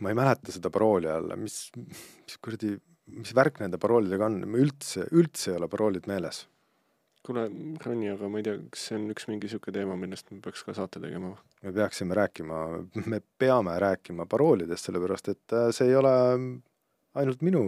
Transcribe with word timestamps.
ma 0.00 0.12
ei 0.12 0.18
mäleta 0.18 0.52
seda 0.54 0.70
parooli 0.72 1.08
jälle, 1.08 1.38
mis, 1.40 1.56
mis 1.76 2.36
kuradi, 2.42 2.74
mis 3.16 3.32
värk 3.36 3.62
nende 3.62 3.80
paroolidega 3.80 4.28
on, 4.28 4.42
ma 4.50 4.60
üldse, 4.60 5.06
üldse 5.16 5.52
ei 5.52 5.58
ole 5.60 5.70
paroolid 5.72 6.08
meeles. 6.10 6.44
kuule, 7.26 7.48
Ronni, 7.82 8.06
aga 8.12 8.28
ma 8.30 8.38
ei 8.38 8.44
tea, 8.46 8.58
kas 8.70 8.84
see 8.86 8.96
on 9.00 9.08
üks 9.10 9.24
mingi 9.26 9.48
sihuke 9.50 9.72
teema, 9.74 9.96
millest 9.98 10.28
me 10.30 10.38
peaks 10.44 10.62
ka 10.62 10.76
saate 10.76 11.02
tegema 11.02 11.32
või? 11.32 11.40
me 11.66 11.72
peaksime 11.80 12.14
rääkima, 12.14 12.60
me 13.12 13.20
peame 13.42 13.74
rääkima 13.82 14.28
paroolidest, 14.30 14.86
sellepärast 14.86 15.32
et 15.34 15.56
äh, 15.56 15.68
see 15.74 15.90
ei 15.90 15.98
ole 15.98 16.14
ainult 17.18 17.42
minu 17.42 17.64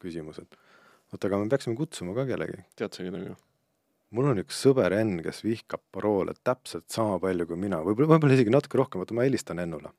küsimused. 0.00 0.48
oota, 1.12 1.28
aga 1.28 1.42
me 1.42 1.52
peaksime 1.52 1.76
kutsuma 1.76 2.16
ka 2.16 2.24
kellegi. 2.30 2.64
tead 2.80 2.96
sa 2.96 3.04
kedagi? 3.04 3.36
mul 4.16 4.32
on 4.32 4.40
üks 4.42 4.62
sõber 4.64 4.96
Enn, 4.96 5.20
kes 5.26 5.44
vihkab 5.44 5.82
paroole 5.92 6.32
täpselt 6.44 6.88
sama 6.90 7.18
palju 7.22 7.50
kui 7.50 7.60
mina, 7.68 7.82
võib-olla, 7.84 8.14
võib-olla 8.14 8.38
isegi 8.38 8.54
natuke 8.54 8.80
rohkem, 8.80 9.04
oota 9.04 9.18
ma 9.18 9.28
helistan 9.28 9.60
Ennule. 9.60 9.92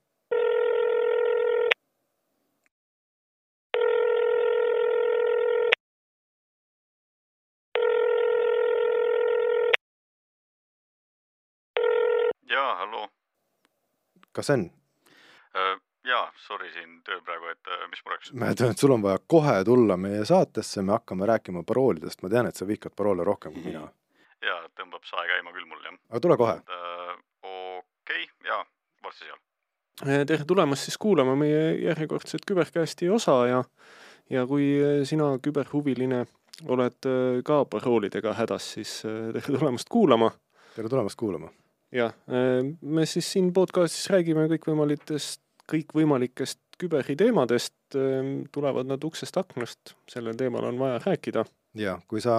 jaa, 12.51 12.75
halloo. 12.75 13.07
Kas 14.35 14.49
Enn? 14.53 14.69
jaa, 16.07 16.25
sorry 16.47 16.71
siin 16.73 16.99
tööl 17.05 17.21
praegu, 17.25 17.51
et 17.51 17.71
mis 17.91 18.03
mureks? 18.05 18.33
ma 18.33 18.51
ütlen, 18.55 18.73
et 18.73 18.83
sul 18.83 18.93
on 18.95 19.03
vaja 19.03 19.19
kohe 19.33 19.57
tulla 19.67 19.97
meie 19.99 20.23
saatesse, 20.25 20.81
me 20.85 20.95
hakkame 20.97 21.27
rääkima 21.29 21.63
paroolidest, 21.67 22.23
ma 22.23 22.31
tean, 22.33 22.49
et 22.49 22.57
sa 22.57 22.67
vihkad 22.67 22.95
paroole 22.97 23.25
rohkem 23.27 23.53
kui 23.53 23.65
mina. 23.69 23.85
jaa, 24.49 24.59
tõmbab 24.79 25.05
sae 25.07 25.27
käima 25.29 25.53
küll 25.55 25.69
mul, 25.69 25.81
jah. 25.85 25.97
aga 26.09 26.23
tule 26.25 26.37
kohe. 26.41 26.57
okei 26.61 28.23
okay,, 28.23 28.27
jaa, 28.47 28.63
varsti 29.05 29.27
seal. 29.29 29.41
Tere 30.01 30.45
tulemast 30.49 30.87
siis 30.87 30.97
kuulama 30.97 31.35
meie 31.37 31.75
järjekordset 31.83 32.45
küberkästi 32.47 33.09
osa 33.13 33.35
ja 33.49 33.63
ja 34.31 34.45
kui 34.47 34.71
sina, 35.05 35.33
küberhuviline, 35.43 36.23
oled 36.71 37.09
ka 37.45 37.63
paroolidega 37.69 38.33
hädas, 38.37 38.71
siis 38.77 39.01
tere 39.03 39.43
tulemast 39.45 39.91
kuulama. 39.91 40.31
tere 40.75 40.89
tulemast 40.89 41.19
kuulama. 41.19 41.51
Jah, 41.91 42.13
me 42.81 43.05
siis 43.05 43.27
siin 43.33 43.51
podcastis 43.53 44.09
räägime 44.13 44.47
kõikvõimalikest, 44.53 45.41
kõikvõimalikest 45.71 46.59
küberi 46.81 47.15
teemadest, 47.19 47.75
tulevad 48.51 48.87
nad 48.89 49.03
uksest 49.03 49.37
aknast, 49.37 49.93
sellel 50.09 50.37
teemal 50.39 50.65
on 50.71 50.79
vaja 50.79 51.01
rääkida. 51.03 51.45
ja 51.75 51.99
kui 52.07 52.21
sa 52.21 52.35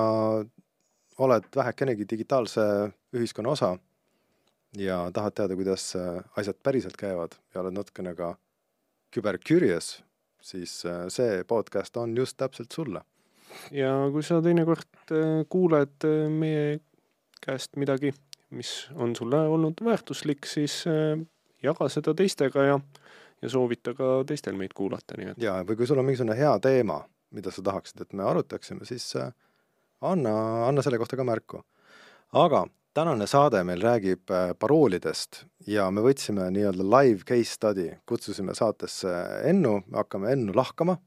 oled 1.19 1.45
vähekenegi 1.57 2.07
digitaalse 2.11 2.63
ühiskonna 3.15 3.53
osa 3.53 3.77
ja 4.77 5.11
tahad 5.13 5.37
teada, 5.37 5.57
kuidas 5.57 5.97
äh, 5.97 6.23
asjad 6.37 6.57
päriselt 6.63 6.97
käivad 6.97 7.37
ja 7.55 7.61
oled 7.61 7.77
natukene 7.77 8.15
ka 8.17 8.35
küber 9.13 9.39
curious, 9.39 9.99
siis 10.41 10.83
äh, 10.87 11.07
see 11.13 11.43
podcast 11.49 11.97
on 11.97 12.17
just 12.17 12.37
täpselt 12.37 12.73
sulle. 12.73 13.03
ja 13.71 13.93
kui 14.13 14.23
sa 14.23 14.41
teinekord 14.43 15.13
äh, 15.13 15.45
kuuled 15.49 16.09
meie 16.33 16.81
käest 17.43 17.77
midagi, 17.77 18.15
mis 18.53 18.91
on 18.95 19.17
sulle 19.17 19.37
olnud 19.37 19.81
väärtuslik, 19.85 20.47
siis 20.47 20.85
äh, 20.87 21.19
jaga 21.63 21.89
seda 21.93 22.15
teistega 22.15 22.67
ja, 22.67 22.79
ja 23.43 23.51
soovita 23.51 23.95
ka 23.99 24.13
teistel 24.29 24.59
meid 24.59 24.75
kuulata, 24.77 25.17
nii 25.19 25.33
et 25.33 25.43
ja, 25.43 25.59
või 25.67 25.79
kui 25.81 25.89
sul 25.89 26.01
on 26.03 26.09
mingisugune 26.09 26.37
hea 26.39 26.53
teema, 26.63 27.03
mida 27.33 27.53
sa 27.55 27.65
tahaksid, 27.65 28.05
et 28.05 28.17
me 28.19 28.27
arutaksime, 28.29 28.87
siis 28.89 29.09
äh, 29.21 29.33
anna, 30.05 30.35
anna 30.69 30.85
selle 30.85 31.01
kohta 31.01 31.19
ka 31.19 31.27
märku. 31.27 31.63
aga 32.33 32.67
tänane 32.95 33.27
saade 33.27 33.65
meil 33.65 33.83
räägib 33.83 34.31
äh, 34.31 34.53
paroolidest 34.59 35.45
ja 35.67 35.91
me 35.91 36.05
võtsime 36.05 36.51
nii-öelda 36.53 36.89
live 36.97 37.25
case 37.29 37.57
study, 37.57 37.89
kutsusime 38.07 38.55
saatesse 38.55 39.15
Ennu, 39.49 39.81
hakkame 39.93 40.33
Ennu 40.33 40.55
lahkama. 40.57 40.99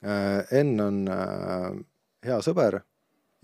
Enn 0.00 0.80
on 0.80 1.00
hea 2.24 2.36
sõber 2.40 2.78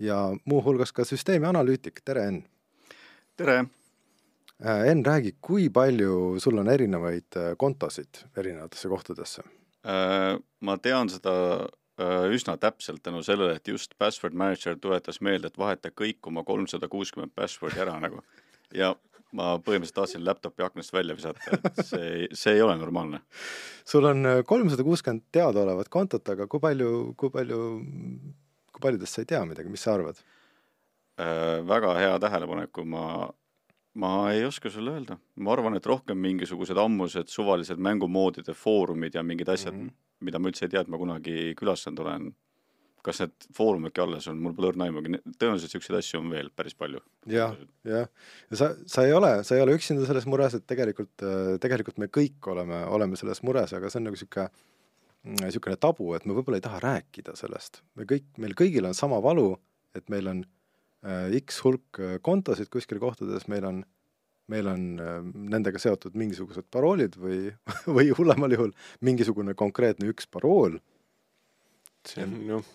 ja 0.01 0.15
muuhulgas 0.49 0.89
ka 0.89 1.05
süsteemi 1.05 1.45
analüütik, 1.45 2.01
tere 2.01 2.23
Enn! 2.31 2.39
Tere! 3.37 3.57
Enn, 4.57 5.03
räägi, 5.05 5.35
kui 5.41 5.67
palju 5.69 6.39
sul 6.41 6.57
on 6.57 6.69
erinevaid 6.73 7.37
äh, 7.37 7.51
kontosid 7.57 8.25
erinevatesse 8.37 8.89
kohtadesse? 8.89 9.45
ma 9.87 10.73
tean 10.83 11.07
seda 11.07 11.31
Äh, 11.97 12.27
üsna 12.29 12.53
täpselt 12.61 13.01
tänu 13.01 13.23
sellele, 13.25 13.55
et 13.57 13.67
just 13.67 13.95
Password 13.97 14.35
Manager 14.37 14.75
tuletas 14.77 15.17
meelde, 15.25 15.49
et 15.49 15.55
vaheta 15.57 15.89
kõik 15.89 16.27
oma 16.29 16.43
kolmsada 16.45 16.85
kuuskümmend 16.93 17.33
password'i 17.33 17.81
ära 17.81 17.95
nagu. 18.03 18.21
ja 18.75 18.91
ma 19.33 19.55
põhimõtteliselt 19.57 19.95
tahtsin 19.97 20.25
laptopi 20.25 20.63
aknast 20.63 20.93
välja 20.93 21.15
visata, 21.17 21.41
et 21.57 21.81
see, 21.87 22.27
see 22.37 22.53
ei 22.53 22.61
ole 22.61 22.75
normaalne. 22.77 23.23
sul 23.85 24.05
on 24.05 24.25
äh, 24.29 24.43
kolmsada 24.45 24.85
kuuskümmend 24.85 25.25
teadaolevat 25.33 25.89
kontot, 25.89 26.29
aga 26.29 26.45
kui 26.45 26.61
palju, 26.61 27.15
kui 27.17 27.33
palju, 27.33 27.61
kui 28.71 28.85
paljudest 28.85 29.17
sa 29.17 29.25
ei 29.25 29.31
tea 29.33 29.41
midagi, 29.49 29.73
mis 29.73 29.81
sa 29.81 29.97
arvad 29.97 30.21
äh,? 30.21 30.36
Väga 31.17 31.93
hea 31.97 32.17
tähelepanek, 32.21 32.69
kui 32.71 32.85
ma, 32.85 33.27
ma 33.97 34.11
ei 34.29 34.43
oska 34.45 34.69
sulle 34.69 34.91
öelda. 34.93 35.17
ma 35.35 35.53
arvan, 35.53 35.75
et 35.75 35.85
rohkem 35.85 36.19
mingisugused 36.21 36.77
ammused 36.77 37.31
suvalised 37.33 37.81
mängumoodide 37.81 38.53
foorumid 38.53 39.15
ja 39.17 39.23
mingid 39.23 39.49
asjad 39.49 39.73
mm, 39.73 39.87
-hmm 39.87 39.95
mida 40.25 40.41
ma 40.41 40.51
üldse 40.51 40.65
ei 40.65 40.73
tea, 40.73 40.83
et 40.83 40.91
ma 40.91 40.99
kunagi 40.99 41.53
külastanud 41.59 42.05
olen. 42.05 42.35
kas 43.07 43.21
need 43.21 43.45
foorumidki 43.55 44.01
alles 44.03 44.25
on, 44.27 44.39
mul 44.43 44.51
pole 44.57 44.67
õrna 44.73 44.83
aimugi, 44.89 45.13
tõenäoliselt 45.39 45.69
niisuguseid 45.69 45.95
asju 45.95 46.19
on 46.19 46.31
veel 46.33 46.49
päris 46.51 46.75
palju. 46.75 46.99
jah, 47.31 47.53
jah, 47.87 48.09
ja 48.51 48.59
sa, 48.59 48.73
sa 48.89 49.05
ei 49.07 49.13
ole, 49.15 49.29
sa 49.47 49.55
ei 49.55 49.63
ole 49.63 49.77
üksinda 49.77 50.03
selles 50.09 50.27
mures, 50.27 50.57
et 50.57 50.65
tegelikult, 50.67 51.23
tegelikult 51.63 52.01
me 52.03 52.09
kõik 52.11 52.49
oleme, 52.51 52.81
oleme 52.97 53.19
selles 53.19 53.39
mures, 53.47 53.71
aga 53.77 53.91
see 53.93 54.01
on 54.01 54.09
nagu 54.09 54.17
niisugune 54.17 54.49
niisugune 55.37 55.77
tabu, 55.79 56.09
et 56.17 56.27
me 56.27 56.35
võib-olla 56.35 56.59
ei 56.59 56.65
taha 56.65 56.81
rääkida 56.83 57.37
sellest. 57.39 57.79
me 57.95 58.09
kõik, 58.09 58.27
meil 58.43 58.57
kõigil 58.59 58.89
on 58.89 58.97
sama 58.97 59.21
valu, 59.23 59.53
et 59.95 60.11
meil 60.11 60.27
on 60.33 60.43
äh, 60.43 60.56
X 61.05 61.61
hulk 61.61 61.99
kontosid 62.25 62.71
kuskil 62.73 62.97
kohtades, 62.99 63.45
meil 63.51 63.67
on 63.69 63.83
meil 64.51 64.67
on 64.71 64.83
äh, 65.01 65.19
nendega 65.51 65.79
seotud 65.81 66.15
mingisugused 66.17 66.67
paroolid 66.71 67.17
või, 67.19 67.51
või 67.97 68.11
hullemal 68.15 68.55
juhul 68.55 68.73
mingisugune 69.05 69.55
konkreetne 69.59 70.09
üks 70.13 70.29
parool. 70.31 70.79
see 72.07 72.23
on 72.23 72.35
noh, 72.47 72.67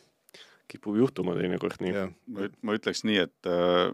kipub 0.68 0.98
juhtuma 1.00 1.36
teinekord 1.38 1.80
nii. 1.84 2.06
ma, 2.36 2.48
ma 2.60 2.76
ütleks 2.76 3.04
nii, 3.08 3.24
et 3.26 3.50
äh, 3.50 3.88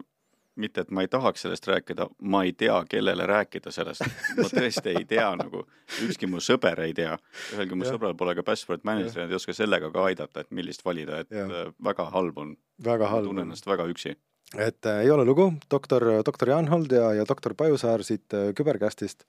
mitte, 0.59 0.83
et 0.85 0.91
ma 0.91 1.03
ei 1.05 1.09
tahaks 1.11 1.45
sellest 1.45 1.67
rääkida, 1.69 2.07
ma 2.31 2.43
ei 2.47 2.53
tea, 2.53 2.77
kellele 2.89 3.25
rääkida 3.29 3.71
sellest. 3.71 4.05
ma 4.37 4.47
tõesti 4.59 4.93
ei 4.93 5.05
tea 5.09 5.27
nagu, 5.39 5.65
ükski 6.05 6.29
mu 6.29 6.41
sõber 6.43 6.83
ei 6.85 6.95
tea. 6.97 7.17
ühelgi 7.55 7.79
mu 7.79 7.87
sõbral 7.87 8.15
pole 8.19 8.35
ka 8.37 8.45
password 8.45 8.85
manager'i, 8.87 9.25
nad 9.25 9.33
ei 9.33 9.39
oska 9.39 9.55
sellega 9.55 9.91
ka 9.93 10.07
aidata, 10.09 10.45
et 10.45 10.51
millist 10.55 10.85
valida, 10.85 11.23
et 11.23 11.31
ja. 11.35 11.45
Äh, 11.45 11.71
väga 11.85 12.09
halb 12.13 12.37
on. 12.37 12.55
väga 12.85 13.11
halb. 13.11 13.29
tunnen 13.31 13.47
ennast 13.49 13.67
väga 13.69 13.87
üksi 13.89 14.15
et 14.57 14.85
äh, 14.85 15.03
ei 15.05 15.11
ole 15.11 15.25
lugu, 15.25 15.51
doktor, 15.71 16.05
doktor 16.25 16.49
Janhold 16.49 16.91
ja, 16.91 17.11
ja 17.13 17.25
doktor 17.27 17.53
Pajusaar 17.53 18.03
siit 18.03 18.33
äh, 18.33 18.49
Küberkästist 18.57 19.25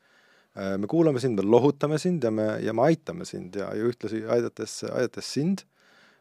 äh,. 0.56 0.78
me 0.78 0.86
kuulame 0.86 1.20
sind, 1.20 1.36
me 1.36 1.44
lohutame 1.44 1.98
sind 1.98 2.24
ja 2.24 2.30
me, 2.30 2.56
ja 2.64 2.72
me 2.72 2.88
aitame 2.88 3.24
sind 3.24 3.56
ja, 3.56 3.68
ja 3.74 3.84
ühtlasi 3.84 4.24
aidates, 4.24 4.80
aidates 4.88 5.32
sind, 5.32 5.66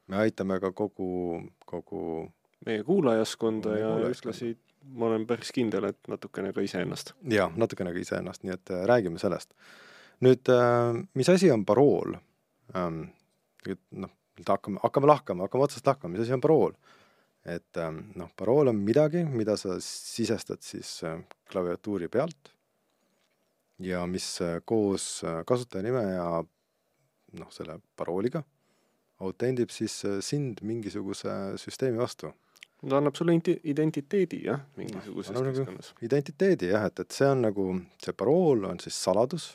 me 0.08 0.20
aitame 0.26 0.60
ka 0.60 0.72
kogu, 0.72 1.40
kogu 1.66 2.28
meie 2.66 2.84
kuulajaskonda 2.84 3.78
ja 3.78 3.94
ühtlasi 4.10 4.58
ma 4.84 5.10
olen 5.10 5.26
päris 5.28 5.52
kindel, 5.56 5.90
et 5.92 6.12
natukene 6.12 6.54
ka 6.56 6.64
iseennast. 6.66 7.14
jaa, 7.32 7.50
natukene 7.56 7.94
ka 7.96 8.02
iseennast, 8.02 8.44
nii 8.44 8.56
et 8.56 8.74
äh, 8.74 8.86
räägime 8.90 9.22
sellest. 9.22 9.54
nüüd 10.26 10.52
äh,, 10.52 11.02
mis 11.16 11.30
asi 11.30 11.52
on 11.52 11.66
parool 11.66 12.18
ähm,? 12.76 13.10
noh, 13.92 14.12
hakkame, 14.48 14.80
hakkame 14.84 15.08
lahkama, 15.08 15.48
hakkame 15.48 15.68
otsast 15.68 15.88
lahkama, 15.88 16.14
mis 16.14 16.26
asi 16.26 16.36
on 16.36 16.44
parool? 16.44 16.76
et 17.46 17.78
ähm, 17.78 18.02
noh, 18.20 18.32
parool 18.36 18.72
on 18.72 18.80
midagi, 18.84 19.24
mida 19.24 19.58
sa 19.58 19.80
sisestad 19.84 20.64
siis 20.66 21.00
äh, 21.08 21.20
klaviatuuri 21.52 22.10
pealt 22.12 22.54
ja 23.80 24.04
mis 24.08 24.28
koos 24.68 25.22
kasutajanime 25.48 26.02
ja 26.18 26.30
noh, 27.40 27.52
selle 27.56 27.80
parooliga 27.96 28.44
autendib 29.24 29.72
siis 29.74 29.96
sind 30.24 30.62
mingisuguse 30.66 31.32
süsteemi 31.60 32.00
vastu. 32.00 32.32
Ta 32.80 33.00
annab 33.00 33.18
sulle 33.18 33.36
identiteedi 33.68 34.44
jah, 34.46 34.62
mingisuguses 34.80 35.36
no, 35.36 35.44
nagu 35.44 35.58
keskkonnas. 35.58 35.94
identiteedi 36.06 36.72
jah, 36.72 36.86
et, 36.88 37.04
et 37.04 37.16
see 37.16 37.28
on 37.28 37.44
nagu, 37.48 37.66
see 38.04 38.16
parool 38.16 38.70
on 38.70 38.80
siis 38.80 38.96
saladus, 39.04 39.52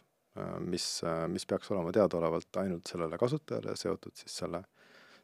mis, 0.67 0.85
mis 1.31 1.47
peaks 1.47 1.71
olema 1.71 1.93
teadaolevalt 1.94 2.59
ainult 2.65 2.91
sellele 2.91 3.19
kasutajale 3.21 3.76
seotud 3.79 4.17
siis 4.19 4.43
selle 4.43 4.65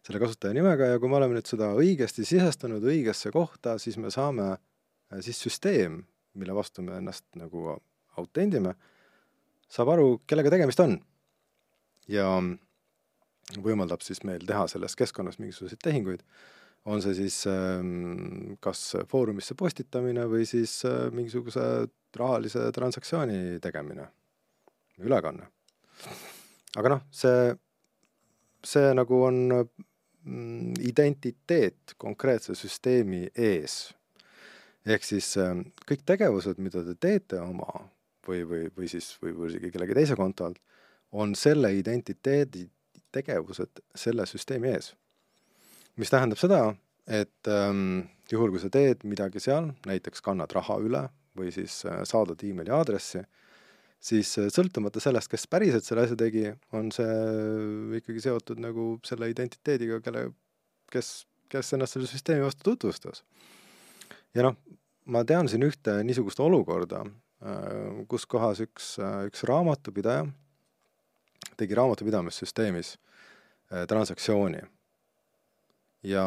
selle 0.06 0.20
kasutaja 0.22 0.54
nimega 0.56 0.92
ja 0.92 1.00
kui 1.00 1.10
me 1.12 1.18
oleme 1.18 1.36
nüüd 1.36 1.48
seda 1.48 1.72
õigesti 1.78 2.24
sisestanud 2.24 2.84
õigesse 2.88 3.32
kohta, 3.34 3.76
siis 3.82 3.98
me 4.00 4.12
saame, 4.12 4.54
äh, 5.12 5.20
siis 5.24 5.40
süsteem, 5.44 6.00
mille 6.40 6.56
vastu 6.56 6.84
me 6.86 6.96
ennast 7.00 7.26
nagu 7.38 7.76
autendime, 8.20 8.74
saab 9.70 9.92
aru, 9.94 10.08
kellega 10.26 10.52
tegemist 10.56 10.80
on. 10.84 10.98
ja 12.10 12.26
võimaldab 13.62 14.02
siis 14.02 14.24
meil 14.26 14.42
teha 14.46 14.64
selles 14.70 14.96
keskkonnas 14.98 15.38
mingisuguseid 15.38 15.78
tehinguid, 15.82 16.24
on 16.88 17.02
see 17.04 17.14
siis 17.18 17.42
ähm, 17.50 18.56
kas 18.64 18.96
foorumisse 19.10 19.54
postitamine 19.58 20.24
või 20.30 20.46
siis 20.48 20.78
äh, 20.88 21.08
mingisuguse 21.12 21.62
rahalise 22.16 22.70
transaktsiooni 22.74 23.58
tegemine, 23.62 24.08
ülekanne 25.04 25.50
aga 26.78 26.92
noh, 26.94 27.04
see, 27.14 27.54
see 28.66 28.90
nagu 28.96 29.22
on 29.26 29.40
mm, 29.52 30.74
identiteet 30.86 31.96
konkreetse 32.00 32.56
süsteemi 32.58 33.26
ees. 33.34 33.92
ehk 34.86 35.04
siis 35.04 35.34
äh, 35.40 35.56
kõik 35.86 36.04
tegevused, 36.08 36.60
mida 36.62 36.84
te 36.86 36.96
teete 36.96 37.40
oma 37.42 37.68
või, 38.26 38.44
või, 38.48 38.66
või 38.76 38.88
siis, 38.88 39.12
või, 39.22 39.34
või 39.36 39.50
isegi 39.52 39.72
kellegi 39.74 39.96
teise 39.98 40.16
konto 40.18 40.48
alt, 40.48 40.60
on 41.12 41.34
selle 41.34 41.72
identiteedi 41.74 42.68
tegevused 43.10 43.82
selle 43.98 44.26
süsteemi 44.30 44.70
ees. 44.70 44.94
Mis 46.00 46.12
tähendab 46.12 46.40
seda, 46.40 46.60
et 47.10 47.50
ähm, 47.50 48.06
juhul, 48.30 48.54
kui 48.54 48.62
sa 48.62 48.70
teed 48.72 49.04
midagi 49.08 49.42
seal, 49.42 49.72
näiteks 49.88 50.22
kannad 50.24 50.52
raha 50.56 50.78
üle 50.80 51.04
või 51.38 51.52
siis 51.54 51.82
äh, 51.88 52.02
saadad 52.08 52.40
emaili 52.46 52.72
aadressi, 52.74 53.22
siis 54.00 54.32
äh, 54.40 54.48
sõltumata 54.52 55.02
sellest, 55.02 55.30
kes 55.32 55.46
päriselt 55.50 55.86
selle 55.86 56.06
asja 56.06 56.18
tegi, 56.18 56.46
on 56.76 56.90
see 56.94 58.00
ikkagi 58.00 58.24
seotud 58.24 58.62
nagu 58.62 58.92
selle 59.06 59.30
identiteediga, 59.32 60.00
kelle, 60.04 60.28
kes, 60.92 61.12
kes 61.52 61.74
ennast 61.76 61.98
selle 61.98 62.10
süsteemi 62.10 62.46
vastu 62.46 62.70
tutvustas. 62.72 63.24
ja 64.34 64.46
noh, 64.46 64.56
ma 65.10 65.24
tean 65.26 65.50
siin 65.50 65.66
ühte 65.66 66.00
niisugust 66.06 66.40
olukorda, 66.40 67.04
äh, 67.44 68.02
kus 68.08 68.26
kohas 68.30 68.64
üks, 68.64 68.94
üks 69.28 69.44
raamatupidaja 69.50 70.28
tegi 71.60 71.76
raamatupidamissüsteemis 71.76 72.94
transaktsiooni 73.88 74.62
ja 76.02 76.24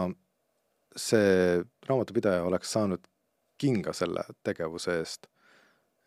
see 0.95 1.63
raamatupidaja 1.87 2.43
oleks 2.43 2.71
saanud 2.71 3.05
kinga 3.57 3.93
selle 3.93 4.25
tegevuse 4.43 4.97
eest. 4.99 5.27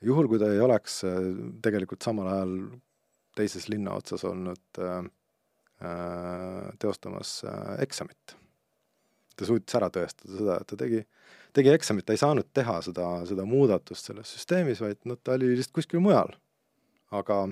juhul, 0.04 0.28
kui 0.28 0.38
ta 0.38 0.50
ei 0.52 0.60
oleks 0.60 1.00
äh, 1.08 1.20
tegelikult 1.64 2.04
samal 2.04 2.28
ajal 2.30 2.56
teises 3.36 3.68
linna 3.72 3.96
otsas 3.96 4.24
olnud 4.28 4.80
äh, 4.80 4.96
äh, 5.82 6.66
teostamas 6.78 7.38
eksamit. 7.82 8.36
ta 9.36 9.44
suutis 9.48 9.76
ära 9.76 9.90
tõestada 9.92 10.38
seda, 10.38 10.58
et 10.60 10.70
ta 10.72 10.80
tegi, 10.80 11.02
tegi 11.56 11.72
eksamit, 11.72 12.06
ta 12.06 12.16
ei 12.16 12.20
saanud 12.20 12.48
teha 12.56 12.80
seda, 12.84 13.08
seda 13.28 13.44
muudatust 13.48 14.10
selles 14.10 14.32
süsteemis, 14.36 14.80
vaid 14.84 15.00
noh, 15.04 15.18
ta 15.20 15.36
oli 15.36 15.54
lihtsalt 15.54 15.76
kuskil 15.80 16.04
mujal. 16.04 16.32
aga, 17.10 17.42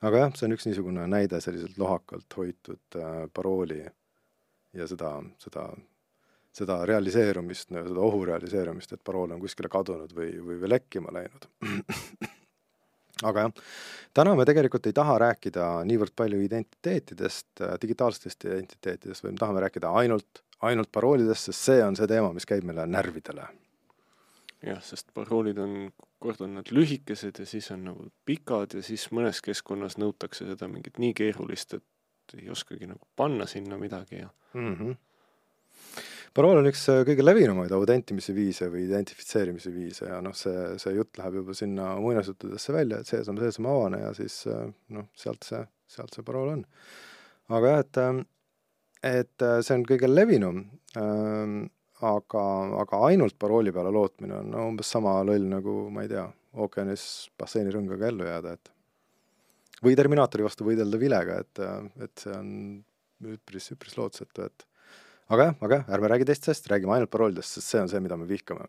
aga 0.00 0.24
jah, 0.24 0.34
see 0.36 0.48
on 0.48 0.56
üks 0.56 0.66
niisugune 0.68 1.06
näide 1.10 1.40
selliselt 1.42 1.78
lohakalt 1.78 2.38
hoitud 2.38 3.00
parooli 3.34 3.84
ja 4.74 4.86
seda, 4.90 5.16
seda 5.42 5.68
seda 6.56 6.80
realiseerumist, 6.86 7.70
seda 7.70 8.02
ohu 8.02 8.24
realiseerumist, 8.26 8.94
et 8.94 9.02
parool 9.06 9.30
on 9.34 9.40
kuskile 9.42 9.70
kadunud 9.70 10.12
või, 10.16 10.32
või, 10.42 10.58
või 10.62 10.72
lekkima 10.74 11.12
läinud. 11.14 11.46
aga 13.30 13.46
jah, 13.46 13.64
täna 14.16 14.34
me 14.38 14.46
tegelikult 14.48 14.88
ei 14.88 14.96
taha 14.96 15.18
rääkida 15.22 15.70
niivõrd 15.88 16.14
palju 16.16 16.40
identiteetidest, 16.46 17.64
digitaalsetest 17.82 18.48
identiteetidest, 18.48 19.24
vaid 19.24 19.36
me 19.36 19.42
tahame 19.42 19.64
rääkida 19.66 19.92
ainult, 20.02 20.42
ainult 20.66 20.90
paroolidest, 20.92 21.50
sest 21.50 21.70
see 21.70 21.84
on 21.84 21.98
see 21.98 22.10
teema, 22.10 22.32
mis 22.36 22.48
käib 22.48 22.66
meile 22.66 22.86
närvidele. 22.88 23.46
jah, 24.66 24.82
sest 24.84 25.14
paroolid 25.16 25.58
on, 25.62 25.76
kord 26.20 26.42
on 26.44 26.58
nad 26.58 26.68
lühikesed 26.74 27.38
ja 27.40 27.46
siis 27.48 27.70
on 27.72 27.86
nagu 27.92 28.10
pikad 28.28 28.74
ja 28.76 28.82
siis 28.84 29.06
mõnes 29.14 29.40
keskkonnas 29.44 29.96
nõutakse 30.02 30.48
seda 30.50 30.68
mingit 30.68 30.98
nii 31.00 31.14
keerulist, 31.16 31.78
et 31.78 31.86
ei 32.38 32.50
oskagi 32.52 32.88
nagu 32.90 33.06
panna 33.16 33.46
sinna 33.50 33.78
midagi 33.78 34.22
ja 34.22 34.28
mm. 34.54 34.74
-hmm 34.74 34.98
parool 36.36 36.60
on 36.60 36.68
üks 36.70 36.84
äh, 36.92 37.02
kõige 37.06 37.24
levinumaid 37.24 37.72
autentimise 37.74 38.34
viise 38.36 38.68
või 38.70 38.84
identifitseerimise 38.86 39.72
viise 39.74 40.08
ja 40.10 40.20
noh, 40.24 40.34
see, 40.36 40.76
see 40.82 40.94
jutt 40.94 41.18
läheb 41.18 41.40
juba 41.40 41.56
sinna 41.58 41.94
muinasjuttudesse 42.02 42.74
välja, 42.74 43.00
et 43.00 43.10
seesama, 43.10 43.42
seesama 43.42 43.74
avane 43.74 44.02
ja 44.04 44.12
siis 44.16 44.42
äh, 44.50 44.68
noh, 44.94 45.10
sealt 45.18 45.46
see, 45.46 45.62
sealt 45.90 46.14
see 46.14 46.26
parool 46.26 46.54
on. 46.54 46.64
aga 47.50 47.74
jah, 47.74 47.84
et, 47.84 48.00
äh, 48.04 49.20
et 49.20 49.46
see 49.66 49.78
on 49.78 49.86
kõige 49.88 50.10
levinum 50.10 50.64
ähm,, 51.00 51.62
aga, 52.06 52.44
aga 52.80 53.04
ainult 53.10 53.36
parooli 53.40 53.74
peale 53.74 53.92
lootmine 53.92 54.38
on 54.38 54.52
no, 54.54 54.68
umbes 54.70 54.92
sama 54.94 55.18
loll 55.26 55.50
nagu, 55.50 55.82
ma 55.92 56.06
ei 56.06 56.12
tea, 56.14 56.28
ookeanis 56.62 57.02
basseinirõngaga 57.38 58.08
ellu 58.08 58.28
jääda, 58.28 58.54
et 58.54 58.70
või 59.84 59.96
Terminaatori 59.98 60.44
vastu 60.44 60.66
võidelda 60.66 61.00
vilega, 61.00 61.40
et, 61.44 61.62
et 62.04 62.22
see 62.24 62.34
on 62.36 62.50
üpris, 63.34 63.70
üpris 63.74 63.96
lootusetu, 63.98 64.46
et 64.48 64.66
aga 65.32 65.50
jah, 65.50 65.58
aga 65.66 65.80
jah, 65.80 65.90
ärme 65.96 66.10
räägi 66.12 66.28
teistest, 66.30 66.68
räägime 66.72 66.96
ainult 66.96 67.12
paroolidest, 67.12 67.56
sest 67.56 67.72
see 67.72 67.82
on 67.82 67.90
see, 67.92 68.02
mida 68.04 68.18
me 68.20 68.28
vihkame. 68.28 68.68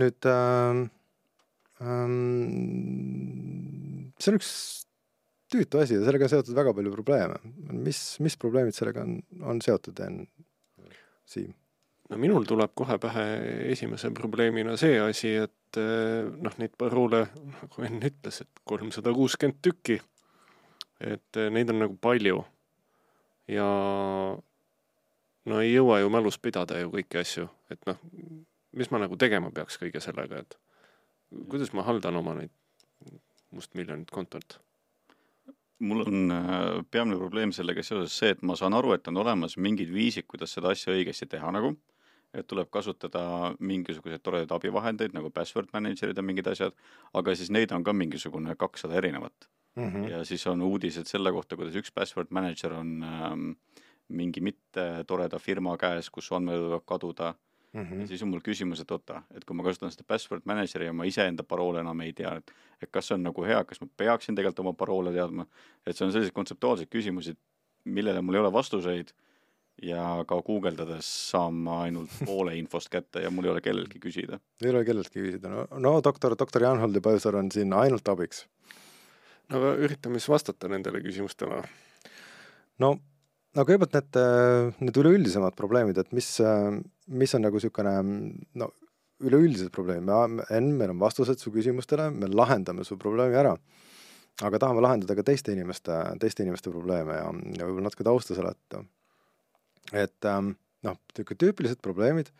nüüd 0.00 0.28
ähm, 0.30 0.84
ähm, 1.82 2.12
see 4.20 4.30
on 4.32 4.38
üks 4.38 4.52
tüütu 5.50 5.80
asi 5.82 5.98
ja 5.98 6.04
sellega 6.06 6.28
on 6.28 6.32
seotud 6.32 6.56
väga 6.56 6.74
palju 6.76 6.92
probleeme. 6.94 7.40
mis, 7.88 8.04
mis 8.22 8.38
probleemid 8.40 8.76
sellega 8.76 9.04
on, 9.04 9.18
on 9.42 9.60
seotud, 9.64 9.98
Enn, 10.06 10.24
Siim? 11.28 11.52
No 12.10 12.18
minul 12.18 12.46
tuleb 12.48 12.74
kohe 12.74 12.98
pähe 13.02 13.24
esimese 13.70 14.10
probleemina 14.14 14.76
see 14.80 14.98
asi, 15.02 15.34
et 15.46 15.78
äh, 15.80 16.26
noh, 16.26 16.54
neid 16.58 16.74
paroole, 16.78 17.24
nagu 17.54 17.86
Enn 17.86 18.02
ütles, 18.06 18.42
et 18.44 18.62
kolmsada 18.66 19.14
kuuskümmend 19.14 19.60
tükki. 19.62 20.00
et 21.00 21.36
äh, 21.36 21.50
neid 21.54 21.70
on 21.70 21.78
nagu 21.84 21.96
palju 21.96 22.42
ja 23.48 23.66
no 25.50 25.60
ei 25.64 25.72
jõua 25.72 26.00
ju 26.02 26.10
mälus 26.12 26.38
pidada 26.38 26.78
ju 26.80 26.90
kõiki 26.92 27.20
asju, 27.22 27.46
et 27.70 27.86
noh, 27.88 28.00
mis 28.76 28.90
ma 28.90 29.00
nagu 29.02 29.16
tegema 29.16 29.50
peaks 29.54 29.78
kõige 29.80 30.02
sellega, 30.02 30.42
et 30.42 30.58
kuidas 31.48 31.72
ma 31.72 31.86
haldan 31.86 32.18
oma 32.20 32.36
neid 32.42 32.52
mustmiljonit 33.50 34.10
kontot? 34.10 34.60
mul 35.80 36.02
on 36.04 36.32
äh, 36.34 36.82
peamine 36.92 37.16
probleem 37.16 37.54
sellega 37.56 37.80
seoses 37.82 38.12
see, 38.12 38.34
et 38.34 38.42
ma 38.44 38.52
saan 38.58 38.74
aru, 38.76 38.92
et 38.92 39.06
on 39.08 39.16
olemas 39.22 39.56
mingid 39.56 39.88
viisid, 39.88 40.26
kuidas 40.28 40.52
seda 40.52 40.74
asja 40.74 40.92
õigesti 40.92 41.24
teha 41.32 41.48
nagu, 41.56 41.70
et 42.34 42.46
tuleb 42.46 42.70
kasutada 42.70 43.22
mingisuguseid 43.58 44.22
toredaid 44.22 44.52
abivahendeid 44.54 45.14
nagu 45.16 45.30
password 45.34 45.70
manager'id 45.74 46.16
ja 46.16 46.22
mingid 46.22 46.46
asjad, 46.46 46.76
aga 47.14 47.34
siis 47.34 47.50
neid 47.50 47.72
on 47.74 47.84
ka 47.84 47.92
mingisugune 47.92 48.54
kakssada 48.58 48.94
erinevat 49.00 49.48
mm. 49.76 49.88
-hmm. 49.88 50.08
ja 50.10 50.24
siis 50.24 50.46
on 50.46 50.62
uudised 50.62 51.06
selle 51.06 51.32
kohta, 51.32 51.56
kuidas 51.56 51.74
üks 51.74 51.92
password 51.94 52.30
manager 52.30 52.72
on 52.72 53.02
ähm, 53.02 53.50
mingi 54.08 54.40
mittetoreda 54.40 55.38
firma 55.38 55.76
käes, 55.76 56.10
kus 56.10 56.32
andmed 56.32 56.58
võivad 56.58 56.84
kaduda 56.86 57.34
mm. 57.72 57.82
-hmm. 57.82 58.00
ja 58.00 58.06
siis 58.06 58.22
on 58.22 58.28
mul 58.28 58.40
küsimus, 58.44 58.80
et 58.80 58.90
oota, 58.90 59.22
et 59.34 59.44
kui 59.44 59.56
ma 59.56 59.62
kasutan 59.62 59.90
seda 59.90 60.04
password 60.06 60.42
manager'i 60.44 60.86
ja 60.86 60.92
ma 60.92 61.04
iseenda 61.04 61.42
paroole 61.42 61.80
enam 61.80 62.00
ei 62.00 62.12
tea, 62.12 62.36
et 62.36 62.52
et 62.82 62.90
kas 62.90 63.08
see 63.08 63.14
on 63.14 63.22
nagu 63.22 63.44
hea, 63.44 63.64
kas 63.64 63.80
ma 63.80 63.88
peaksin 63.96 64.34
tegelikult 64.34 64.66
oma 64.66 64.72
paroole 64.72 65.12
teadma, 65.12 65.46
et 65.86 65.96
see 65.96 66.06
on 66.06 66.12
sellised 66.12 66.32
kontseptuaalsed 66.32 66.88
küsimused, 66.88 67.36
millele 67.84 68.20
mul 68.20 68.34
ei 68.34 68.40
ole 68.40 68.52
vastuseid 68.52 69.12
ja 69.82 70.04
ka 70.28 70.40
guugeldades 70.44 71.08
saan 71.30 71.60
ma 71.64 71.82
ainult 71.86 72.12
poole 72.28 72.56
infost 72.58 72.90
kätte 72.92 73.24
ja 73.24 73.30
mul 73.32 73.48
ei 73.48 73.54
ole 73.54 73.64
kelleltki 73.64 74.02
küsida. 74.02 74.40
ei 74.64 74.72
ole 74.72 74.84
kelleltki 74.84 75.22
küsida, 75.22 75.52
no, 75.52 75.66
no 75.78 75.98
doktor, 76.04 76.36
doktor 76.38 76.68
Jan-Holdi 76.68 77.02
Pausar 77.04 77.38
on 77.40 77.52
siin 77.54 77.72
ainult 77.76 78.08
abiks 78.08 78.46
no 79.50 79.60
aga 79.60 79.72
üritame 79.84 80.20
siis 80.20 80.30
vastata 80.30 80.70
nendele 80.70 81.02
küsimustele. 81.04 81.62
no, 82.82 82.92
no 83.56 83.66
kõigepealt 83.66 83.96
need, 83.98 84.20
need 84.86 85.00
üleüldisemad 85.02 85.56
probleemid, 85.58 85.98
et 85.98 86.14
mis, 86.16 86.36
mis 87.10 87.36
on 87.36 87.46
nagu 87.46 87.58
niisugune 87.58 87.96
no 88.62 88.70
üleüldised 89.20 89.68
probleemid, 89.74 90.46
Enn, 90.48 90.72
meil 90.78 90.94
on 90.94 91.00
vastused 91.02 91.42
su 91.42 91.52
küsimustele, 91.52 92.08
me 92.14 92.30
lahendame 92.32 92.86
su 92.88 92.96
probleemi 93.00 93.36
ära. 93.36 93.56
aga 94.40 94.58
tahame 94.62 94.80
lahendada 94.80 95.14
ka 95.18 95.22
teiste 95.26 95.52
inimeste, 95.52 95.92
teiste 96.20 96.42
inimeste 96.46 96.70
probleeme 96.72 97.18
ja, 97.18 97.26
ja 97.58 97.66
võib-olla 97.66 97.90
natuke 97.90 98.06
tausta 98.06 98.36
seletada. 98.38 98.86
Et 99.92 100.28
noh, 100.28 100.98
niisugune 101.14 101.40
tüüpilised 101.44 101.80
probleemid, 101.84 102.30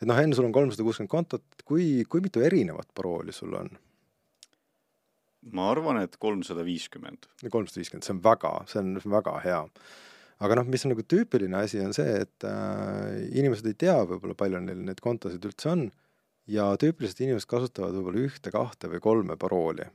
et 0.00 0.08
noh, 0.08 0.18
Enn, 0.18 0.34
sul 0.36 0.48
on 0.48 0.54
kolmsada 0.56 0.86
kuuskümmend 0.86 1.12
kontot, 1.12 1.64
kui, 1.66 2.04
kui 2.08 2.24
mitu 2.24 2.42
erinevat 2.44 2.90
parooli 2.96 3.34
sul 3.36 3.56
on? 3.58 3.72
ma 5.56 5.70
arvan, 5.72 6.02
et 6.04 6.18
kolmsada 6.20 6.64
viiskümmend. 6.66 7.28
kolmsada 7.50 7.80
viiskümmend, 7.80 8.04
see 8.04 8.14
on 8.16 8.22
väga, 8.24 8.52
see 8.68 8.82
on 8.82 9.12
väga 9.14 9.38
hea. 9.44 9.60
aga 10.40 10.56
noh, 10.56 10.68
mis 10.72 10.84
on 10.84 10.94
nagu 10.94 11.04
tüüpiline 11.04 11.62
asi, 11.64 11.80
on 11.84 11.94
see, 11.96 12.20
et 12.24 12.46
äh, 12.48 13.16
inimesed 13.40 13.66
ei 13.68 13.76
tea 13.80 13.96
võib-olla, 14.08 14.36
palju 14.36 14.60
neil 14.64 14.84
neid 14.86 15.00
kontosid 15.04 15.44
üldse 15.44 15.72
on 15.72 15.88
ja 16.50 16.70
tüüpiliselt 16.80 17.24
inimesed 17.26 17.48
kasutavad 17.48 17.96
võib-olla 17.96 18.24
ühte, 18.24 18.52
kahte 18.52 18.88
või 18.92 19.02
kolme 19.04 19.36
parooli, 19.40 19.88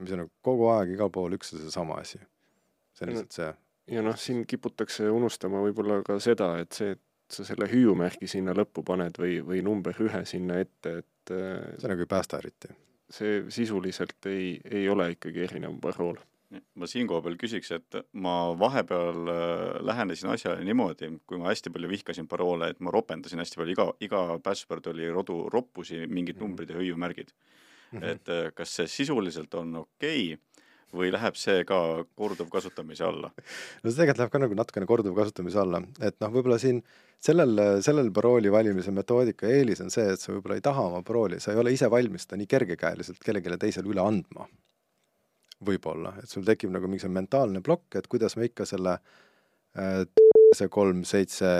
mis 0.00 0.12
on 0.14 0.24
nagu 0.24 0.32
kogu 0.44 0.68
aeg 0.74 0.92
igal 0.96 1.12
pool 1.14 1.36
üks 1.38 1.54
ja 1.54 1.60
seesama 1.62 2.00
asi. 2.02 2.20
see 2.96 3.06
on 3.06 3.12
lihtsalt 3.12 3.38
see. 3.38 3.52
Ja 3.92 4.02
noh, 4.02 4.16
siin 4.16 4.46
kiputakse 4.48 5.10
unustama 5.10 5.60
võib-olla 5.64 6.02
ka 6.06 6.18
seda, 6.22 6.54
et 6.62 6.72
see, 6.72 6.96
et 6.96 7.36
sa 7.36 7.44
selle 7.48 7.68
hüüumärgi 7.70 8.28
sinna 8.28 8.54
lõppu 8.56 8.84
paned 8.84 9.18
või, 9.20 9.40
või 9.44 9.60
number 9.64 9.96
ühe 10.04 10.24
sinna 10.28 10.58
ette, 10.64 10.98
et 11.02 11.34
äh, 11.34 11.76
see 11.78 11.92
nagu 11.92 12.04
ei 12.04 12.10
päästa 12.10 12.40
eriti 12.42 12.72
see 13.12 13.40
sisuliselt 13.52 14.28
ei, 14.30 14.60
ei 14.64 14.88
ole 14.88 15.12
ikkagi 15.16 15.44
erinev 15.46 15.80
parool. 15.82 16.20
ma 16.76 16.84
siinkohal 16.84 17.22
veel 17.24 17.38
küsiks, 17.40 17.70
et 17.72 17.96
ma 18.20 18.32
vahepeal 18.60 19.28
äh, 19.32 19.78
lähenesin 19.88 20.28
asjale 20.34 20.60
niimoodi, 20.68 21.08
kui 21.24 21.38
ma 21.40 21.48
hästi 21.48 21.70
palju 21.72 21.88
vihkasin 21.88 22.26
paroole, 22.28 22.68
et 22.74 22.82
ma 22.84 22.92
ropendasin 22.92 23.40
hästi 23.40 23.56
palju, 23.56 23.72
iga, 23.72 23.86
iga 24.04 24.20
password 24.44 24.90
oli 24.92 25.08
rodu 25.08 25.46
roppusi, 25.48 26.02
mingid 26.04 26.36
-hmm. 26.36 26.44
numbrid 26.44 26.74
ja 26.74 26.76
hõiumärgid 26.76 27.32
mm. 27.32 27.98
-hmm. 27.98 28.04
et 28.04 28.28
äh, 28.28 28.50
kas 28.54 28.76
see 28.76 28.86
sisuliselt 28.86 29.54
on 29.54 29.76
okei 29.76 30.34
okay, 30.34 30.44
või 30.96 31.12
läheb 31.14 31.38
see 31.40 31.64
ka 31.68 31.78
korduvkasutamise 32.18 33.06
alla? 33.08 33.32
no 33.32 33.90
see 33.90 33.98
tegelikult 33.98 34.22
läheb 34.22 34.34
ka 34.34 34.42
nagu 34.42 34.58
natukene 34.58 34.88
korduvkasutamise 34.90 35.62
alla, 35.62 35.82
et 36.00 36.18
noh, 36.22 36.32
võib-olla 36.34 36.58
siin 36.62 36.82
sellel, 37.22 37.60
sellel 37.84 38.10
parooli 38.14 38.52
valimise 38.52 38.94
metoodika 38.94 39.50
eelis 39.50 39.82
on 39.84 39.92
see, 39.94 40.08
et 40.14 40.20
sa 40.20 40.34
võib-olla 40.34 40.58
ei 40.58 40.64
taha 40.64 40.88
oma 40.90 41.02
parooli, 41.06 41.40
sa 41.40 41.54
ei 41.54 41.62
ole 41.62 41.74
ise 41.74 41.90
valmis 41.92 42.26
seda 42.26 42.40
nii 42.40 42.50
kergekäeliselt 42.50 43.22
kellelegi 43.24 43.60
teisele 43.66 43.92
üle 43.92 44.04
andma. 44.04 44.48
võib-olla, 45.62 46.16
et 46.18 46.26
sul 46.26 46.42
tekib 46.42 46.72
nagu 46.74 46.88
mingi 46.90 47.04
see 47.04 47.12
mentaalne 47.14 47.60
plokk, 47.62 47.94
et 48.00 48.08
kuidas 48.10 48.34
ma 48.34 48.48
ikka 48.48 48.66
selle 48.66 48.96
äh, 49.78 50.02
see 50.56 50.68
kolm, 50.68 51.04
seitse 51.06 51.50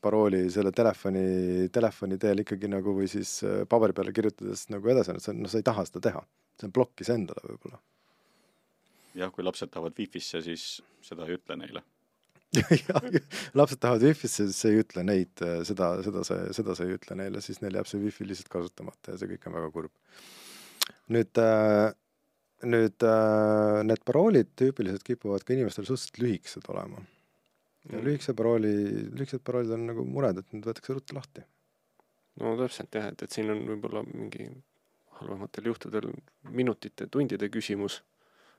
parooli 0.00 0.50
selle 0.50 0.72
telefoni, 0.72 1.68
telefoni 1.72 2.18
teel 2.20 2.42
ikkagi 2.42 2.70
nagu 2.70 2.94
või 2.96 3.08
siis 3.10 3.38
äh, 3.46 3.62
paberi 3.68 3.96
peale 3.96 4.12
kirjutades 4.12 4.66
nagu 4.72 4.90
edasi, 4.92 5.14
noh, 5.14 5.50
sa 5.50 5.60
ei 5.60 5.66
taha 5.66 5.84
seda 5.88 6.02
teha. 6.08 6.22
See 6.58 6.68
on 6.68 6.74
plokkis 6.74 7.12
endale 7.14 7.44
võib-olla. 7.46 7.78
jah, 9.18 9.30
kui 9.34 9.46
lapsed 9.46 9.70
tahavad 9.72 9.96
Wi-Fi-sse, 9.98 10.42
siis 10.46 10.66
seda 11.04 11.26
ei 11.26 11.38
ütle 11.38 11.58
neile 11.60 11.84
jah, 12.88 13.06
lapsed 13.58 13.80
tahavad 13.82 14.04
Wi-Fi-sse, 14.06 14.48
siis 14.48 14.60
sa 14.62 14.72
ei 14.72 14.82
ütle 14.82 15.04
neid, 15.06 15.32
äh, 15.44 15.60
seda, 15.68 15.92
seda 16.04 16.24
sa, 16.26 16.40
seda 16.56 16.76
sa 16.78 16.86
ei 16.86 16.96
ütle 16.96 17.18
neile, 17.18 17.42
siis 17.44 17.62
neil 17.64 17.78
jääb 17.78 17.88
see 17.90 18.02
Wi-Fi 18.02 18.28
lihtsalt 18.28 18.52
kasutamata 18.52 19.14
ja 19.14 19.20
see 19.20 19.32
kõik 19.34 19.48
on 19.50 19.58
väga 19.58 19.72
kurb. 19.74 19.94
nüüd 21.12 21.40
äh, 21.42 21.90
nüüd 22.66 23.04
äh, 23.06 23.84
need 23.86 24.02
paroolid 24.06 24.50
tüüpiliselt 24.58 25.04
kipuvad 25.06 25.44
ka 25.46 25.54
inimestel 25.54 25.86
suhteliselt 25.86 26.18
lühikesed 26.22 26.66
olema 26.72 27.02
ja 27.92 28.00
lühikese 28.02 28.34
parooli, 28.36 28.72
lühikesed 29.12 29.44
paroolid 29.46 29.70
on 29.76 29.86
nagu 29.88 30.04
mured, 30.08 30.40
et 30.40 30.50
need 30.52 30.66
võetakse 30.66 30.96
ruttu 30.96 31.16
lahti. 31.16 31.44
no 32.42 32.56
täpselt 32.58 32.98
jah, 32.98 33.10
et, 33.12 33.22
et 33.22 33.34
siin 33.34 33.52
on 33.54 33.62
võib-olla 33.68 34.02
mingi 34.08 34.48
halvematel 35.20 35.72
juhtudel 35.72 36.12
minutite, 36.50 37.06
tundide 37.06 37.48
küsimus. 37.48 38.02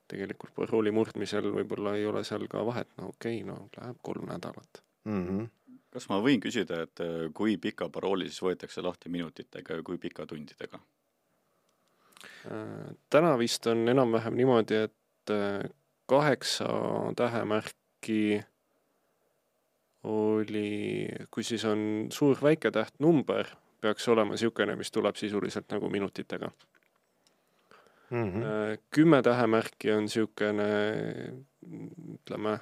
tegelikult 0.09 0.55
parooli 0.55 0.91
murdmisel 0.91 1.51
võib-olla 1.53 1.93
ei 1.95 2.05
ole 2.09 2.23
seal 2.25 2.47
ka 2.49 2.63
vahet, 2.65 2.89
no 2.97 3.11
okei 3.13 3.43
okay,, 3.43 3.45
no 3.45 3.69
läheb 3.77 3.97
kolm 4.01 4.25
nädalat 4.25 4.81
mm. 5.05 5.25
-hmm. 5.27 5.49
kas 5.93 6.09
ma 6.09 6.17
võin 6.23 6.41
küsida, 6.41 6.81
et 6.85 7.03
äh, 7.05 7.27
kui 7.33 7.57
pika 7.57 7.89
parooli 7.89 8.29
siis 8.29 8.41
võetakse 8.41 8.81
lahti 8.81 9.09
minutitega 9.09 9.79
ja 9.79 9.83
kui 9.83 9.97
pika 9.97 10.25
tundidega? 10.25 10.79
Äh, 12.51 12.95
täna 13.09 13.37
vist 13.37 13.67
on 13.67 13.87
enam-vähem 13.87 14.35
niimoodi, 14.35 14.75
et 14.89 15.33
äh, 15.35 15.69
kaheksa 16.05 16.69
tähemärki 17.15 18.41
oli, 20.03 21.07
kui 21.31 21.43
siis 21.43 21.65
on 21.65 22.07
suur 22.11 22.37
väiketäht 22.41 22.99
number, 22.99 23.47
peaks 23.81 24.07
olema 24.07 24.35
niisugune, 24.35 24.75
mis 24.75 24.91
tuleb 24.91 25.15
sisuliselt 25.15 25.69
nagu 25.71 25.89
minutitega 25.89 26.51
mm. 28.09 28.31
-hmm. 28.31 28.77
kümme 28.95 29.21
tähemärki 29.21 29.91
on 29.91 30.03
niisugune, 30.07 30.69
ütleme, 32.15 32.59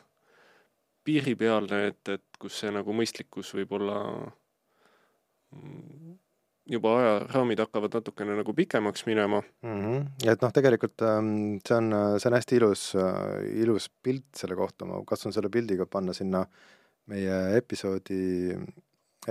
piiripealne, 1.04 1.88
et, 1.88 2.10
et 2.10 2.40
kus 2.40 2.60
see 2.62 2.72
nagu 2.72 2.94
mõistlikkus 2.94 3.54
võib 3.56 3.72
olla 3.80 4.00
mm, 5.56 6.18
juba 6.68 6.96
ajaraamid 7.00 7.62
hakkavad 7.64 7.94
natukene 8.00 8.36
nagu 8.36 8.54
pikemaks 8.54 9.06
minema 9.08 9.42
mm. 9.42 9.78
-hmm. 9.84 10.08
ja 10.26 10.36
et 10.36 10.42
noh, 10.42 10.54
tegelikult 10.54 11.02
ähm, 11.02 11.60
see 11.68 11.78
on, 11.78 11.94
see 12.20 12.32
on 12.32 12.40
hästi 12.40 12.60
ilus, 12.60 12.90
äh, 12.96 13.46
ilus 13.64 13.90
pilt 14.04 14.28
selle 14.36 14.56
kohta, 14.56 14.86
ma 14.86 15.00
katsun 15.08 15.34
selle 15.34 15.50
pildiga 15.50 15.86
panna 15.86 16.14
sinna 16.14 16.46
meie 17.08 17.38
episoodi, 17.58 18.52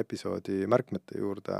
episoodi 0.00 0.64
märkmete 0.70 1.20
juurde, 1.20 1.56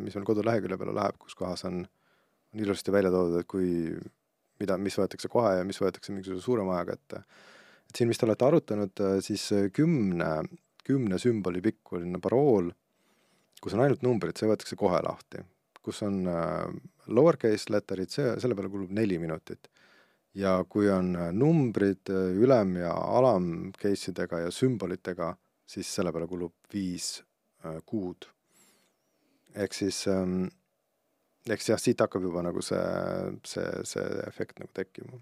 mis 0.00 0.16
meil 0.16 0.26
kodulehekülje 0.28 0.78
peale 0.80 0.94
läheb, 0.96 1.18
kus 1.20 1.36
kohas 1.38 1.64
on, 1.68 1.82
on 1.84 2.64
ilusasti 2.64 2.94
välja 2.94 3.12
toodud, 3.14 3.40
et 3.40 3.48
kui, 3.50 3.70
mida, 4.60 4.76
mis 4.80 4.98
võetakse 5.00 5.30
kohe 5.32 5.56
ja 5.58 5.66
mis 5.66 5.80
võetakse 5.80 6.14
mingisuguse 6.14 6.44
suurema 6.44 6.78
ajaga 6.78 6.98
ette. 6.98 7.22
et 7.90 7.98
siin 7.98 8.12
vist 8.12 8.22
olete 8.22 8.46
arutanud 8.46 9.04
siis 9.26 9.48
kümne, 9.74 10.30
kümne 10.86 11.18
sümboli 11.18 11.62
pikkuline 11.64 12.20
parool, 12.22 12.70
kus 13.60 13.74
on 13.74 13.84
ainult 13.84 14.04
numbrid, 14.06 14.36
see 14.36 14.48
võetakse 14.50 14.76
kohe 14.76 15.00
lahti. 15.06 15.44
kus 15.80 16.02
on 16.04 16.26
äh, 16.28 16.66
lowercase 17.08 17.72
letterid, 17.72 18.10
see, 18.12 18.34
selle 18.38 18.54
peale 18.54 18.68
kulub 18.68 18.90
neli 18.92 19.16
minutit 19.18 19.70
ja 20.36 20.58
kui 20.68 20.90
on 20.92 21.16
numbrid 21.32 22.12
ülem- 22.12 22.76
ja 22.78 22.92
alam 22.92 23.72
case 23.72 24.12
idega 24.12 24.44
ja 24.44 24.50
sümbolitega, 24.54 25.32
siis 25.66 25.88
selle 25.94 26.12
peale 26.12 26.28
kulub 26.28 26.52
viis 26.72 27.16
äh, 27.18 27.29
kuud. 27.86 28.28
ehk 29.54 29.74
siis 29.74 30.04
ähm,, 30.08 30.46
eks 31.48 31.72
jah, 31.72 31.80
siit 31.80 32.00
hakkab 32.00 32.24
juba 32.28 32.44
nagu 32.46 32.62
see, 32.64 32.80
see, 33.48 33.66
see 33.88 34.06
efekt 34.26 34.60
nagu 34.62 34.70
tekkima. 34.76 35.20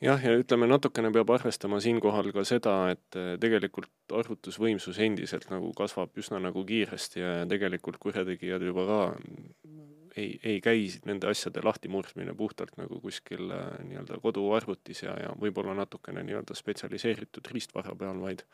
jah, 0.00 0.22
ja 0.24 0.36
ütleme, 0.38 0.68
natukene 0.70 1.10
peab 1.12 1.32
arvestama 1.34 1.80
siinkohal 1.82 2.32
ka 2.36 2.44
seda, 2.48 2.76
et 2.94 3.18
äh, 3.18 3.34
tegelikult 3.42 4.16
arvutusvõimsus 4.22 5.00
endiselt 5.02 5.48
nagu 5.52 5.72
kasvab 5.76 6.16
üsna 6.20 6.40
nagu 6.42 6.64
kiiresti 6.66 7.24
ja 7.24 7.34
tegelikult 7.50 8.00
kurjategijad 8.02 8.64
juba 8.70 8.86
ka 8.88 9.00
ei, 10.16 10.40
ei 10.42 10.60
käi 10.60 10.88
nende 11.06 11.28
asjade 11.30 11.62
lahtimurdmine 11.64 12.34
puhtalt 12.36 12.76
nagu 12.80 13.00
kuskil 13.02 13.50
äh, 13.54 13.66
nii-öelda 13.86 14.20
koduarvutis 14.22 15.04
ja, 15.04 15.16
ja 15.24 15.34
võib-olla 15.40 15.74
natukene 15.78 16.24
nii-öelda 16.26 16.56
spetsialiseeritud 16.58 17.50
riistvara 17.52 17.94
peal, 17.98 18.20
vaid 18.22 18.44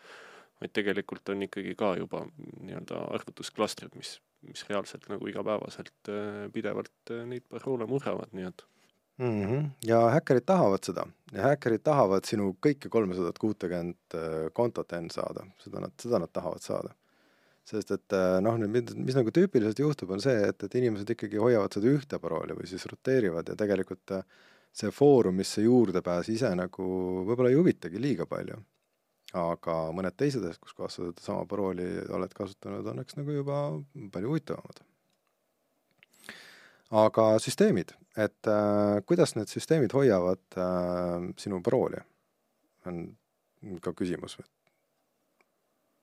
vaid 0.60 0.72
tegelikult 0.76 1.28
on 1.32 1.44
ikkagi 1.46 1.74
ka 1.78 1.92
juba 2.00 2.22
nii-öelda 2.64 3.02
arvutusklastrid, 3.16 3.92
mis, 3.98 4.16
mis 4.46 4.64
reaalselt 4.68 5.04
nagu 5.12 5.28
igapäevaselt 5.28 6.10
äh, 6.12 6.46
pidevalt 6.52 7.12
äh, 7.12 7.24
neid 7.28 7.44
paroole 7.50 7.88
murravad, 7.90 8.32
nii 8.36 8.48
et 8.48 8.64
mm. 9.18 9.42
-hmm. 9.44 9.66
ja 9.88 10.00
häkkerid 10.16 10.46
tahavad 10.48 10.84
seda 10.88 11.06
ja 11.32 11.50
häkkerid 11.50 11.84
tahavad 11.84 12.28
sinu 12.28 12.54
kõike 12.66 12.88
kolmesadat 12.92 13.38
kuutekümmet 13.38 14.16
äh, 14.16 14.38
kontot 14.52 14.92
end 14.96 15.12
saada, 15.12 15.44
seda 15.64 15.84
nad, 15.84 15.92
seda 16.02 16.22
nad 16.22 16.32
tahavad 16.32 16.64
saada. 16.64 16.94
sest 17.66 17.90
et 17.90 18.14
noh, 18.46 18.54
nüüd 18.62 18.70
mis, 18.70 18.92
mis 18.94 19.16
nagu 19.18 19.30
tüüpiliselt 19.34 19.80
juhtub, 19.82 20.10
on 20.14 20.20
see, 20.22 20.36
et, 20.48 20.60
et 20.62 20.74
inimesed 20.78 21.08
ikkagi 21.10 21.40
hoiavad 21.42 21.74
seda 21.74 21.88
ühte 21.90 22.20
parooli 22.22 22.54
või 22.54 22.68
siis 22.70 22.84
roteerivad 22.86 23.48
ja 23.50 23.56
tegelikult 23.58 24.14
see 24.70 24.92
foorumisse 24.94 25.64
juurdepääs 25.64 26.28
ise 26.30 26.52
nagu 26.54 26.86
võib-olla 27.26 27.50
ei 27.50 27.58
huvitagi 27.58 27.98
liiga 27.98 28.26
palju 28.30 28.60
aga 29.36 29.76
mõned 29.96 30.16
teised 30.16 30.44
asjad, 30.44 30.60
kus 30.62 30.74
kohas 30.76 30.98
sa 30.98 31.04
sedasama 31.06 31.46
parooli 31.50 31.86
oled 32.16 32.34
kasutanud, 32.36 32.86
on 32.92 33.02
eks 33.02 33.18
nagu 33.18 33.36
juba 33.36 33.60
palju 34.14 34.32
huvitavamad. 34.32 34.82
aga 37.02 37.28
süsteemid, 37.42 37.92
et 38.16 38.50
äh, 38.50 39.02
kuidas 39.06 39.34
need 39.36 39.50
süsteemid 39.50 39.94
hoiavad 39.96 40.58
äh, 40.58 41.30
sinu 41.36 41.60
parooli, 41.62 42.02
on 42.86 43.06
ka 43.82 43.92
küsimus. 43.92 44.38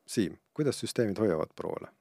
Siim, 0.07 0.35
kuidas 0.53 0.81
süsteemid 0.83 1.19
hoiavad 1.23 1.53
paroole? 1.55 1.91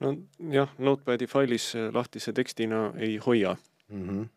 no 0.00 0.12
jah, 0.52 0.72
Notepadi 0.78 1.26
failis 1.30 1.70
lahtise 1.92 2.32
tekstina 2.36 2.92
ei 2.96 3.16
hoia 3.16 3.56
mm. 3.88 4.08
-hmm. 4.08 4.28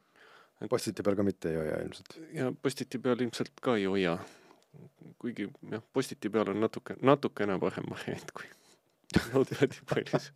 Et... 0.61 0.69
Postiti 0.69 1.03
peal 1.03 1.15
ka 1.15 1.23
mitte 1.23 1.49
ei 1.49 1.55
hoia 1.55 1.81
ilmselt? 1.83 2.19
ja 2.33 2.53
Postiti 2.61 2.99
peal 2.99 3.19
ilmselt 3.19 3.51
ka 3.61 3.75
ei 3.75 3.85
hoia 3.85 4.17
kuigi 5.19 5.49
jah, 5.71 5.83
Postiti 5.93 6.31
peal 6.33 6.53
on 6.53 6.61
natuke, 6.63 6.95
natukene 7.01 7.59
parem 7.61 7.87
variant 7.91 8.35
kui 8.37 8.49
Notepad'i 9.33 9.85
failis 9.89 10.29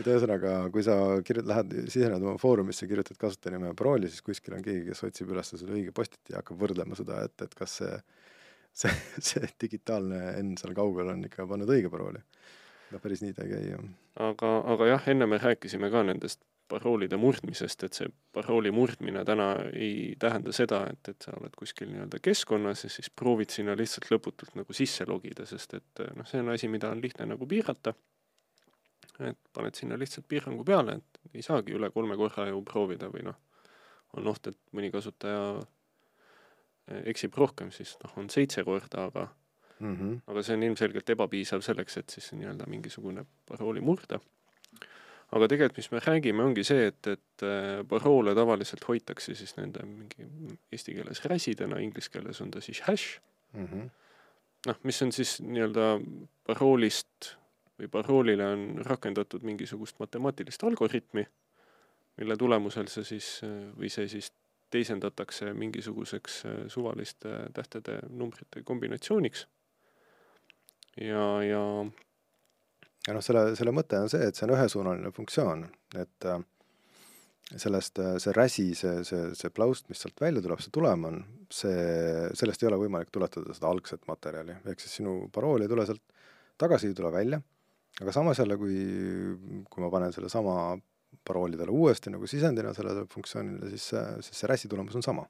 et 0.00 0.08
ühesõnaga, 0.08 0.54
kui 0.72 0.84
sa 0.86 0.96
kirjut-, 1.26 1.48
lähed, 1.50 1.74
sisened 1.92 2.22
oma 2.24 2.40
foorumisse, 2.40 2.88
kirjutad 2.90 3.18
kasutajanime 3.20 3.70
ja 3.70 3.76
parooli, 3.76 4.10
siis 4.10 4.24
kuskil 4.24 4.56
on 4.56 4.64
keegi, 4.64 4.86
kes 4.88 5.04
otsib 5.08 5.32
üles 5.34 5.52
selle 5.52 5.76
õige 5.76 5.94
Postiti 5.96 6.34
ja 6.34 6.40
hakkab 6.40 6.60
võrdlema 6.62 6.98
seda, 6.98 7.22
et, 7.26 7.36
et 7.44 7.56
kas 7.58 7.76
see, 7.80 7.98
see, 8.82 8.94
see 9.30 9.50
digitaalne 9.64 10.20
N 10.40 10.54
seal 10.60 10.76
kaugel 10.76 11.12
on 11.14 11.26
ikka 11.28 11.48
pannud 11.50 11.70
õige 11.74 11.92
parooli. 11.92 12.22
noh, 12.90 13.02
päris 13.02 13.24
nii 13.24 13.36
ta 13.36 13.46
ei 13.46 13.54
käi, 13.54 13.66
jah. 13.74 13.90
aga, 14.30 14.54
aga 14.74 14.92
jah, 14.94 15.10
enne 15.12 15.28
me 15.30 15.40
rääkisime 15.42 15.92
ka 15.92 16.04
nendest 16.06 16.42
paroolide 16.70 17.18
murdmisest, 17.20 17.84
et 17.86 17.98
see 17.98 18.10
parooli 18.34 18.70
murdmine 18.74 19.24
täna 19.26 19.48
ei 19.72 20.14
tähenda 20.20 20.54
seda, 20.54 20.84
et, 20.92 21.12
et 21.12 21.26
sa 21.26 21.34
oled 21.38 21.56
kuskil 21.58 21.90
nii-öelda 21.90 22.20
keskkonnas 22.22 22.84
ja 22.86 22.92
siis 22.92 23.10
proovid 23.10 23.52
sinna 23.54 23.74
lihtsalt 23.78 24.10
lõputult 24.12 24.54
nagu 24.58 24.76
sisse 24.76 25.06
logida, 25.08 25.46
sest 25.50 25.74
et 25.80 26.04
noh, 26.16 26.28
see 26.28 26.42
on 26.44 26.52
asi, 26.54 26.70
mida 26.72 26.92
on 26.94 27.02
lihtne 27.02 27.26
nagu 27.32 27.48
piirata. 27.50 27.94
et 29.20 29.36
paned 29.52 29.76
sinna 29.76 29.98
lihtsalt 30.00 30.24
piirangu 30.28 30.64
peale, 30.64 30.96
et 30.96 31.36
ei 31.36 31.42
saagi 31.44 31.74
üle 31.76 31.90
kolme 31.92 32.16
korra 32.16 32.46
ju 32.48 32.62
proovida 32.64 33.10
või 33.12 33.26
noh, 33.26 33.36
on 34.16 34.30
oht, 34.32 34.48
et 34.48 34.56
mõni 34.72 34.88
kasutaja 34.94 35.42
eh, 35.58 37.02
eksib 37.12 37.36
rohkem, 37.36 37.68
siis 37.74 37.98
noh, 38.04 38.16
on 38.16 38.30
seitse 38.32 38.64
korda, 38.64 39.10
aga 39.10 39.28
mm 39.80 39.96
-hmm. 39.96 40.20
aga 40.26 40.42
see 40.42 40.56
on 40.56 40.62
ilmselgelt 40.70 41.10
ebapiisav 41.16 41.60
selleks, 41.66 41.96
et 41.96 42.10
siis 42.16 42.32
nii-öelda 42.32 42.68
mingisugune 42.70 43.26
parooli 43.48 43.80
murda 43.80 44.20
aga 45.30 45.48
tegelikult, 45.50 45.78
mis 45.78 45.90
me 45.92 46.02
räägime, 46.02 46.44
ongi 46.44 46.64
see, 46.66 46.88
et, 46.90 47.06
et 47.06 47.44
äh, 47.46 47.82
paroole 47.88 48.34
tavaliselt 48.34 48.84
hoitakse 48.88 49.34
siis 49.38 49.54
nende 49.58 49.84
mingi 49.86 50.26
eesti 50.74 50.96
keeles 50.96 51.22
räsidena, 51.30 51.78
inglise 51.82 52.10
keeles 52.10 52.40
on 52.42 52.50
ta 52.50 52.62
siis 52.64 52.82
hash 52.88 53.20
mm. 53.52 53.66
-hmm. 53.66 53.90
noh, 54.66 54.80
mis 54.82 55.02
on 55.02 55.12
siis 55.12 55.38
nii-öelda 55.40 55.92
paroolist 56.46 57.34
või 57.78 57.88
paroolile 57.88 58.46
on 58.46 58.66
rakendatud 58.84 59.46
mingisugust 59.46 59.98
matemaatilist 60.02 60.64
algoritmi, 60.64 61.24
mille 62.20 62.36
tulemusel 62.36 62.90
see 62.92 63.04
siis 63.04 63.30
või 63.78 63.88
see 63.88 64.08
siis 64.08 64.32
teisendatakse 64.70 65.54
mingisuguseks 65.54 66.42
suvaliste 66.68 67.28
tähtede, 67.54 67.98
numbrite 68.08 68.62
kombinatsiooniks. 68.62 69.46
ja, 71.00 71.42
ja 71.42 71.62
ja 73.10 73.16
noh, 73.16 73.24
selle, 73.24 73.50
selle 73.58 73.74
mõte 73.74 73.98
on 73.98 74.10
see, 74.12 74.30
et 74.30 74.38
see 74.38 74.46
on 74.46 74.54
ühesuunaline 74.54 75.10
funktsioon, 75.14 75.64
et 75.98 76.26
äh, 76.30 76.42
sellest, 77.58 77.98
äh, 77.98 78.16
see 78.22 78.34
räsi, 78.36 78.66
see, 78.78 79.00
see, 79.06 79.30
see 79.38 79.50
plaust, 79.54 79.88
mis 79.90 80.02
sealt 80.04 80.20
välja 80.22 80.42
tuleb, 80.44 80.62
see 80.62 80.74
tulem 80.74 81.06
on, 81.08 81.22
see, 81.50 82.28
sellest 82.38 82.62
ei 82.62 82.70
ole 82.70 82.78
võimalik 82.84 83.10
tuletada 83.14 83.56
seda 83.56 83.70
algset 83.72 84.06
materjali, 84.10 84.60
ehk 84.70 84.82
siis 84.82 85.00
sinu 85.00 85.16
parool 85.34 85.64
ei 85.64 85.72
tule 85.72 85.86
sealt 85.88 86.04
tagasi, 86.60 86.90
ei 86.90 86.98
tule 86.98 87.10
välja, 87.14 87.40
aga 88.00 88.14
samas 88.14 88.38
jälle, 88.38 88.58
kui, 88.60 88.76
kui 89.66 89.82
ma 89.82 89.90
panen 89.92 90.14
selle 90.14 90.30
sama 90.32 90.76
parooli 91.26 91.58
talle 91.58 91.74
uuesti 91.74 92.12
nagu 92.14 92.28
sisendina 92.30 92.70
sellele 92.76 93.02
funktsioonile, 93.10 93.72
siis 93.72 93.88
see, 93.90 94.04
siis 94.22 94.44
see 94.44 94.50
räsi 94.50 94.70
tulemus 94.70 94.94
on 95.00 95.02
sama. 95.02 95.26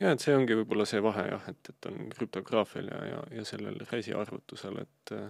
jah, 0.00 0.14
et 0.14 0.22
see 0.24 0.32
ongi 0.32 0.56
võib-olla 0.56 0.86
see 0.88 1.02
vahe 1.04 1.26
jah, 1.28 1.44
et, 1.52 1.74
et 1.74 1.90
on 1.90 2.08
krüptograafial 2.14 2.88
ja, 2.88 3.02
ja, 3.10 3.20
ja 3.40 3.44
sellel 3.44 3.76
räsi 3.90 4.16
arvutusel, 4.16 4.80
et 4.86 5.12
äh, 5.12 5.28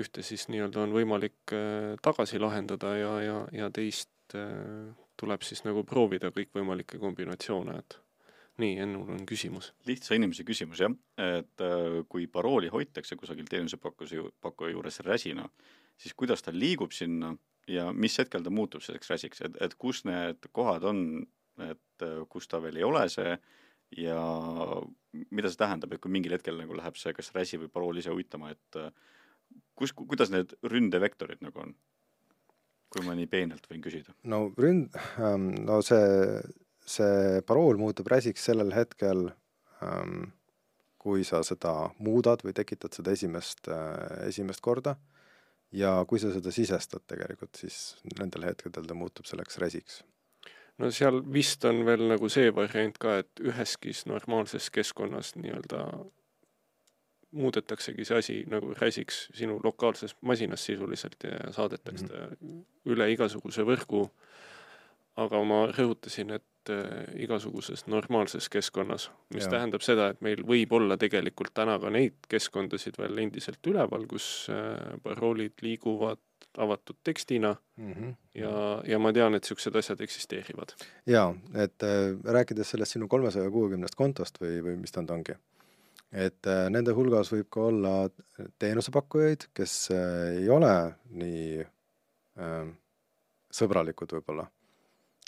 ühte 0.00 0.24
siis 0.24 0.46
nii-öelda 0.52 0.86
on 0.86 0.94
võimalik 0.94 1.52
äh, 1.52 1.92
tagasi 2.04 2.40
lahendada 2.40 2.94
ja, 2.96 3.12
ja, 3.24 3.36
ja 3.52 3.68
teist 3.74 4.36
äh, 4.36 4.88
tuleb 5.20 5.44
siis 5.44 5.64
nagu 5.66 5.84
proovida 5.88 6.32
kõikvõimalikke 6.34 7.00
kombinatsioone, 7.02 7.76
et 7.82 7.98
nii, 8.62 8.76
Ennul 8.84 9.12
on 9.14 9.22
küsimus. 9.28 9.72
lihtsa 9.88 10.16
inimese 10.16 10.46
küsimus 10.48 10.82
jah, 10.84 10.96
et 11.20 11.64
äh, 11.64 12.00
kui 12.08 12.26
parooli 12.32 12.72
hoitakse 12.72 13.16
kusagil 13.20 13.48
teenusepakkuse, 13.50 14.24
pakkuja 14.40 14.74
juures 14.74 15.00
räsina, 15.04 15.48
siis 16.00 16.16
kuidas 16.16 16.44
ta 16.44 16.54
liigub 16.54 16.92
sinna 16.96 17.34
ja 17.68 17.90
mis 17.92 18.16
hetkel 18.18 18.42
ta 18.42 18.50
muutub 18.50 18.82
selleks 18.82 19.12
räsiks, 19.12 19.44
et, 19.44 19.56
et 19.60 19.76
kus 19.78 20.06
need 20.08 20.48
kohad 20.56 20.88
on, 20.88 21.22
et 21.62 22.04
kus 22.32 22.48
ta 22.48 22.58
veel 22.64 22.80
ei 22.80 22.84
ole 22.86 23.04
see 23.12 23.36
ja 24.00 24.20
mida 25.30 25.50
see 25.52 25.60
tähendab, 25.60 25.92
et 25.92 26.00
kui 26.00 26.10
mingil 26.10 26.32
hetkel 26.32 26.56
nagu 26.56 26.74
läheb 26.74 26.96
see 26.96 27.12
kas 27.12 27.28
räsi 27.36 27.60
või 27.60 27.68
parool 27.72 28.00
ise 28.00 28.10
uitama, 28.10 28.54
et 28.56 28.78
kus, 29.78 29.94
kuidas 29.96 30.32
need 30.34 30.54
ründevektorid 30.62 31.42
nagu 31.44 31.66
on? 31.66 31.74
kui 32.92 33.06
ma 33.06 33.14
nii 33.16 33.28
peenelt 33.30 33.64
võin 33.70 33.80
küsida. 33.84 34.12
no 34.28 34.44
ründ-, 34.60 34.98
ähm, 35.22 35.48
no 35.64 35.80
see, 35.86 36.42
see 36.84 37.40
parool 37.48 37.80
muutub 37.80 38.10
räsiks 38.12 38.44
sellel 38.50 38.74
hetkel, 38.76 39.30
ähm, 39.84 40.32
kui 41.02 41.24
sa 41.26 41.40
seda 41.46 41.90
muudad 42.04 42.44
või 42.44 42.54
tekitad 42.54 42.92
seda 42.94 43.16
esimest, 43.16 43.64
äh, 43.72 44.28
esimest 44.28 44.60
korda 44.62 44.98
ja 45.72 45.96
kui 46.08 46.20
sa 46.20 46.30
seda 46.34 46.52
sisestad 46.52 47.06
tegelikult, 47.08 47.56
siis 47.56 47.96
nendel 48.18 48.50
hetkedel 48.50 48.84
ta 48.86 48.96
muutub 48.98 49.26
selleks 49.26 49.56
räsiks 49.62 50.02
no 50.80 50.90
seal 50.94 51.20
vist 51.34 51.64
on 51.68 51.82
veel 51.86 52.06
nagu 52.12 52.28
see 52.32 52.52
variant 52.54 52.98
ka, 53.00 53.20
et 53.22 53.42
üheski 53.44 53.94
normaalses 54.08 54.68
keskkonnas 54.74 55.34
nii-öelda 55.38 55.84
muudetaksegi 57.32 58.04
see 58.04 58.18
asi 58.18 58.38
nagu 58.50 58.74
räsiks 58.78 59.26
sinu 59.36 59.58
lokaalses 59.64 60.16
masinas 60.20 60.64
sisuliselt 60.64 61.24
ja 61.24 61.52
saadetakse 61.52 62.08
ta 62.08 62.14
mm 62.14 62.36
-hmm. 62.36 62.64
üle 62.94 63.10
igasuguse 63.12 63.62
võrgu. 63.62 64.08
aga 65.16 65.42
ma 65.44 65.66
rõhutasin, 65.68 66.30
et 66.32 66.70
äh, 66.72 67.20
igasuguses 67.20 67.86
normaalses 67.86 68.48
keskkonnas, 68.48 69.10
mis 69.34 69.44
ja. 69.44 69.50
tähendab 69.50 69.82
seda, 69.84 70.06
et 70.08 70.20
meil 70.20 70.40
võib 70.40 70.72
olla 70.72 70.96
tegelikult 70.96 71.52
täna 71.54 71.78
ka 71.78 71.90
neid 71.90 72.14
keskkondasid 72.28 72.96
veel 72.98 73.18
endiselt 73.18 73.66
üleval, 73.66 74.06
kus 74.08 74.48
äh, 74.48 74.96
paroolid 75.02 75.52
liiguvad 75.60 76.18
avatud 76.58 76.96
tekstina 77.04 77.56
mm 77.76 77.92
-hmm. 77.92 78.14
ja, 78.34 78.82
ja 78.86 78.98
ma 78.98 79.12
tean, 79.12 79.34
et 79.34 79.42
niisugused 79.42 79.76
asjad 79.76 80.00
eksisteerivad. 80.00 80.72
jaa, 81.06 81.34
et 81.54 81.82
äh, 81.82 82.16
rääkides 82.24 82.70
sellest 82.70 82.92
sinu 82.92 83.08
kolmesaja 83.08 83.50
kuuekümnest 83.50 83.94
kontost 83.94 84.40
või, 84.40 84.62
või 84.64 84.76
mis 84.76 84.92
ta 84.92 85.00
nüüd 85.00 85.10
ongi 85.10 85.36
et 86.12 86.46
äh, 86.46 86.66
nende 86.70 86.92
hulgas 86.96 87.32
võib 87.32 87.48
ka 87.52 87.68
olla 87.70 87.92
teenusepakkujaid, 88.60 89.48
kes 89.56 89.76
äh, 89.94 90.42
ei 90.42 90.48
ole 90.52 90.72
nii 91.16 91.62
äh, 91.64 92.72
sõbralikud 93.52 94.12
võib-olla. 94.18 94.46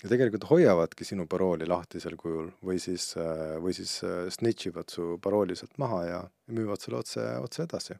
ja 0.03 0.09
tegelikult 0.11 0.49
hoiavadki 0.49 1.05
sinu 1.07 1.25
parooli 1.27 1.65
lahtisel 1.67 2.17
kujul 2.19 2.51
või 2.65 2.79
siis 2.79 3.13
äh,, 3.17 3.57
või 3.61 3.73
siis 3.73 3.97
äh, 4.03 4.25
snitch 4.29 4.69
ivad 4.69 4.91
su 4.93 5.17
parooli 5.21 5.55
sealt 5.55 5.77
maha 5.81 6.01
ja 6.05 6.21
müüvad 6.47 6.81
sulle 6.81 7.01
otse, 7.01 7.25
otse 7.41 7.63
edasi. 7.63 7.97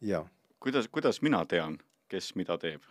jaa. 0.00 0.26
kuidas, 0.60 0.88
kuidas 0.88 1.22
mina 1.22 1.44
tean, 1.46 1.78
kes 2.08 2.34
mida 2.34 2.58
teeb? 2.58 2.82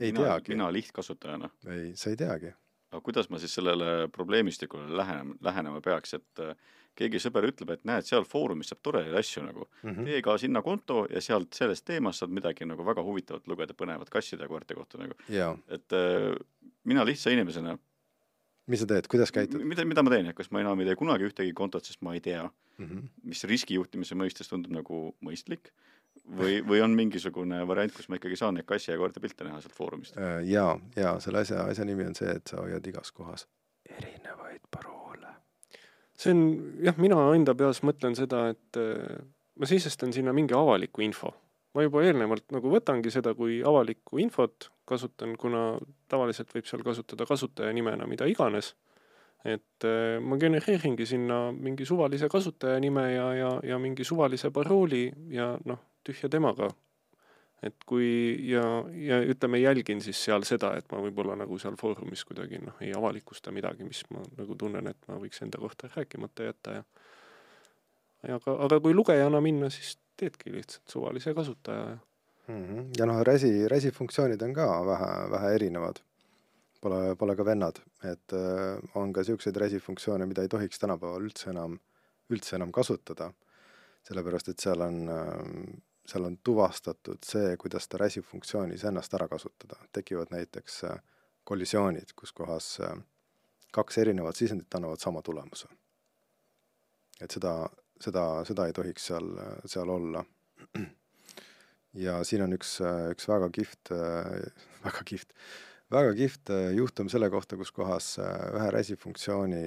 ei 0.00 0.12
mina, 0.12 0.24
teagi. 0.24 0.54
mina 0.54 0.72
lihtkasutajana? 0.72 1.50
ei, 1.66 1.92
sa 1.96 2.10
ei 2.10 2.16
teagi. 2.16 2.54
aga 2.92 3.02
kuidas 3.02 3.30
ma 3.30 3.38
siis 3.38 3.54
sellele 3.54 4.08
probleemistikule 4.12 4.96
lähenema, 4.96 5.34
lähenema 5.40 5.80
peaks, 5.80 6.14
et 6.14 6.42
äh, 6.42 6.56
keegi 6.98 7.20
sõber 7.22 7.48
ütleb, 7.48 7.72
et 7.74 7.86
näed, 7.88 8.06
seal 8.08 8.26
foorumis 8.28 8.70
saab 8.72 8.82
toredaid 8.86 9.16
asju 9.18 9.42
nagu 9.44 9.66
mm, 9.66 9.90
-hmm. 9.90 10.10
tee 10.10 10.20
ka 10.22 10.36
sinna 10.38 10.62
konto 10.62 11.04
ja 11.10 11.20
sealt 11.24 11.54
sellest 11.54 11.84
teemast 11.84 12.22
saad 12.22 12.34
midagi 12.34 12.66
nagu 12.68 12.86
väga 12.86 13.02
huvitavat 13.02 13.48
lugeda, 13.50 13.74
põnevat 13.74 14.10
kasside 14.10 14.46
ja 14.46 14.48
koerte 14.48 14.74
kohta 14.74 14.98
nagu. 14.98 15.14
et 15.68 15.92
äh, 15.92 16.34
mina 16.84 17.04
lihtsa 17.04 17.30
inimesena 17.30 17.78
mis 18.66 18.80
sa 18.80 18.86
teed, 18.86 19.08
kuidas 19.08 19.32
käitud? 19.32 19.64
mida, 19.64 19.84
mida 19.84 20.02
ma 20.02 20.10
teen, 20.10 20.32
kas 20.34 20.50
ma 20.50 20.60
enam 20.60 20.80
ei 20.80 20.86
tee 20.86 20.96
kunagi 20.96 21.24
ühtegi 21.28 21.52
kontot, 21.52 21.84
sest 21.84 22.02
ma 22.02 22.14
ei 22.14 22.20
tea 22.20 22.44
mm, 22.44 22.86
-hmm. 22.86 23.08
mis 23.24 23.44
riskijuhtimise 23.44 24.14
mõistes 24.14 24.48
tundub 24.48 24.72
nagu 24.72 25.16
mõistlik 25.20 25.72
või, 26.38 26.62
või 26.66 26.80
on 26.80 26.94
mingisugune 26.96 27.66
variant, 27.66 27.92
kus 27.92 28.08
ma 28.08 28.16
ikkagi 28.16 28.36
saan 28.36 28.54
neid 28.54 28.66
kassi 28.66 28.90
ja 28.90 28.96
koerte 28.98 29.20
pilte 29.20 29.44
näha 29.44 29.60
sealt 29.60 29.74
foorumist? 29.74 30.16
Äh, 30.16 30.40
jaa, 30.48 30.78
jaa, 30.96 31.20
selle 31.20 31.44
asja, 31.44 31.66
asja 31.68 31.84
nimi 31.84 32.06
on 32.06 32.14
see, 32.14 32.30
et 32.30 32.46
sa 32.46 32.62
hoiad 32.62 32.86
igas 32.86 33.12
kohas 33.12 33.48
erinevaid 33.90 34.60
paroole 34.70 35.13
see 36.24 36.34
on 36.34 36.44
jah, 36.84 36.96
mina 37.00 37.18
enda 37.36 37.54
peas 37.58 37.82
mõtlen 37.86 38.16
seda, 38.18 38.46
et 38.54 38.80
äh, 38.80 39.18
ma 39.60 39.68
sisestan 39.68 40.14
sinna 40.14 40.34
mingi 40.36 40.56
avaliku 40.56 41.04
info. 41.04 41.34
ma 41.74 41.82
juba 41.82 42.04
eelnevalt 42.06 42.52
nagu 42.54 42.70
võtangi 42.70 43.10
seda 43.10 43.32
kui 43.34 43.56
avalikku 43.66 44.20
infot, 44.22 44.68
kasutan, 44.86 45.32
kuna 45.40 45.74
tavaliselt 46.08 46.52
võib 46.54 46.68
seal 46.70 46.84
kasutada 46.86 47.26
kasutajanimena 47.26 48.06
mida 48.06 48.28
iganes. 48.30 48.74
et 49.44 49.84
äh, 49.84 50.20
ma 50.20 50.38
genereeringi 50.40 51.06
sinna 51.06 51.52
mingi 51.52 51.84
suvalise 51.84 52.28
kasutajanime 52.32 53.10
ja, 53.14 53.26
ja, 53.34 53.50
ja 53.62 53.78
mingi 53.78 54.04
suvalise 54.04 54.50
parooli 54.50 55.10
ja 55.28 55.52
noh, 55.64 55.82
tühja 56.04 56.30
temaga 56.32 56.70
et 57.64 57.84
kui 57.88 58.06
ja, 58.48 58.62
ja 58.98 59.20
ütleme, 59.24 59.60
jälgin 59.62 60.02
siis 60.04 60.20
seal 60.26 60.44
seda, 60.48 60.74
et 60.78 60.88
ma 60.92 61.00
võib-olla 61.04 61.36
nagu 61.40 61.58
seal 61.58 61.76
foorumis 61.80 62.24
kuidagi 62.28 62.60
noh, 62.62 62.76
ei 62.84 62.92
avalikusta 62.96 63.52
midagi, 63.54 63.86
mis 63.88 64.02
ma 64.12 64.22
nagu 64.38 64.56
tunnen, 64.60 64.90
et 64.90 65.08
ma 65.08 65.18
võiks 65.22 65.42
enda 65.44 65.60
kohta 65.62 65.90
rääkimata 65.94 66.50
jätta 66.50 66.78
ja 66.78 66.84
ja 68.28 68.40
aga, 68.40 68.56
aga 68.66 68.80
kui 68.80 68.94
lugejana 68.96 69.40
minna, 69.44 69.70
siis 69.72 69.96
teedki 70.16 70.52
lihtsalt 70.54 70.92
suvalise 70.92 71.34
kasutaja 71.34 71.86
ja 71.94 71.98
mm. 72.48 72.64
-hmm. 72.64 72.90
ja 72.98 73.06
noh, 73.06 73.22
resi, 73.22 73.68
resi 73.68 73.90
funktsioonid 73.90 74.42
on 74.42 74.54
ka 74.54 74.66
vähe, 74.86 75.30
vähe 75.30 75.54
erinevad. 75.54 76.02
Pole, 76.80 77.16
pole 77.16 77.36
ka 77.36 77.44
vennad, 77.44 77.78
et 78.04 78.32
äh, 78.36 78.76
on 78.94 79.12
ka 79.12 79.20
niisuguseid 79.20 79.56
resi 79.56 79.78
funktsioone, 79.80 80.26
mida 80.26 80.42
ei 80.42 80.48
tohiks 80.52 80.78
tänapäeval 80.78 81.22
üldse 81.24 81.48
enam, 81.50 81.78
üldse 82.28 82.56
enam 82.56 82.72
kasutada. 82.72 83.32
sellepärast, 84.04 84.48
et 84.48 84.60
seal 84.60 84.80
on 84.84 85.08
äh, 85.08 85.78
seal 86.06 86.24
on 86.24 86.36
tuvastatud 86.44 87.24
see, 87.24 87.56
kuidas 87.60 87.88
ta 87.88 87.98
RAS-i 88.00 88.22
funktsioonis 88.22 88.84
ennast 88.84 89.14
ära 89.14 89.28
kasutada. 89.28 89.76
tekivad 89.92 90.32
näiteks 90.34 90.84
äh, 90.84 91.00
kollisioonid, 91.44 92.12
kus 92.16 92.32
kohas 92.32 92.80
äh, 92.80 92.96
kaks 93.72 93.98
erinevat 93.98 94.36
sisendit 94.36 94.74
annavad 94.74 95.00
sama 95.00 95.22
tulemuse. 95.22 95.68
et 97.20 97.30
seda, 97.30 97.54
seda, 98.00 98.44
seda 98.44 98.66
ei 98.66 98.72
tohiks 98.72 99.06
seal, 99.06 99.30
seal 99.66 99.90
olla. 99.90 100.24
ja 102.06 102.18
siin 102.24 102.42
on 102.42 102.56
üks, 102.56 102.76
üks 103.14 103.28
väga 103.30 103.48
kihvt, 103.54 103.90
väga 104.84 105.04
kihvt, 105.10 105.32
väga 105.94 106.14
kihvt 106.18 106.52
juhtum 106.74 107.08
selle 107.08 107.30
kohta, 107.30 107.56
kus 107.56 107.72
kohas 107.72 108.16
ühe 108.18 108.70
RAS-i 108.74 108.96
funktsiooni 108.98 109.64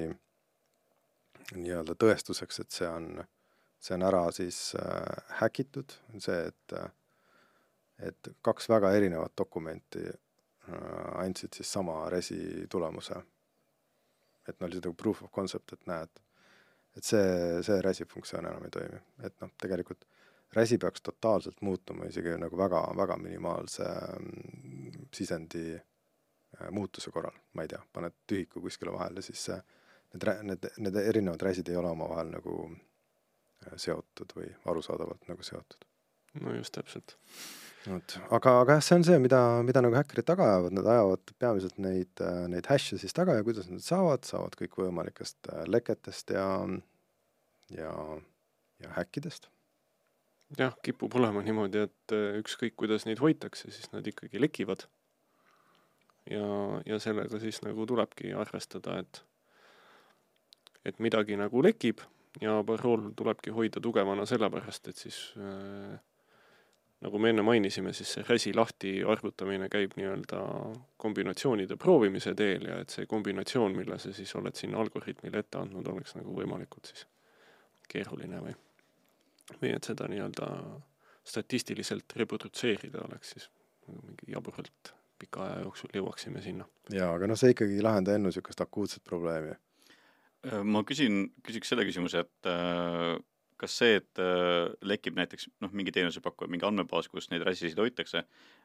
nii-öelda 1.55 1.95
tõestuseks, 1.95 2.59
et 2.63 2.75
see 2.75 2.89
on 2.91 3.23
see 3.79 3.95
on 3.95 4.05
ära 4.07 4.23
siis 4.35 4.75
äh, 4.79 5.33
häkitud, 5.41 5.93
see, 6.19 6.47
et 6.51 6.77
äh, 6.77 6.89
et 7.99 8.29
kaks 8.41 8.69
väga 8.69 8.91
erinevat 8.93 9.33
dokumenti 9.37 10.03
äh, 10.05 11.23
andsid 11.23 11.53
siis 11.57 11.71
sama 11.73 12.09
resi 12.09 12.67
tulemuse. 12.69 13.23
et 14.47 14.59
no 14.59 14.67
oli 14.67 14.79
nagu 14.79 14.93
proof 14.93 15.23
of 15.23 15.31
concept, 15.31 15.73
et 15.73 15.89
näed, 15.89 16.19
et 16.95 17.03
see, 17.03 17.63
see 17.67 17.81
resi 17.83 18.05
funktsioon 18.07 18.45
enam 18.47 18.63
ei 18.63 18.71
toimi, 18.71 18.99
et 19.27 19.33
noh, 19.43 19.49
tegelikult 19.59 20.05
resi 20.55 20.77
peaks 20.79 21.03
totaalselt 21.03 21.59
muutuma 21.61 22.07
isegi 22.07 22.37
nagu 22.39 22.57
väga, 22.57 22.79
väga 22.95 23.17
minimaalse 23.19 23.87
mm, 24.21 25.09
sisendi 25.13 25.65
äh, 25.75 26.69
muutuse 26.71 27.11
korral, 27.11 27.35
ma 27.53 27.65
ei 27.65 27.73
tea, 27.73 27.81
paned 27.93 28.15
tühiku 28.27 28.63
kuskile 28.63 28.93
vahele, 28.95 29.25
siis 29.25 29.43
see, 29.49 29.59
need, 30.13 30.29
need, 30.47 30.69
need 30.85 31.01
erinevad 31.03 31.43
resid 31.49 31.67
ei 31.67 31.75
ole 31.81 31.91
omavahel 31.91 32.31
nagu 32.37 32.55
seotud 33.79 34.33
või 34.37 34.49
arusaadavalt 34.65 35.27
nagu 35.29 35.45
seotud. 35.45 35.87
no 36.41 36.53
just 36.55 36.75
täpselt. 36.75 37.15
vot, 37.87 38.17
aga, 38.29 38.53
aga 38.61 38.77
jah, 38.77 38.83
see 38.85 38.97
on 38.99 39.05
see, 39.07 39.19
mida, 39.23 39.41
mida 39.65 39.81
nagu 39.83 39.97
häkkerid 39.97 40.27
taga 40.27 40.47
ajavad, 40.51 40.75
nad 40.77 40.89
ajavad 40.93 41.35
peamiselt 41.39 41.77
neid, 41.81 42.23
neid 42.51 42.67
hash'e 42.69 42.99
siis 43.01 43.15
taga 43.15 43.37
ja 43.37 43.45
kuidas 43.47 43.69
nad 43.71 43.83
saavad, 43.83 44.25
saavad 44.27 44.57
kõikvõimalikest 44.59 45.51
äh, 45.53 45.63
leketest 45.69 46.35
ja, 46.35 46.47
ja, 47.75 47.93
ja 48.83 48.91
häkkidest. 48.97 49.49
jah, 50.59 50.75
kipub 50.83 51.15
olema 51.19 51.43
niimoodi, 51.45 51.87
et 51.87 52.15
äh, 52.15 52.37
ükskõik, 52.41 52.75
kuidas 52.83 53.07
neid 53.07 53.23
hoitakse, 53.23 53.71
siis 53.71 53.91
nad 53.95 54.07
ikkagi 54.07 54.41
lekivad. 54.41 54.85
ja, 56.31 56.51
ja 56.85 56.99
sellega 56.99 57.39
siis 57.39 57.63
nagu 57.63 57.87
tulebki 57.87 58.35
arvestada, 58.35 58.99
et, 58.99 59.23
et 60.85 60.99
midagi 60.99 61.39
nagu 61.39 61.63
lekib 61.63 62.03
ja 62.41 62.59
parool 62.65 63.11
tulebki 63.17 63.53
hoida 63.55 63.81
tugevana 63.83 64.25
sellepärast, 64.29 64.87
et 64.91 65.01
siis 65.05 65.17
äh, 65.37 65.97
nagu 67.05 67.19
me 67.21 67.29
enne 67.29 67.45
mainisime, 67.45 67.93
siis 67.93 68.15
see 68.15 68.25
räsi 68.27 68.53
lahti 68.55 68.93
arvutamine 69.05 69.69
käib 69.73 69.93
nii-öelda 69.99 70.41
kombinatsioonide 71.01 71.77
proovimise 71.81 72.33
teel 72.37 72.65
ja 72.71 72.79
et 72.81 72.93
see 72.93 73.05
kombinatsioon, 73.09 73.75
mille 73.77 73.99
sa 74.01 74.13
siis 74.13 74.33
oled 74.39 74.57
sinna 74.57 74.81
algoritmile 74.81 75.43
ette 75.43 75.61
andnud, 75.61 75.87
oleks 75.93 76.17
nagu 76.17 76.33
võimalikult 76.37 76.89
siis 76.93 77.05
keeruline 77.87 78.41
või, 78.43 78.55
või 79.61 79.73
et 79.75 79.87
seda 79.87 80.09
nii-öelda 80.11 80.51
statistiliselt 81.27 82.15
reprodutseerida 82.15 83.03
oleks 83.05 83.35
siis 83.35 83.49
mingi 83.87 84.31
jaburalt 84.31 84.93
pika 85.19 85.45
aja 85.45 85.61
jooksul 85.65 85.93
jõuaksime 85.95 86.41
sinna. 86.41 86.65
jaa, 86.93 87.13
aga 87.13 87.29
noh, 87.29 87.37
see 87.39 87.53
ikkagi 87.53 87.77
ei 87.77 87.85
lahenda 87.85 88.15
enne 88.15 88.29
niisugust 88.29 88.61
akuutset 88.61 89.03
probleemi. 89.03 89.55
Ma 90.63 90.83
küsin, 90.87 91.27
küsiks 91.45 91.73
selle 91.73 91.87
küsimuse, 91.87 92.25
et 92.25 92.51
äh 92.51 93.17
kas 93.61 93.77
see, 93.79 93.97
et 93.99 94.21
äh, 94.21 94.69
lekib 94.85 95.17
näiteks 95.17 95.49
noh, 95.63 95.71
mingi 95.75 95.93
teenusepakkuja, 95.95 96.49
mingi 96.51 96.67
andmebaas, 96.67 97.09
kus 97.09 97.29
neid 97.31 97.45
räsisid 97.45 97.79
hoitakse, 97.81 98.23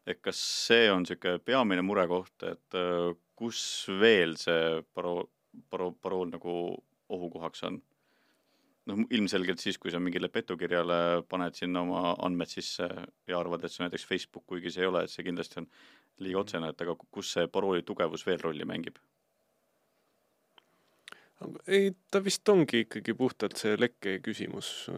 et 0.08 0.20
kas 0.24 0.40
see 0.66 0.90
on 0.92 1.06
niisugune 1.06 1.40
peamine 1.44 1.84
murekoht, 1.86 2.34
et 2.48 2.76
äh, 2.78 3.12
kus 3.38 3.62
veel 4.00 4.36
see 4.40 4.82
paro-, 4.94 5.30
paro-, 5.72 5.94
parool 6.04 6.28
nagu 6.34 6.58
ohukohaks 7.12 7.66
on? 7.70 7.80
noh, 8.90 8.98
ilmselgelt 9.14 9.62
siis, 9.62 9.76
kui 9.78 9.92
sa 9.94 10.00
mingile 10.02 10.26
petukirjale 10.32 11.22
paned 11.30 11.54
sinna 11.54 11.84
oma 11.86 12.16
andmed 12.26 12.50
sisse 12.50 12.88
ja 13.30 13.38
arvad, 13.38 13.62
et 13.62 13.70
see 13.70 13.84
on 13.84 13.86
näiteks 13.86 14.08
Facebook, 14.10 14.42
kuigi 14.50 14.72
see 14.74 14.82
ei 14.82 14.90
ole, 14.90 15.04
et 15.06 15.12
see 15.12 15.22
kindlasti 15.22 15.60
on 15.62 15.68
liiga 16.26 16.42
otsene, 16.42 16.72
et 16.72 16.82
aga 16.82 16.96
kus 16.98 17.30
see 17.36 17.46
parooli 17.46 17.86
tugevus 17.86 18.26
veel 18.26 18.42
rolli 18.42 18.66
mängib? 18.66 18.98
Ei, 21.66 21.92
ta 22.10 22.22
vist 22.24 22.48
ongi 22.48 22.84
ikkagi 22.86 23.14
puhtalt 23.18 23.56
see 23.60 23.76
lekke 23.78 24.18
küsimus. 24.24 24.90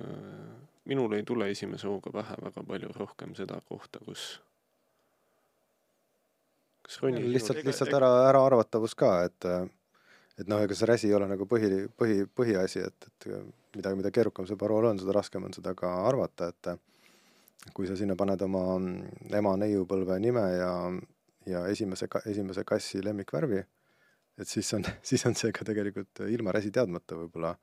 minul 0.84 1.12
ei 1.16 1.22
tule 1.24 1.48
esimese 1.50 1.88
hooga 1.88 2.12
pähe 2.12 2.36
väga 2.42 2.64
palju 2.68 2.90
rohkem 2.96 3.34
seda 3.34 3.60
kohta, 3.68 4.02
kus, 4.04 4.24
kas 6.84 7.00
Ronni 7.02 7.24
lihtsalt, 7.32 7.62
lihtsalt 7.64 7.94
ära, 7.96 8.10
äraarvatavus 8.28 8.94
ka, 8.94 9.14
et 9.24 9.48
et 10.38 10.50
noh, 10.50 10.60
ega 10.64 10.74
see 10.76 10.88
räsi 10.90 11.08
ei 11.08 11.14
ole 11.16 11.28
nagu 11.30 11.46
põhi, 11.48 11.86
põhi, 11.98 12.24
põhiasi, 12.26 12.82
et, 12.88 13.08
et 13.08 13.28
mida, 13.76 13.94
mida 13.96 14.10
keerukam 14.14 14.48
see 14.48 14.58
parool 14.58 14.90
on, 14.90 14.98
seda 14.98 15.14
raskem 15.14 15.46
on 15.46 15.54
seda 15.54 15.74
ka 15.78 15.92
arvata, 16.08 16.50
et 16.50 17.72
kui 17.74 17.88
sa 17.88 17.96
sinna 17.96 18.16
paned 18.18 18.42
oma 18.44 18.64
ema 19.38 19.54
neiupõlve 19.62 20.18
nime 20.20 20.42
ja, 20.52 20.72
ja 21.48 21.64
esimese, 21.70 22.10
esimese 22.26 22.64
kassi 22.68 23.00
lemmikvärvi 23.04 23.62
et 24.38 24.48
siis 24.48 24.74
on, 24.74 24.84
siis 25.08 25.26
on 25.26 25.36
see 25.38 25.52
ka 25.54 25.66
tegelikult 25.66 26.24
äh, 26.24 26.32
ilma 26.34 26.54
räsi 26.54 26.72
teadmata 26.74 27.18
võib-olla 27.18 27.54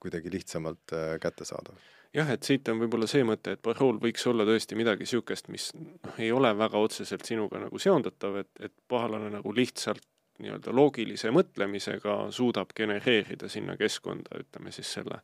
kuidagi 0.00 0.32
lihtsamalt 0.32 0.94
äh, 0.96 1.16
kättesaadav. 1.22 1.80
jah, 2.16 2.30
et 2.30 2.46
siit 2.46 2.68
on 2.68 2.80
võib-olla 2.82 3.08
see 3.10 3.24
mõte, 3.26 3.56
et 3.56 3.62
parool 3.62 4.00
võiks 4.02 4.26
olla 4.30 4.46
tõesti 4.48 4.78
midagi 4.78 5.06
niisugust, 5.06 5.50
mis 5.52 5.70
noh, 5.76 6.14
ei 6.18 6.32
ole 6.32 6.52
väga 6.58 6.80
otseselt 6.80 7.26
sinuga 7.28 7.60
nagu 7.62 7.78
seondatav, 7.78 8.40
et, 8.44 8.52
et 8.60 8.74
pahalane 8.88 9.30
nagu 9.36 9.54
lihtsalt 9.54 10.06
nii-öelda 10.40 10.72
loogilise 10.72 11.28
mõtlemisega 11.36 12.30
suudab 12.32 12.72
genereerida 12.76 13.48
sinna 13.52 13.76
keskkonda, 13.76 14.40
ütleme 14.40 14.72
siis 14.72 14.92
selle 14.96 15.20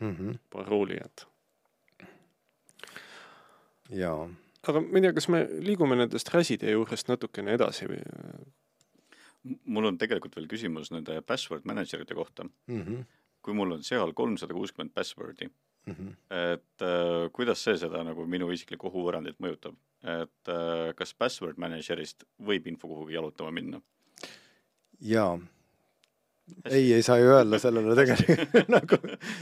mm 0.00 0.14
-hmm. 0.14 0.38
parooli, 0.50 1.00
et 1.04 1.26
jaa. 3.90 4.28
aga 4.68 4.80
ma 4.80 4.98
ei 4.98 5.02
tea, 5.06 5.12
kas 5.16 5.28
me 5.28 5.42
liigume 5.64 5.96
nendest 5.96 6.30
räside 6.34 6.70
juurest 6.70 7.08
natukene 7.08 7.54
edasi 7.58 7.88
või 7.90 8.00
mul 9.44 9.90
on 9.90 9.98
tegelikult 10.00 10.36
veel 10.38 10.48
küsimus 10.50 10.92
nende 10.94 11.20
password 11.26 11.66
manager'ite 11.68 12.16
kohta 12.16 12.44
mm. 12.44 12.80
-hmm. 12.82 13.04
kui 13.42 13.54
mul 13.54 13.76
on 13.76 13.84
seal 13.86 14.12
kolmsada 14.12 14.54
kuuskümmend 14.54 14.94
password'i 14.94 15.48
mm, 15.48 15.94
-hmm. 15.94 16.16
et 16.54 16.82
äh, 16.82 17.30
kuidas 17.32 17.64
see 17.64 17.76
seda 17.78 18.02
nagu 18.04 18.26
minu 18.26 18.50
isiklikku 18.52 18.90
ohuvõrrandit 18.90 19.38
mõjutab, 19.42 19.76
et 20.02 20.54
äh, 20.54 20.94
kas 20.96 21.14
password 21.14 21.58
manager'ist 21.58 22.26
võib 22.40 22.66
info 22.66 22.88
kuhugi 22.88 23.14
jalutama 23.14 23.50
minna? 23.50 23.80
jaa. 25.00 25.38
ei, 26.64 26.92
ei 26.92 27.02
saa 27.02 27.18
ju 27.18 27.30
öelda 27.30 27.58
sellele 27.58 27.94
tegelikult 28.00 28.68
nagu. 28.76 28.98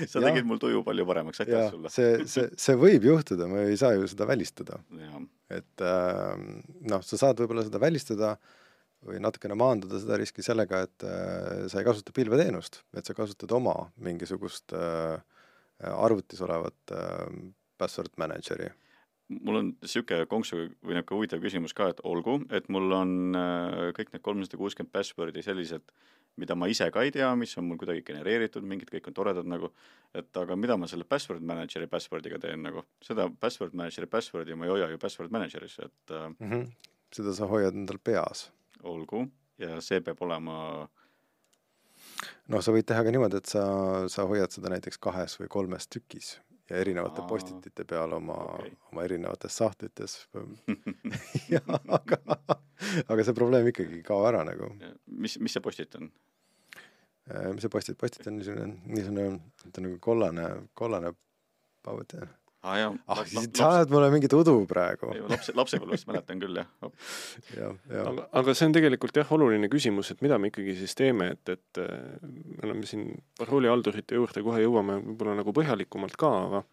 sa 0.07 0.21
tegid 0.21 0.45
mul 0.45 0.59
tuju 0.59 0.85
palju 0.85 1.07
paremaks, 1.07 1.41
aitäh 1.41 1.71
sulle. 1.71 1.91
see, 1.91 2.27
see, 2.27 2.51
see 2.57 2.77
võib 2.77 3.09
juhtuda, 3.09 3.49
me 3.49 3.65
ei 3.71 3.77
saa 3.81 3.95
ju 3.97 4.07
seda 4.07 4.29
välistada. 4.29 4.79
et 5.51 5.81
äh, 5.81 6.47
noh, 6.93 7.03
sa 7.03 7.17
saad 7.17 7.41
võib-olla 7.41 7.65
seda 7.65 7.81
välistada 7.81 8.37
äh, 8.37 8.63
või 9.07 9.21
natukene 9.23 9.57
maandada 9.59 10.01
seda 10.03 10.19
riski 10.21 10.45
sellega, 10.45 10.83
et 10.87 11.07
äh, 11.07 11.67
sa 11.71 11.81
ei 11.81 11.87
kasuta 11.87 12.15
pilveteenust, 12.17 12.83
et 12.97 13.07
sa 13.07 13.15
kasutad 13.17 13.53
oma 13.57 13.75
mingisugust 14.03 14.75
äh, 14.77 15.15
arvutis 15.93 16.43
olevat 16.45 16.95
äh, 16.95 17.23
password 17.79 18.17
manager'i. 18.21 18.73
mul 19.29 19.59
on 19.59 19.71
niisugune 19.83 20.27
konksu 20.31 20.57
või 20.57 20.95
niisugune 20.95 21.19
huvitav 21.19 21.41
küsimus 21.43 21.75
ka, 21.75 21.91
et 21.91 22.03
olgu, 22.07 22.39
et 22.55 22.69
mul 22.71 22.93
on 22.95 23.15
kõik 23.97 24.13
need 24.13 24.23
kolmsada 24.23 24.59
kuuskümmend 24.61 24.93
password'i 24.95 25.43
sellised, 25.43 25.83
mida 26.39 26.55
ma 26.55 26.69
ise 26.71 26.87
ka 26.95 27.03
ei 27.03 27.11
tea, 27.11 27.29
mis 27.35 27.57
on 27.59 27.67
mul 27.67 27.81
kuidagi 27.81 28.05
genereeritud, 28.07 28.63
mingid 28.63 28.93
kõik 28.93 29.09
on 29.11 29.17
toredad 29.17 29.49
nagu, 29.49 29.73
et 30.15 30.39
aga 30.39 30.57
mida 30.57 30.77
ma 30.79 30.87
selle 30.91 31.09
password 31.09 31.43
manager'i 31.43 31.89
password'iga 31.91 32.39
teen 32.43 32.63
nagu, 32.69 32.85
seda 33.03 33.27
password 33.41 33.75
manager'i 33.75 34.11
password'i 34.11 34.55
ma 34.55 34.69
ei 34.69 34.77
hoia 34.77 34.93
ju 34.93 35.01
password 35.03 35.35
manager'is, 35.35 35.79
et 35.83 36.15
mm. 36.15 36.37
-hmm. 36.39 36.93
seda 37.19 37.35
sa 37.35 37.51
hoiad 37.51 37.75
endal 37.75 37.99
peas 37.99 38.51
olgu, 38.85 39.27
ja 39.59 39.81
see 39.85 40.01
peab 40.05 40.21
olema 40.27 40.57
noh, 42.51 42.63
sa 42.63 42.75
võid 42.75 42.87
teha 42.89 43.05
ka 43.05 43.13
niimoodi, 43.15 43.41
et 43.41 43.51
sa, 43.51 43.65
sa 44.13 44.27
hoiad 44.29 44.53
seda 44.55 44.73
näiteks 44.73 45.01
kahes 45.03 45.39
või 45.41 45.51
kolmes 45.53 45.89
tükis 45.89 46.37
ja 46.71 46.81
erinevate 46.83 47.23
Aa, 47.23 47.29
postitite 47.31 47.87
peal 47.89 48.13
oma 48.17 48.39
okay., 48.57 48.73
oma 48.93 49.05
erinevates 49.07 49.59
sahtlites 49.63 50.19
aga, 51.99 52.21
aga 53.07 53.27
see 53.27 53.37
probleem 53.37 53.71
ikkagi 53.73 54.01
ei 54.01 54.07
kao 54.07 54.25
ära 54.29 54.45
nagu. 54.47 54.73
mis, 55.07 55.39
mis 55.41 55.57
see 55.57 55.65
postit 55.65 55.95
on? 56.01 56.11
Äh, 57.31 57.53
mis 57.55 57.65
see 57.67 57.73
postit, 57.73 57.99
postit 57.99 58.27
on 58.31 58.41
niisugune, 58.41 58.81
niisugune, 58.87 59.39
ta 59.67 59.81
on 59.81 59.89
nagu 59.89 60.03
kollane, 60.03 60.51
kollane 60.79 61.15
paut, 61.87 62.19
jah 62.19 62.35
ah,. 62.67 62.93
ah, 63.15 63.23
sa 63.27 63.71
ajad 63.77 63.93
mulle 63.95 64.11
mingit 64.15 64.35
udu 64.37 64.55
praegu. 64.71 65.13
lapse, 65.31 65.55
lapsepõlvest 65.57 66.09
mäletan 66.11 66.43
küll, 66.43 66.61
jah. 66.61 66.69
jah, 67.57 67.75
jah. 67.91 68.11
aga, 68.13 68.29
aga 68.43 68.55
see 68.59 68.69
on 68.69 68.77
tegelikult 68.77 69.21
jah, 69.21 69.33
oluline 69.37 69.71
küsimus, 69.73 70.13
et 70.13 70.23
mida 70.27 70.39
me 70.39 70.51
ikkagi 70.53 70.77
siis 70.81 70.97
teeme, 70.99 71.33
et, 71.37 71.55
et 71.57 71.83
äh, 71.83 72.23
me 72.23 72.69
oleme 72.69 72.89
siin 72.89 73.11
paroolihaldurite 73.39 74.19
juurde 74.19 74.45
kohe 74.47 74.63
jõuame 74.65 75.01
võib-olla 75.03 75.37
nagu 75.41 75.55
põhjalikumalt 75.57 76.19
ka, 76.21 76.33
aga 76.47 76.65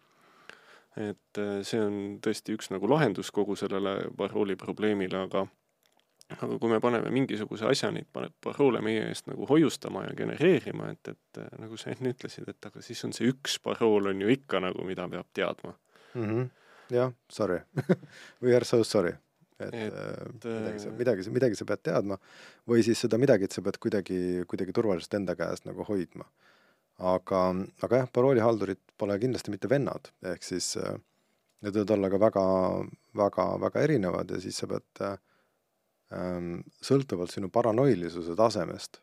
et 1.10 1.42
äh, 1.42 1.58
see 1.66 1.82
on 1.82 2.00
tõesti 2.24 2.54
üks 2.58 2.70
nagu 2.74 2.88
lahendus 2.90 3.32
kogu 3.34 3.56
sellele 3.58 3.98
parooli 4.18 4.58
probleemile, 4.60 5.26
aga 5.28 5.46
aga 6.32 6.56
kui 6.58 6.70
me 6.72 6.80
paneme 6.80 7.10
mingisuguse 7.12 7.66
asja 7.68 7.90
neid 7.92 8.08
paroole 8.42 8.80
meie 8.84 9.08
eest 9.10 9.28
nagu 9.28 9.46
hoiustama 9.48 10.06
ja 10.06 10.14
genereerima, 10.16 10.90
et, 10.94 11.12
et 11.12 11.40
äh, 11.42 11.50
nagu 11.60 11.78
sa 11.80 11.92
enne 11.92 12.14
ütlesid, 12.14 12.48
et 12.48 12.70
aga 12.70 12.82
siis 12.84 13.02
on 13.06 13.12
see 13.16 13.28
üks 13.30 13.58
parool 13.62 14.10
on 14.12 14.22
ju 14.24 14.30
ikka 14.32 14.62
nagu, 14.64 14.86
mida 14.88 15.08
peab 15.10 15.28
teadma 15.36 15.74
mm. 16.14 16.24
-hmm. 16.24 16.48
jah, 16.90 17.12
sorry 17.28 17.60
We 18.42 18.56
are 18.56 18.64
so 18.64 18.82
sorry. 18.84 19.14
et, 19.58 19.74
et 19.74 19.94
äh, 19.94 20.26
midagi 20.44 20.78
sa, 20.78 20.90
midagi, 20.90 21.30
midagi 21.30 21.56
sa 21.56 21.64
pead 21.64 21.82
teadma 21.82 22.18
või 22.66 22.82
siis 22.82 23.00
seda 23.00 23.18
midagi, 23.18 23.44
et 23.44 23.52
sa 23.52 23.62
pead 23.62 23.78
kuidagi, 23.78 24.44
kuidagi 24.50 24.72
turvaliselt 24.72 25.14
enda 25.14 25.36
käes 25.38 25.64
nagu 25.64 25.84
hoidma. 25.88 26.24
aga, 26.98 27.54
aga 27.82 27.96
jah, 27.96 28.10
paroolihaldurid 28.12 28.80
pole 28.98 29.18
kindlasti 29.18 29.50
mitte 29.50 29.68
vennad, 29.70 30.10
ehk 30.22 30.42
siis 30.42 30.76
äh, 30.76 30.98
need 31.62 31.74
võivad 31.74 31.94
olla 31.96 32.10
ka 32.10 32.18
väga, 32.18 32.44
väga, 33.14 33.46
väga 33.60 33.80
erinevad 33.80 34.30
ja 34.30 34.40
siis 34.40 34.58
sa 34.58 34.66
pead 34.66 35.00
äh, 35.00 35.16
ähm, 36.12 36.60
sõltuvalt 36.82 37.30
sinu 37.30 37.48
paranoilisuse 37.50 38.36
tasemest 38.36 39.00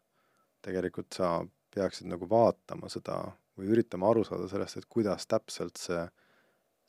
tegelikult 0.66 1.14
sa 1.18 1.40
peaksid 1.74 2.10
nagu 2.12 2.28
vaatama 2.30 2.90
seda 2.92 3.18
või 3.58 3.72
üritama 3.74 4.10
aru 4.12 4.24
saada 4.28 4.48
sellest, 4.52 4.80
et 4.80 4.90
kuidas 4.90 5.28
täpselt 5.30 5.80
see 5.82 6.02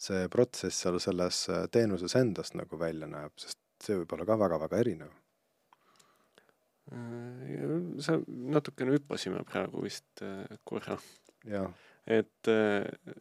see 0.02 0.28
protsess 0.32 0.82
seal 0.82 0.98
selles 1.02 1.44
äh, 1.52 1.66
teenuses 1.72 2.16
endas 2.18 2.52
nagu 2.58 2.78
välja 2.80 3.08
näeb, 3.10 3.34
sest 3.40 3.60
see 3.82 3.98
võib 4.00 4.14
olla 4.16 4.26
ka 4.26 4.38
väga-väga 4.40 4.80
erinev. 4.82 5.14
Äh, 6.92 7.78
sa 8.02 8.18
natukene 8.26 8.96
hüppasime 8.96 9.44
praegu 9.48 9.84
vist 9.86 10.24
äh, 10.26 10.58
korra 10.68 10.98
et 12.02 12.48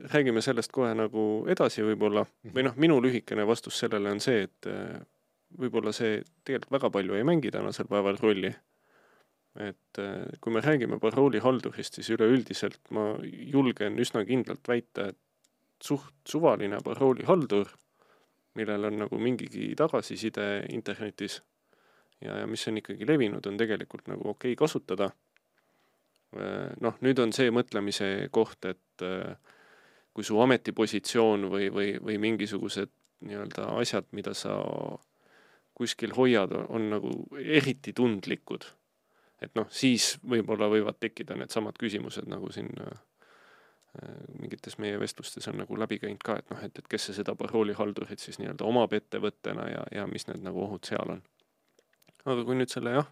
räägime 0.09 0.41
sellest 0.41 0.71
kohe 0.73 0.89
nagu 0.97 1.23
edasi 1.53 1.83
võib-olla 1.85 2.23
või 2.49 2.63
noh, 2.65 2.73
minu 2.81 2.95
lühikene 3.01 3.43
vastus 3.45 3.77
sellele 3.77 4.09
on 4.09 4.21
see, 4.23 4.47
et 4.47 4.69
võib-olla 5.61 5.93
see 5.93 6.15
tegelikult 6.41 6.73
väga 6.79 6.89
palju 6.95 7.13
ei 7.13 7.27
mängi 7.29 7.51
tänasel 7.53 7.85
päeval 7.91 8.17
rolli. 8.17 8.49
et 9.61 10.01
kui 10.41 10.53
me 10.55 10.63
räägime 10.65 10.97
paroolihaldurist, 10.97 11.99
siis 11.99 12.09
üleüldiselt 12.15 12.81
ma 12.89 13.11
julgen 13.21 14.01
üsna 14.01 14.25
kindlalt 14.25 14.65
väita, 14.65 15.11
et 15.13 15.19
suht 15.81 16.27
suvaline 16.27 16.81
paroolihaldur, 16.83 17.71
millel 18.59 18.89
on 18.89 19.01
nagu 19.05 19.19
mingigi 19.19 19.71
tagasiside 19.79 20.67
internetis 20.75 21.39
ja, 22.21 22.41
ja 22.41 22.47
mis 22.47 22.67
on 22.67 22.77
ikkagi 22.81 23.07
levinud, 23.07 23.45
on 23.47 23.57
tegelikult 23.57 24.11
nagu 24.11 24.29
okei 24.35 24.53
okay 24.53 24.59
kasutada 24.59 25.11
noh, 26.31 26.97
nüüd 27.03 27.19
on 27.19 27.33
see 27.35 27.51
mõtlemise 27.51 28.07
koht, 28.31 28.65
et 28.69 29.05
kui 30.11 30.27
su 30.27 30.39
ametipositsioon 30.43 31.47
või, 31.51 31.69
või, 31.73 31.93
või 32.03 32.17
mingisugused 32.21 32.91
nii-öelda 33.27 33.67
asjad, 33.79 34.07
mida 34.17 34.33
sa 34.35 34.57
kuskil 35.77 36.13
hoiad, 36.15 36.53
on 36.69 36.89
nagu 36.91 37.11
eriti 37.39 37.93
tundlikud. 37.93 38.65
et 39.41 39.55
noh, 39.57 39.65
siis 39.73 40.19
võib-olla 40.21 40.67
võivad 40.69 40.99
tekkida 41.01 41.33
needsamad 41.33 41.77
küsimused, 41.81 42.27
nagu 42.29 42.51
siin 42.53 42.69
äh, 42.77 42.99
mingites 44.39 44.77
meie 44.79 44.99
vestlustes 44.99 45.47
on 45.51 45.57
nagu 45.59 45.77
läbi 45.79 45.97
käinud 45.99 46.21
ka, 46.23 46.37
et 46.39 46.51
noh, 46.53 46.59
et, 46.63 46.77
et 46.79 46.87
kes 46.87 47.09
see 47.09 47.17
seda 47.17 47.35
paroolihaldurit 47.35 48.23
siis 48.23 48.39
nii-öelda 48.39 48.67
omab 48.67 48.93
ettevõttena 48.95 49.65
ja, 49.67 49.81
ja 49.91 50.05
mis 50.07 50.27
need 50.29 50.45
nagu 50.45 50.63
ohud 50.63 50.87
seal 50.87 51.17
on. 51.17 51.25
aga 52.23 52.45
kui 52.47 52.55
nüüd 52.55 52.71
selle 52.71 52.95
jah, 52.95 53.09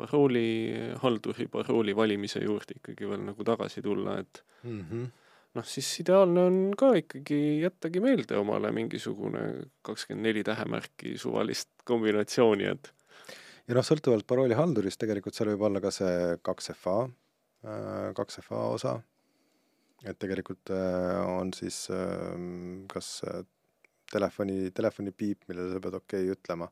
paroolihalduri 0.00 1.46
parooli 1.52 1.94
valimise 1.96 2.42
juurde 2.42 2.80
ikkagi 2.80 3.08
veel 3.08 3.22
nagu 3.28 3.46
tagasi 3.46 3.82
tulla, 3.84 4.18
et 4.18 4.42
mm. 4.64 4.84
-hmm. 4.90 5.06
noh, 5.54 5.64
siis 5.64 6.00
ideaalne 6.02 6.44
on 6.50 6.58
ka 6.78 6.92
ikkagi 7.02 7.40
jättagi 7.62 8.00
meelde 8.00 8.36
omale 8.42 8.72
mingisugune 8.72 9.46
kakskümmend 9.82 10.26
neli 10.26 10.44
tähemärki 10.44 11.16
suvalist 11.18 11.70
kombinatsiooni, 11.84 12.64
et 12.74 12.92
ja 13.68 13.74
noh, 13.78 13.86
sõltuvalt 13.86 14.26
paroolihaldurist 14.26 15.00
tegelikult 15.00 15.34
seal 15.34 15.54
võib 15.54 15.68
olla 15.70 15.80
ka 15.80 15.90
see 15.94 16.38
kaks 16.42 16.72
FA, 16.74 17.04
kaks 18.14 18.42
FA 18.42 18.64
osa. 18.78 19.00
Et 20.04 20.18
tegelikult 20.20 20.72
äh, 20.74 21.20
on 21.26 21.52
siis 21.56 21.86
ähm, 21.94 22.84
kas 22.90 23.20
äh, 23.24 23.40
telefoni, 24.12 24.70
telefonipiip, 24.76 25.46
millele 25.48 25.72
sa 25.72 25.80
pead 25.82 25.96
okei 26.00 26.26
okay 26.26 26.36
ütlema. 26.36 26.68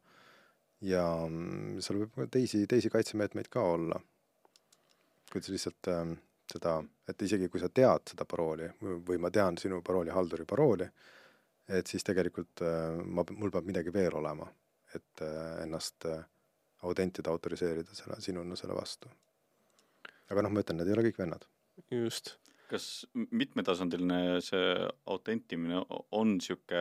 ja 0.85 1.05
mm, 1.25 1.81
seal 1.81 2.03
võib 2.03 2.13
ka 2.19 2.27
teisi, 2.37 2.67
teisi 2.69 2.91
kaitsemeetmeid 2.93 3.49
ka 3.49 3.65
olla. 3.75 4.01
kui 5.33 5.43
sa 5.43 5.53
lihtsalt 5.55 5.89
ähm, 5.91 6.13
seda, 6.53 6.77
et 7.09 7.23
isegi 7.23 7.49
kui 7.49 7.61
sa 7.61 7.71
tead 7.73 8.13
seda 8.13 8.27
parooli 8.29 8.69
või- 8.83 9.19
ma 9.19 9.31
tean 9.31 9.57
sinu 9.59 9.81
paroolihalduri 9.83 10.45
parooli, 10.45 10.89
et 11.69 11.87
siis 11.87 12.05
tegelikult 12.05 12.63
äh, 12.63 13.01
ma, 13.01 13.25
mul 13.31 13.51
peab 13.51 13.65
midagi 13.65 13.93
veel 13.95 14.21
olema, 14.21 14.47
et 14.95 15.25
ennast 15.65 16.07
autentida, 16.85 17.33
autoriseerida 17.33 17.97
selle 17.97 18.21
sinuna 18.21 18.57
selle 18.57 18.77
vastu. 18.77 19.09
aga 20.31 20.43
noh, 20.45 20.53
ma 20.53 20.63
ütlen, 20.63 20.79
need 20.79 20.89
ei 20.89 20.95
ole 20.95 21.09
kõik 21.09 21.19
vennad. 21.19 21.49
just, 21.91 22.37
kas 22.71 22.87
mitmetasandiline 23.15 24.41
see 24.45 24.73
autentimine 25.11 25.83
on 26.17 26.35
niisugune 26.39 26.81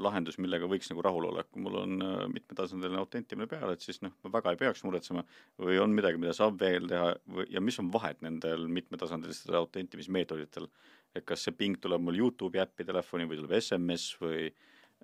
lahendus, 0.00 0.38
millega 0.42 0.68
võiks 0.70 0.90
nagu 0.92 1.04
rahul 1.04 1.28
olla, 1.30 1.44
kui 1.48 1.64
mul 1.64 1.78
on 1.82 2.06
äh, 2.06 2.24
mitmetasandiline 2.32 3.00
autentimine 3.00 3.48
peal, 3.50 3.74
et 3.74 3.84
siis 3.84 4.00
noh, 4.04 4.14
ma 4.24 4.32
väga 4.38 4.54
ei 4.54 4.60
peaks 4.60 4.84
muretsema 4.86 5.24
või 5.60 5.80
on 5.82 5.94
midagi, 5.96 6.20
mida 6.22 6.34
saab 6.36 6.60
veel 6.60 6.88
teha 6.90 7.14
või, 7.26 7.48
ja 7.54 7.62
mis 7.64 7.78
on 7.82 7.90
vahet 7.94 8.22
nendel 8.26 8.68
mitmetasandilistel 8.70 9.58
autentimismeetoditel, 9.60 10.68
et 11.16 11.26
kas 11.26 11.46
see 11.46 11.56
ping 11.58 11.80
tuleb 11.82 12.04
mul 12.06 12.20
Youtube'i 12.20 12.62
äppi 12.62 12.86
telefoni 12.86 13.26
või 13.28 13.40
tuleb 13.40 13.56
SMS 13.58 14.12
või 14.22 14.50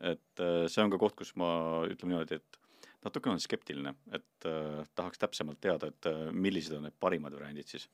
et 0.00 0.44
äh, 0.44 0.66
see 0.68 0.84
on 0.84 0.92
ka 0.92 1.00
koht, 1.00 1.16
kus 1.18 1.34
ma 1.40 1.48
ütleme 1.88 2.14
niimoodi, 2.14 2.38
et 2.40 2.60
natuke 3.06 3.30
olen 3.30 3.42
skeptiline, 3.42 3.94
et 4.16 4.48
äh, 4.48 4.80
tahaks 4.98 5.20
täpsemalt 5.22 5.60
teada, 5.62 5.90
et 5.92 6.10
äh, 6.10 6.26
millised 6.32 6.76
on 6.76 6.88
need 6.88 6.96
parimad 7.00 7.36
variandid 7.36 7.74
siis. 7.74 7.88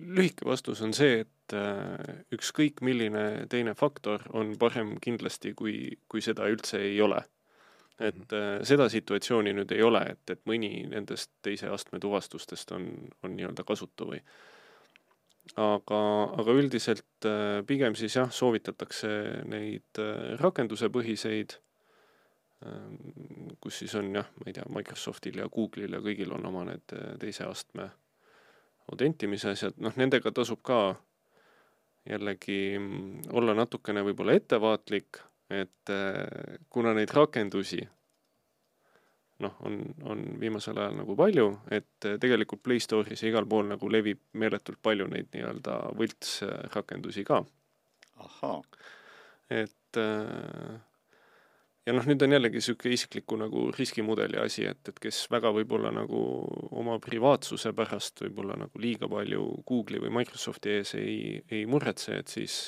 Lühike 0.00 0.46
vastus 0.48 0.80
on 0.82 0.94
see, 0.96 1.20
et 1.24 1.54
äh, 1.56 2.22
ükskõik 2.34 2.80
milline 2.86 3.46
teine 3.52 3.74
faktor 3.78 4.24
on 4.36 4.54
parem 4.60 4.94
kindlasti, 5.02 5.54
kui, 5.58 5.98
kui 6.08 6.22
seda 6.24 6.48
üldse 6.50 6.80
ei 6.80 7.00
ole. 7.00 7.22
et 8.00 8.32
äh, 8.32 8.62
seda 8.64 8.88
situatsiooni 8.88 9.52
nüüd 9.52 9.72
ei 9.76 9.82
ole, 9.84 10.00
et, 10.14 10.22
et 10.32 10.40
mõni 10.48 10.86
nendest 10.88 11.30
teise 11.44 11.68
astme 11.68 12.00
tuvastustest 12.00 12.72
on, 12.72 12.86
on 13.22 13.34
nii-öelda 13.36 13.64
kasutu 13.68 14.06
või 14.08 14.20
aga, 15.60 15.98
aga 16.40 16.54
üldiselt 16.56 17.28
äh, 17.28 17.60
pigem 17.68 17.98
siis 17.98 18.16
jah, 18.16 18.32
soovitatakse 18.32 19.10
neid 19.44 20.00
rakendusepõhiseid, 20.40 21.58
kus 23.60 23.78
siis 23.80 23.94
on 23.96 24.10
jah, 24.12 24.26
ma 24.36 24.48
ei 24.50 24.52
tea, 24.52 24.66
Microsoftil 24.68 25.38
ja 25.40 25.46
Google'il 25.48 25.96
ja 25.96 26.00
kõigil 26.04 26.32
on 26.36 26.44
oma 26.44 26.66
need 26.68 26.92
teise 27.20 27.46
astme 27.48 27.86
autentimise 28.90 29.54
asjad, 29.54 29.78
noh 29.78 29.96
nendega 29.96 30.32
tasub 30.34 30.62
ka 30.66 30.80
jällegi 32.08 32.78
mm, 32.78 33.30
olla 33.36 33.54
natukene 33.54 34.02
võib-olla 34.06 34.34
ettevaatlik, 34.38 35.20
et 35.50 35.92
äh, 35.92 36.58
kuna 36.70 36.94
neid 36.96 37.12
rakendusi 37.14 37.80
noh, 39.40 39.56
on, 39.66 39.78
on 40.08 40.24
viimasel 40.40 40.78
ajal 40.78 40.98
nagu 41.00 41.16
palju, 41.16 41.46
et 41.72 42.08
äh, 42.08 42.18
tegelikult 42.20 42.62
Play 42.64 42.82
Store'is 42.82 43.22
ja 43.24 43.30
igal 43.30 43.48
pool 43.48 43.68
nagu 43.70 43.90
levib 43.92 44.22
meeletult 44.40 44.80
palju 44.82 45.08
neid 45.10 45.30
nii-öelda 45.34 45.78
võltsrakendusi 45.98 47.24
ka, 47.28 47.40
ahhaa, 48.26 48.60
et 49.62 50.00
äh, 50.00 50.78
ja 51.90 51.94
noh, 51.96 52.06
nüüd 52.06 52.22
on 52.22 52.34
jällegi 52.36 52.60
niisugune 52.60 52.94
isikliku 52.94 53.36
nagu 53.40 53.64
riskimudeli 53.74 54.38
asi, 54.38 54.64
et, 54.70 54.80
et 54.92 54.98
kes 55.02 55.24
väga 55.32 55.50
võib-olla 55.56 55.90
nagu 55.94 56.20
oma 56.78 56.98
privaatsuse 57.02 57.72
pärast 57.76 58.22
võib-olla 58.22 58.58
nagu 58.60 58.82
liiga 58.82 59.08
palju 59.10 59.42
Google'i 59.66 60.02
või 60.04 60.12
Microsofti 60.20 60.76
ees 60.78 60.94
ei, 61.00 61.40
ei 61.50 61.64
muretse, 61.66 62.20
et 62.22 62.30
siis 62.30 62.58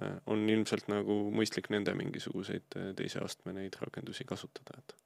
äh, 0.00 0.16
on 0.32 0.48
ilmselt 0.48 0.88
nagu 0.92 1.18
mõistlik 1.36 1.68
nende 1.74 1.92
mingisuguseid 2.00 2.78
äh, 2.80 2.92
teise 2.96 3.20
astme 3.24 3.52
neid 3.56 3.76
rakendusi 3.82 4.24
kasutada, 4.28 4.80
et. 4.80 4.96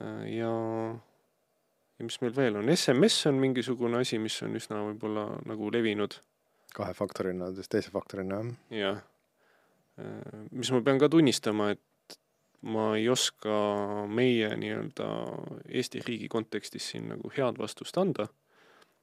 Äh, 0.00 0.22
ja 0.38 0.52
ja 1.94 2.08
mis 2.08 2.20
meil 2.24 2.32
veel 2.36 2.56
on, 2.58 2.72
SMS 2.72 3.26
on 3.30 3.36
mingisugune 3.42 4.00
asi, 4.00 4.18
mis 4.18 4.40
on 4.42 4.56
üsna 4.58 4.80
võib-olla 4.88 5.28
nagu 5.46 5.68
levinud. 5.70 6.16
Kahe 6.74 6.94
faktorina, 6.96 7.52
teise 7.70 7.92
faktorina 7.94 8.40
jah. 8.40 8.56
jah, 8.80 9.02
mis 10.50 10.70
ma 10.74 10.80
pean 10.82 10.98
ka 10.98 11.08
tunnistama, 11.08 11.68
et 11.74 12.16
ma 12.64 12.94
ei 12.96 13.08
oska 13.12 13.56
meie 14.08 14.48
nii-öelda 14.56 15.08
Eesti 15.68 16.02
riigi 16.06 16.28
kontekstis 16.32 16.90
siin 16.92 17.10
nagu 17.12 17.30
head 17.36 17.60
vastust 17.60 17.98
anda. 18.00 18.28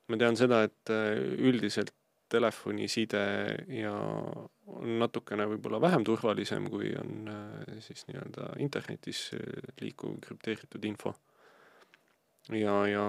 ma 0.09 0.17
tean 0.19 0.35
seda, 0.35 0.63
et 0.67 0.91
äh, 0.91 1.15
üldiselt 1.39 1.93
telefoniside 2.31 3.21
ja 3.71 3.93
on 4.71 4.95
natukene 4.99 5.45
võib-olla 5.53 5.79
vähem 5.83 6.03
turvalisem, 6.07 6.67
kui 6.71 6.91
on 6.99 7.29
äh, 7.31 7.77
siis 7.85 8.03
nii-öelda 8.09 8.53
internetis 8.63 9.29
äh, 9.37 9.71
liikuv 9.81 10.17
krüpteeritud 10.25 10.85
info. 10.89 11.13
ja, 12.49 12.75
ja, 12.87 13.05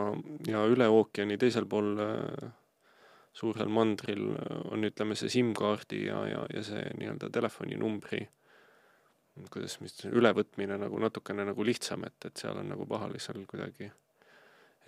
ja 0.46 0.64
üle 0.70 0.88
ookeani 0.88 1.38
teisel 1.40 1.66
pool 1.66 1.96
äh, 2.02 2.50
suurel 3.32 3.70
mandril 3.72 4.28
on, 4.68 4.84
ütleme, 4.84 5.16
see 5.16 5.32
SIM-kaardi 5.32 6.04
ja, 6.06 6.20
ja, 6.28 6.46
ja 6.52 6.62
see 6.66 6.84
nii-öelda 6.98 7.30
telefoninumbri 7.32 8.26
kuidas, 9.52 9.78
mis 9.80 9.96
ülevõtmine 10.10 10.76
nagu 10.80 11.00
natukene 11.00 11.46
nagu 11.48 11.64
lihtsam, 11.64 12.04
et, 12.08 12.18
et 12.28 12.36
seal 12.42 12.58
on 12.60 12.68
nagu 12.74 12.86
pahali 12.88 13.20
seal 13.22 13.40
kuidagi 13.48 13.88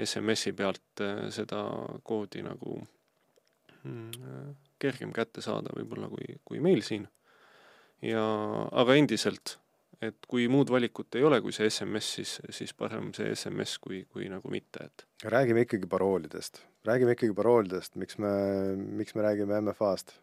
SMS-i 0.04 0.52
pealt 0.57 1.02
äh, 1.04 1.26
seda 1.35 1.62
koodi 2.07 2.42
nagu 2.44 2.76
mm, 3.83 4.54
kergem 4.83 5.14
kätte 5.14 5.44
saada 5.44 5.72
võib-olla 5.76 6.11
kui, 6.12 6.37
kui 6.44 6.61
meil 6.64 6.83
siin. 6.85 7.07
ja, 8.04 8.24
aga 8.72 8.98
endiselt, 8.98 9.57
et 10.02 10.26
kui 10.28 10.48
muud 10.50 10.68
valikut 10.70 11.16
ei 11.16 11.24
ole, 11.24 11.40
kui 11.40 11.54
see 11.54 11.70
SMS, 11.70 12.11
siis, 12.18 12.37
siis 12.52 12.74
parem 12.76 13.12
see 13.16 13.30
SMS 13.33 13.78
kui, 13.80 14.02
kui 14.11 14.28
nagu 14.28 14.50
mitte, 14.52 14.90
et 14.90 15.30
räägime 15.30 15.64
ikkagi 15.64 15.88
paroolidest, 15.88 16.61
räägime 16.88 17.14
ikkagi 17.16 17.35
paroolidest, 17.37 17.97
miks 18.01 18.18
me, 18.23 18.33
miks 19.01 19.16
me 19.16 19.25
räägime 19.27 19.61
MFA-st? 19.61 20.18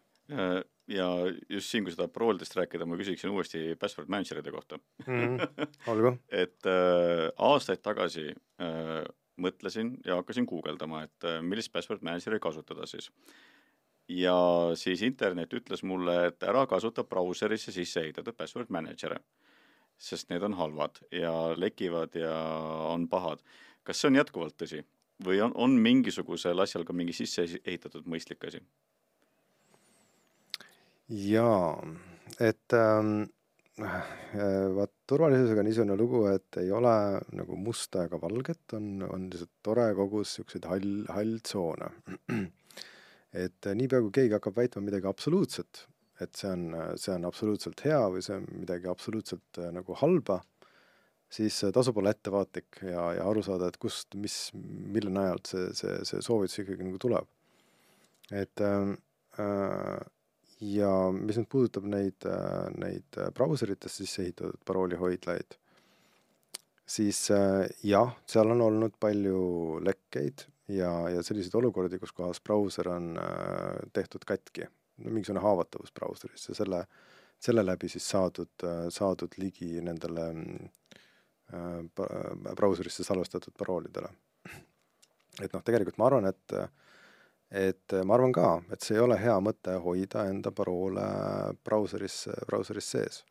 ja 0.91 1.07
just 1.49 1.71
siin, 1.71 1.85
kui 1.85 1.93
seda 1.93 2.07
paroolidest 2.11 2.55
rääkida, 2.55 2.85
ma 2.87 2.97
küsiksin 2.99 3.31
uuesti 3.33 3.75
password 3.79 4.11
manager'ide 4.11 4.53
kohta. 4.53 4.79
olgu, 5.91 6.13
et 6.29 6.69
äh, 6.69 7.27
aastaid 7.49 7.81
tagasi 7.83 8.29
äh, 8.31 9.01
mõtlesin 9.41 9.95
ja 10.05 10.19
hakkasin 10.19 10.47
guugeldama, 10.49 11.05
et 11.07 11.27
äh, 11.27 11.39
millist 11.45 11.73
password 11.73 12.03
manager'i 12.05 12.41
kasutada 12.43 12.87
siis. 12.89 13.11
ja 14.11 14.35
siis 14.75 15.01
internet 15.07 15.53
ütles 15.53 15.83
mulle, 15.87 16.17
et 16.27 16.43
ära 16.43 16.65
kasuta 16.67 17.03
brauserisse 17.03 17.71
sisse 17.71 18.01
ehitatud 18.03 18.35
password 18.37 18.69
manager'e, 18.69 19.19
sest 19.97 20.29
need 20.29 20.43
on 20.43 20.57
halvad 20.59 21.03
ja 21.11 21.33
lekivad 21.57 22.15
ja 22.15 22.33
on 22.91 23.07
pahad. 23.07 23.43
kas 23.83 24.01
see 24.01 24.11
on 24.11 24.19
jätkuvalt 24.19 24.57
tõsi 24.57 24.83
või 25.25 25.41
on, 25.43 25.53
on 25.55 25.75
mingisugusel 25.81 26.59
asjal 26.63 26.85
ka 26.87 26.95
mingi 26.95 27.15
sisse 27.15 27.45
ehitatud 27.63 28.07
mõistlik 28.09 28.47
asi? 28.49 28.61
jaa, 31.11 31.75
et 32.39 32.75
ähm, 32.77 33.25
vaat 33.81 34.93
turvalisusega 35.09 35.63
niisugune 35.65 35.97
lugu, 35.99 36.25
et 36.31 36.59
ei 36.61 36.71
ole 36.71 36.93
nagu 37.35 37.57
musta 37.59 38.05
ega 38.07 38.19
valget, 38.21 38.61
on, 38.77 39.03
on 39.09 39.27
lihtsalt 39.31 39.51
tore 39.65 39.87
kogus 39.97 40.35
niisuguseid 40.35 40.67
hall, 40.69 40.93
halltsoone. 41.11 41.89
et 43.45 43.71
niipea, 43.75 44.03
kui 44.05 44.13
keegi 44.19 44.37
hakkab 44.37 44.59
väitma 44.59 44.85
midagi 44.85 45.09
absoluutset, 45.09 45.85
et 46.21 46.37
see 46.37 46.51
on, 46.51 46.65
see 46.99 47.13
on 47.15 47.27
absoluutselt 47.27 47.83
hea 47.87 48.01
või 48.13 48.23
see 48.25 48.37
on 48.37 48.47
midagi 48.61 48.89
absoluutselt 48.91 49.61
äh, 49.61 49.71
nagu 49.73 49.97
halba, 50.03 50.41
siis 51.31 51.61
tasub 51.73 51.97
olla 52.01 52.11
ettevaatlik 52.11 52.81
ja, 52.83 53.05
ja 53.17 53.27
aru 53.27 53.43
saada, 53.45 53.69
et 53.71 53.77
kust, 53.79 54.15
mis, 54.19 54.37
mille 54.53 55.13
najalt 55.13 55.51
see, 55.53 55.69
see, 55.77 55.99
see 56.07 56.23
soovitus 56.25 56.63
ikkagi 56.63 56.87
nagu 56.87 56.99
tuleb. 57.01 57.29
et 58.31 58.61
äh, 58.61 58.95
äh 59.39 60.09
ja 60.61 60.91
mis 61.15 61.39
nüüd 61.39 61.49
puudutab 61.51 61.87
neid, 61.89 62.21
äh, 62.29 62.69
neid 62.77 63.17
äh, 63.17 63.31
brauseritesse 63.35 64.05
sisse 64.05 64.25
ehitatud 64.25 64.61
paroolihoidlaid, 64.67 65.57
siis 66.85 67.23
äh, 67.33 67.65
jah, 67.87 68.13
seal 68.29 68.53
on 68.53 68.61
olnud 68.67 68.97
palju 69.01 69.79
lekkeid 69.85 70.45
ja, 70.71 70.91
ja 71.11 71.23
selliseid 71.25 71.57
olukordi, 71.57 71.99
kus 71.99 72.13
kohas 72.15 72.41
brauser 72.43 72.91
on 72.93 73.15
tehtud 73.93 74.25
katki, 74.27 74.67
no 75.01 75.15
mingisugune 75.15 75.43
haavatavus 75.43 75.93
brauseris 75.97 76.47
ja 76.49 76.55
selle, 76.55 76.83
selle 77.41 77.65
läbi 77.65 77.89
siis 77.91 78.05
saadud, 78.13 78.67
saadud 78.93 79.35
ligi 79.41 79.81
nendele 79.83 80.29
brauserisse 82.55 83.03
salvestatud 83.03 83.53
paroolidele. 83.57 84.09
et 85.41 85.53
noh, 85.53 85.63
tegelikult 85.63 85.97
ma 85.97 86.07
arvan, 86.11 86.29
et 86.31 86.55
et 87.51 87.93
ma 88.07 88.15
arvan 88.15 88.31
ka, 88.31 88.47
et 88.71 88.83
see 88.83 88.95
ei 88.95 89.03
ole 89.03 89.17
hea 89.19 89.35
mõte 89.43 89.75
hoida 89.83 90.23
enda 90.31 90.53
paroole 90.55 91.03
brauseris, 91.65 92.23
brauseris 92.47 92.91
sees. 92.95 93.23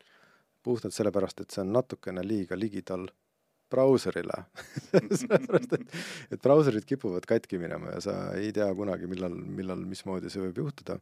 puhtalt 0.62 0.92
sellepärast, 0.92 1.40
et 1.40 1.50
see 1.50 1.62
on 1.62 1.72
natukene 1.72 2.20
liiga 2.20 2.56
ligidal 2.56 3.06
brauserile 3.70 4.42
sellepärast, 5.22 5.72
et, 5.78 5.94
et 6.36 6.42
brauserid 6.42 6.84
kipuvad 6.84 7.24
katki 7.24 7.58
minema 7.58 7.94
ja 7.94 8.02
sa 8.04 8.16
ei 8.36 8.52
tea 8.52 8.68
kunagi, 8.76 9.08
millal, 9.08 9.32
millal, 9.32 9.86
mismoodi 9.88 10.28
see 10.28 10.42
võib 10.42 10.60
juhtuda. 10.64 10.98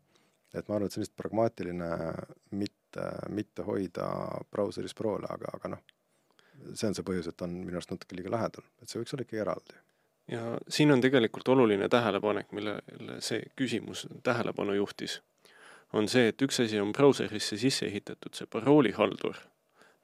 et 0.54 0.68
ma 0.68 0.76
arvan, 0.76 0.86
et 0.86 0.94
see 0.94 1.00
on 1.00 1.06
lihtsalt 1.06 1.22
pragmaatiline 1.24 1.90
mitte, 2.60 3.08
mitte 3.34 3.66
hoida 3.66 4.08
brauseris 4.52 4.94
paroole, 4.94 5.26
aga, 5.28 5.56
aga 5.58 5.74
noh, 5.74 5.97
see 6.74 6.88
on 6.90 6.96
see 6.96 7.06
põhjus, 7.06 7.30
et 7.30 7.46
on 7.46 7.54
minu 7.62 7.78
arust 7.78 7.92
natuke 7.94 8.16
liiga 8.16 8.32
lähedal, 8.34 8.66
et 8.82 8.88
see 8.88 9.00
võiks 9.00 9.14
olla 9.14 9.26
ikkagi 9.26 9.44
eraldi 9.44 9.80
ja 10.28 10.58
siin 10.68 10.92
on 10.92 11.00
tegelikult 11.00 11.48
oluline 11.48 11.88
tähelepanek, 11.88 12.52
millele 12.52 13.20
see 13.24 13.42
küsimus 13.56 14.06
tähelepanu 14.22 14.74
juhtis, 14.76 15.20
on 15.92 16.08
see, 16.08 16.28
et 16.28 16.42
üks 16.42 16.60
asi 16.64 16.80
on 16.80 16.92
brauserisse 16.92 17.56
sisse 17.56 17.86
ehitatud 17.86 18.36
see 18.36 18.48
paroolihaldur, 18.50 19.38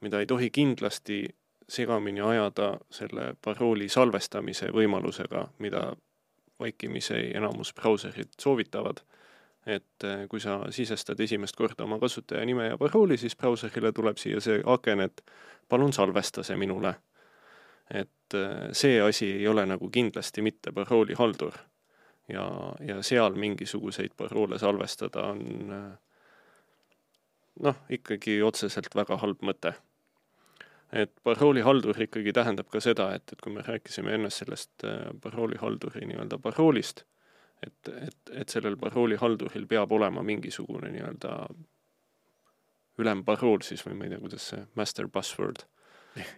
mida 0.01 0.21
ei 0.21 0.27
tohi 0.27 0.51
kindlasti 0.51 1.25
segamini 1.69 2.21
ajada 2.21 2.75
selle 2.93 3.35
parooli 3.45 3.89
salvestamise 3.89 4.71
võimalusega, 4.73 5.49
mida 5.59 5.91
vaikimisi 6.61 7.31
enamus 7.37 7.73
brauserid 7.75 8.33
soovitavad. 8.41 9.01
Et 9.67 10.05
eh, 10.05 10.27
kui 10.29 10.41
sa 10.41 10.61
sisestad 10.71 11.21
esimest 11.21 11.57
korda 11.57 11.85
oma 11.85 11.99
kasutaja 11.99 12.45
nime 12.45 12.67
ja 12.67 12.79
parooli, 12.79 13.17
siis 13.17 13.37
brauserile 13.37 13.93
tuleb 13.93 14.21
siia 14.21 14.41
see 14.41 14.61
aken, 14.65 15.01
et 15.01 15.25
palun 15.69 15.93
salvesta 15.93 16.43
see 16.43 16.57
minule 16.61 16.95
et 17.91 18.35
äh, 18.35 18.69
see 18.73 19.01
asi 19.03 19.31
ei 19.33 19.49
ole 19.49 19.67
nagu 19.67 19.91
kindlasti 19.91 20.43
mitte 20.43 20.73
paroolihaldur. 20.73 21.53
ja, 22.29 22.73
ja 22.81 23.03
seal 23.03 23.35
mingisuguseid 23.35 24.11
paroole 24.17 24.59
salvestada 24.59 25.27
on 25.33 25.73
äh, 25.73 25.91
noh, 27.61 27.77
ikkagi 27.89 28.43
otseselt 28.43 28.95
väga 28.95 29.17
halb 29.17 29.43
mõte. 29.43 29.75
et 30.93 31.13
paroolihaldur 31.25 32.03
ikkagi 32.03 32.33
tähendab 32.33 32.69
ka 32.71 32.81
seda, 32.81 33.13
et, 33.15 33.33
et 33.33 33.41
kui 33.41 33.53
me 33.53 33.63
rääkisime 33.67 34.15
enne 34.15 34.31
sellest 34.31 34.85
äh, 34.85 35.11
paroolihalduri 35.21 36.07
nii-öelda 36.07 36.39
paroolist, 36.39 37.05
et, 37.67 37.93
et, 38.09 38.35
et 38.43 38.57
sellel 38.57 38.77
paroolihalduril 38.81 39.67
peab 39.71 39.93
olema 39.93 40.23
mingisugune 40.23 40.91
nii-öelda 40.95 41.37
ülemparool 43.03 43.65
siis 43.67 43.83
või 43.87 43.99
ma 43.99 44.07
ei 44.07 44.15
tea, 44.15 44.23
kuidas 44.23 44.51
see 44.53 44.67
master 44.79 45.09
password 45.11 45.65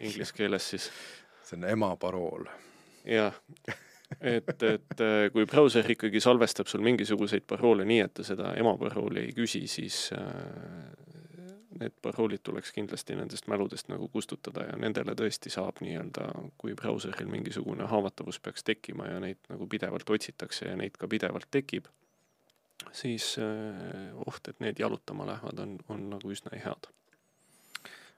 inglise 0.00 0.32
keeles 0.36 0.70
siis 0.72 0.90
see 1.46 1.58
on 1.58 1.66
ema 1.68 1.92
parool. 2.00 2.46
jah, 3.06 3.36
et, 4.20 4.62
et 4.62 5.02
äh, 5.04 5.28
kui 5.32 5.46
brauser 5.46 5.86
ikkagi 5.92 6.20
salvestab 6.22 6.70
sul 6.70 6.84
mingisuguseid 6.86 7.46
paroole 7.48 7.86
nii, 7.88 8.00
et 8.06 8.14
ta 8.16 8.26
seda 8.26 8.54
ema 8.58 8.76
parooli 8.80 9.26
ei 9.28 9.34
küsi, 9.36 9.66
siis 9.70 10.08
äh, 10.16 10.26
need 11.80 11.94
paroolid 12.02 12.42
tuleks 12.46 12.72
kindlasti 12.76 13.16
nendest 13.18 13.46
mäludest 13.52 13.90
nagu 13.92 14.08
kustutada 14.12 14.66
ja 14.68 14.76
nendele 14.80 15.14
tõesti 15.18 15.52
saab 15.52 15.82
nii-öelda, 15.84 16.30
kui 16.58 16.74
brauseril 16.78 17.30
mingisugune 17.30 17.88
haavatavus 17.90 18.40
peaks 18.40 18.64
tekkima 18.66 19.10
ja 19.10 19.20
neid 19.22 19.40
nagu 19.52 19.68
pidevalt 19.70 20.10
otsitakse 20.10 20.70
ja 20.70 20.76
neid 20.76 20.98
ka 20.98 21.08
pidevalt 21.08 21.48
tekib, 21.50 21.88
siis 22.92 23.34
äh, 23.42 24.12
oht, 24.26 24.48
et 24.48 24.60
need 24.60 24.78
jalutama 24.80 25.26
lähevad, 25.32 25.64
on, 25.64 25.78
on 25.88 26.10
nagu 26.16 26.32
üsna 26.32 26.54
head 26.56 26.90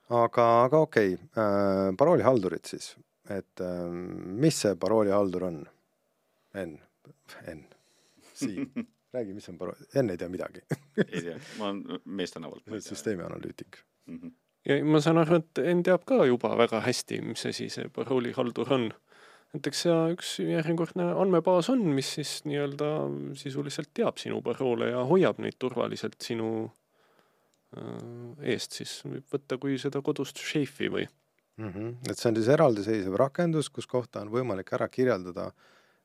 aga, 0.09 0.45
aga 0.65 0.77
okei 0.77 1.13
okay. 1.13 1.27
äh,, 1.37 1.95
paroolihaldurid 1.97 2.65
siis, 2.65 2.93
et 3.29 3.61
ähm, 3.61 4.05
mis 4.41 4.61
see 4.63 4.75
paroolihaldur 4.79 5.45
on? 5.49 5.59
Enn, 6.57 6.79
Enn, 7.45 7.65
Siim, 8.33 8.71
räägi, 9.13 9.33
mis 9.33 9.49
on 9.49 9.57
parool, 9.57 9.79
Enn 9.95 10.13
ei 10.13 10.17
tea 10.17 10.29
midagi 10.29 10.63
ei 11.05 11.21
tea, 11.23 11.35
ma 11.59 11.71
olen 11.71 12.01
meestenäolt. 12.05 12.63
süsteemi 12.85 13.25
analüütik 13.25 13.81
mm. 14.05 14.17
-hmm. 14.19 14.31
ja 14.69 14.79
ma 14.85 15.01
saan 15.01 15.21
aru, 15.21 15.41
et 15.41 15.61
Enn 15.63 15.83
teab 15.83 16.05
ka 16.05 16.23
juba 16.25 16.55
väga 16.57 16.81
hästi, 16.85 17.21
mis 17.25 17.45
asi 17.49 17.69
see 17.69 17.89
paroolihaldur 17.95 18.73
on. 18.73 18.89
et 19.53 19.67
eks 19.67 19.85
see 19.85 19.99
üks 20.15 20.33
järjekordne 20.45 21.11
andmebaas 21.23 21.69
on, 21.73 21.85
mis 21.99 22.13
siis 22.19 22.39
nii-öelda 22.45 22.91
sisuliselt 23.43 23.89
teab 23.93 24.17
sinu 24.21 24.41
paroole 24.45 24.91
ja 24.91 25.05
hoiab 25.05 25.39
neid 25.39 25.57
turvaliselt 25.59 26.21
sinu 26.21 26.51
äh, 27.77 28.53
eest, 28.53 28.77
siis 28.81 28.99
võib 29.05 29.25
võtta 29.33 29.57
kui 29.57 29.77
seda 29.77 30.01
kodust 30.05 30.37
šeifi 30.37 30.93
või 30.93 31.07
mm. 31.57 31.73
-hmm. 31.73 31.97
et 32.11 32.17
see 32.17 32.29
on 32.29 32.35
siis 32.35 32.53
eraldiseisev 32.53 33.17
rakendus, 33.17 33.69
kus 33.69 33.87
kohta 33.87 34.21
on 34.21 34.29
võimalik 34.37 34.73
ära 34.77 34.87
kirjeldada 34.87 35.51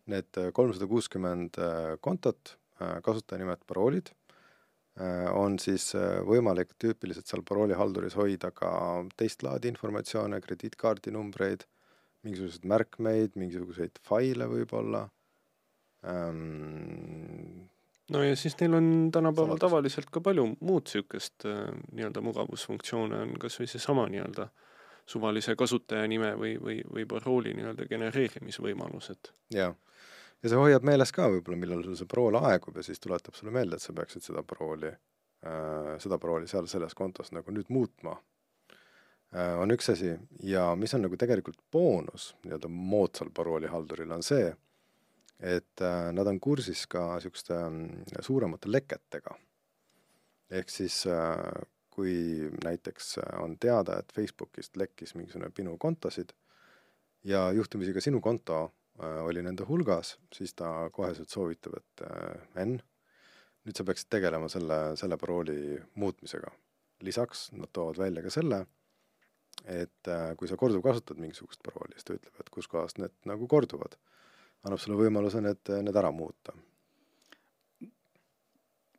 need 0.07 0.37
kolmsada 0.53 0.87
kuuskümmend 0.87 1.59
äh, 1.59 1.97
kontot, 2.01 2.57
äh, 2.57 2.64
kasutajanimed, 2.79 3.65
paroolid, 3.69 4.11
äh, 5.01 5.29
on 5.35 5.59
siis 5.63 5.93
võimalik 6.27 6.75
tüüpiliselt 6.81 7.31
seal 7.31 7.45
paroolihalduris 7.47 8.17
hoida 8.19 8.51
ka 8.55 8.71
teist 9.19 9.45
laadi 9.47 9.71
informatsioone, 9.73 10.41
krediitkaardi 10.45 11.15
numbreid, 11.15 11.67
mingisuguseid 12.25 12.67
märkmeid, 12.71 13.39
mingisuguseid 13.39 14.01
faile 14.03 14.49
võib-olla 14.49 15.05
ähm,. 16.09 17.69
no 18.11 18.23
ja 18.25 18.37
siis 18.37 18.57
neil 18.61 18.79
on 18.81 18.89
tänapäeval 19.13 19.61
tavaliselt 19.61 20.11
ka 20.13 20.25
palju 20.25 20.51
muud 20.61 20.89
niisugust 20.89 21.47
äh, 21.49 21.67
nii-öelda 21.93 22.25
mugavusfunktsioone 22.25 23.23
on 23.27 23.35
kas 23.41 23.61
või 23.61 23.69
seesama 23.71 24.09
nii-öelda 24.13 24.49
äh, 24.49 24.73
suvalise 25.07 25.57
kasutajanime 25.57 26.35
või, 26.39 26.55
või, 26.61 26.79
või 26.93 27.07
parooli 27.09 27.55
nii-öelda 27.55 27.87
genereerimisvõimalused. 27.89 29.33
jaa, 29.55 29.75
ja 30.45 30.53
see 30.53 30.61
hoiab 30.61 30.85
meeles 30.85 31.13
ka 31.15 31.27
võib-olla, 31.33 31.57
millal 31.61 31.83
sul 31.87 31.97
see 31.97 32.11
parool 32.11 32.37
aegub 32.43 32.77
ja 32.77 32.85
siis 32.85 33.01
tuletab 33.01 33.37
sulle 33.37 33.55
meelde, 33.55 33.79
et 33.79 33.85
sa 33.85 33.97
peaksid 33.97 34.27
seda 34.27 34.45
parooli 34.47 34.91
äh,, 34.93 35.95
seda 36.03 36.21
parooli 36.21 36.51
seal 36.51 36.69
selles 36.71 36.97
kontos 36.99 37.33
nagu 37.33 37.55
nüüd 37.55 37.73
muutma 37.73 38.19
äh,, 39.33 39.55
on 39.61 39.73
üks 39.73 39.89
asi 39.95 40.13
ja 40.45 40.67
mis 40.77 40.95
on 40.97 41.07
nagu 41.07 41.19
tegelikult 41.21 41.63
boonus 41.73 42.35
nii-öelda 42.45 42.69
moodsal 42.69 43.33
paroolihalduril, 43.35 44.13
on 44.13 44.27
see, 44.27 44.53
et 45.41 45.85
äh, 45.85 46.13
nad 46.13 46.29
on 46.29 46.41
kursis 46.45 46.85
ka 46.93 47.07
niisuguste 47.15 47.57
äh, 47.57 48.21
suuremate 48.29 48.71
leketega. 48.73 49.39
ehk 50.55 50.71
siis 50.71 51.07
äh, 51.09 51.65
kui 51.95 52.51
näiteks 52.65 53.19
äh, 53.19 53.43
on 53.43 53.57
teada, 53.59 53.99
et 53.99 54.13
Facebookist 54.13 54.77
lekkis 54.77 55.15
mingisugune 55.15 55.51
pinu 55.55 55.79
kontosid 55.79 56.37
ja 57.25 57.51
juhtumisi 57.53 57.95
ka 57.95 58.03
sinu 58.05 58.21
konto 58.21 58.75
oli 59.03 59.43
nende 59.43 59.67
hulgas, 59.67 60.15
siis 60.35 60.55
ta 60.55 60.89
koheselt 60.95 61.33
soovitab, 61.33 61.79
et 61.81 62.05
äh, 62.07 62.63
Enn, 62.63 62.79
nüüd 63.67 63.79
sa 63.79 63.87
peaksid 63.87 64.11
tegelema 64.13 64.49
selle, 64.53 64.79
selle 65.01 65.19
parooli 65.19 65.79
muutmisega. 65.99 66.53
lisaks 67.05 67.51
nad 67.53 67.69
toovad 67.73 67.99
välja 67.99 68.23
ka 68.23 68.31
selle, 68.31 68.61
et 69.69 70.09
kui 70.39 70.49
sa 70.49 70.57
korduvkasutad 70.57 71.19
mingisugust 71.21 71.61
parooli, 71.65 71.97
siis 71.97 72.07
ta 72.07 72.15
ütleb, 72.15 72.39
et 72.41 72.51
kuskohast 72.55 72.99
need 72.99 73.15
nagu 73.29 73.49
korduvad. 73.49 73.97
annab 74.65 74.81
sulle 74.81 74.97
võimaluse 74.97 75.41
need, 75.43 75.73
need 75.83 75.97
ära 75.97 76.11
muuta. 76.13 76.55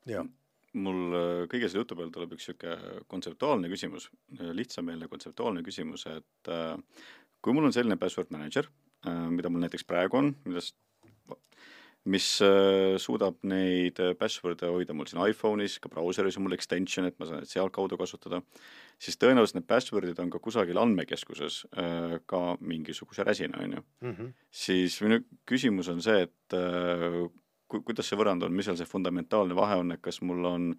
jah 0.06 0.28
mul 0.76 1.16
äh, 1.16 1.43
kõige 1.52 1.70
selle 1.70 1.84
jutu 1.84 1.98
peale 1.98 2.14
tuleb 2.14 2.36
üks 2.36 2.50
niisugune 2.50 3.04
kontseptuaalne 3.12 3.70
küsimus, 3.72 4.10
äh, 4.38 4.52
lihtsameelne 4.58 5.08
kontseptuaalne 5.12 5.64
küsimus, 5.66 6.06
et 6.12 6.52
äh, 6.52 6.76
kui 7.41 7.56
mul 7.56 7.70
on 7.70 7.76
selline 7.76 7.98
password 8.02 8.34
manager, 8.36 8.68
mida 9.06 9.49
mul 9.49 9.66
näiteks 9.66 9.86
praegu 9.88 10.18
on, 10.18 10.34
millest 10.45 10.76
mis 12.06 12.26
äh, 12.45 12.95
suudab 13.01 13.39
neid 13.49 13.99
äh, 14.01 14.14
password'e 14.18 14.70
hoida 14.70 14.93
mul 14.93 15.08
siin 15.10 15.24
iPhone'is, 15.26 15.80
ka 15.82 15.89
brauseris 15.89 16.38
on 16.38 16.45
mul 16.45 16.53
extension, 16.58 17.08
et 17.10 17.18
ma 17.20 17.26
saan 17.26 17.41
neid 17.41 17.49
sealtkaudu 17.49 17.97
kasutada, 17.97 18.43
siis 19.01 19.18
tõenäoliselt 19.22 19.58
need 19.58 19.70
password'id 19.70 20.22
on 20.22 20.30
ka 20.34 20.41
kusagil 20.43 20.78
andmekeskuses 20.82 21.64
äh, 21.74 22.18
ka 22.30 22.43
mingisuguse 22.62 23.26
räsina, 23.26 23.64
on 23.64 23.80
ju. 23.80 23.86
-hmm. 24.03 24.34
siis 24.51 24.99
minu 25.01 25.24
küsimus 25.49 25.89
on 25.89 26.01
see, 26.01 26.28
et 26.28 26.58
ku-, 27.68 27.82
kuidas 27.82 28.06
see 28.10 28.20
võrrand 28.20 28.45
on, 28.45 28.53
mis 28.53 28.70
seal 28.70 28.78
see 28.78 28.89
fundamentaalne 28.89 29.58
vahe 29.58 29.82
on, 29.82 29.91
et 29.97 30.01
kas 30.01 30.22
mul 30.22 30.45
on 30.45 30.76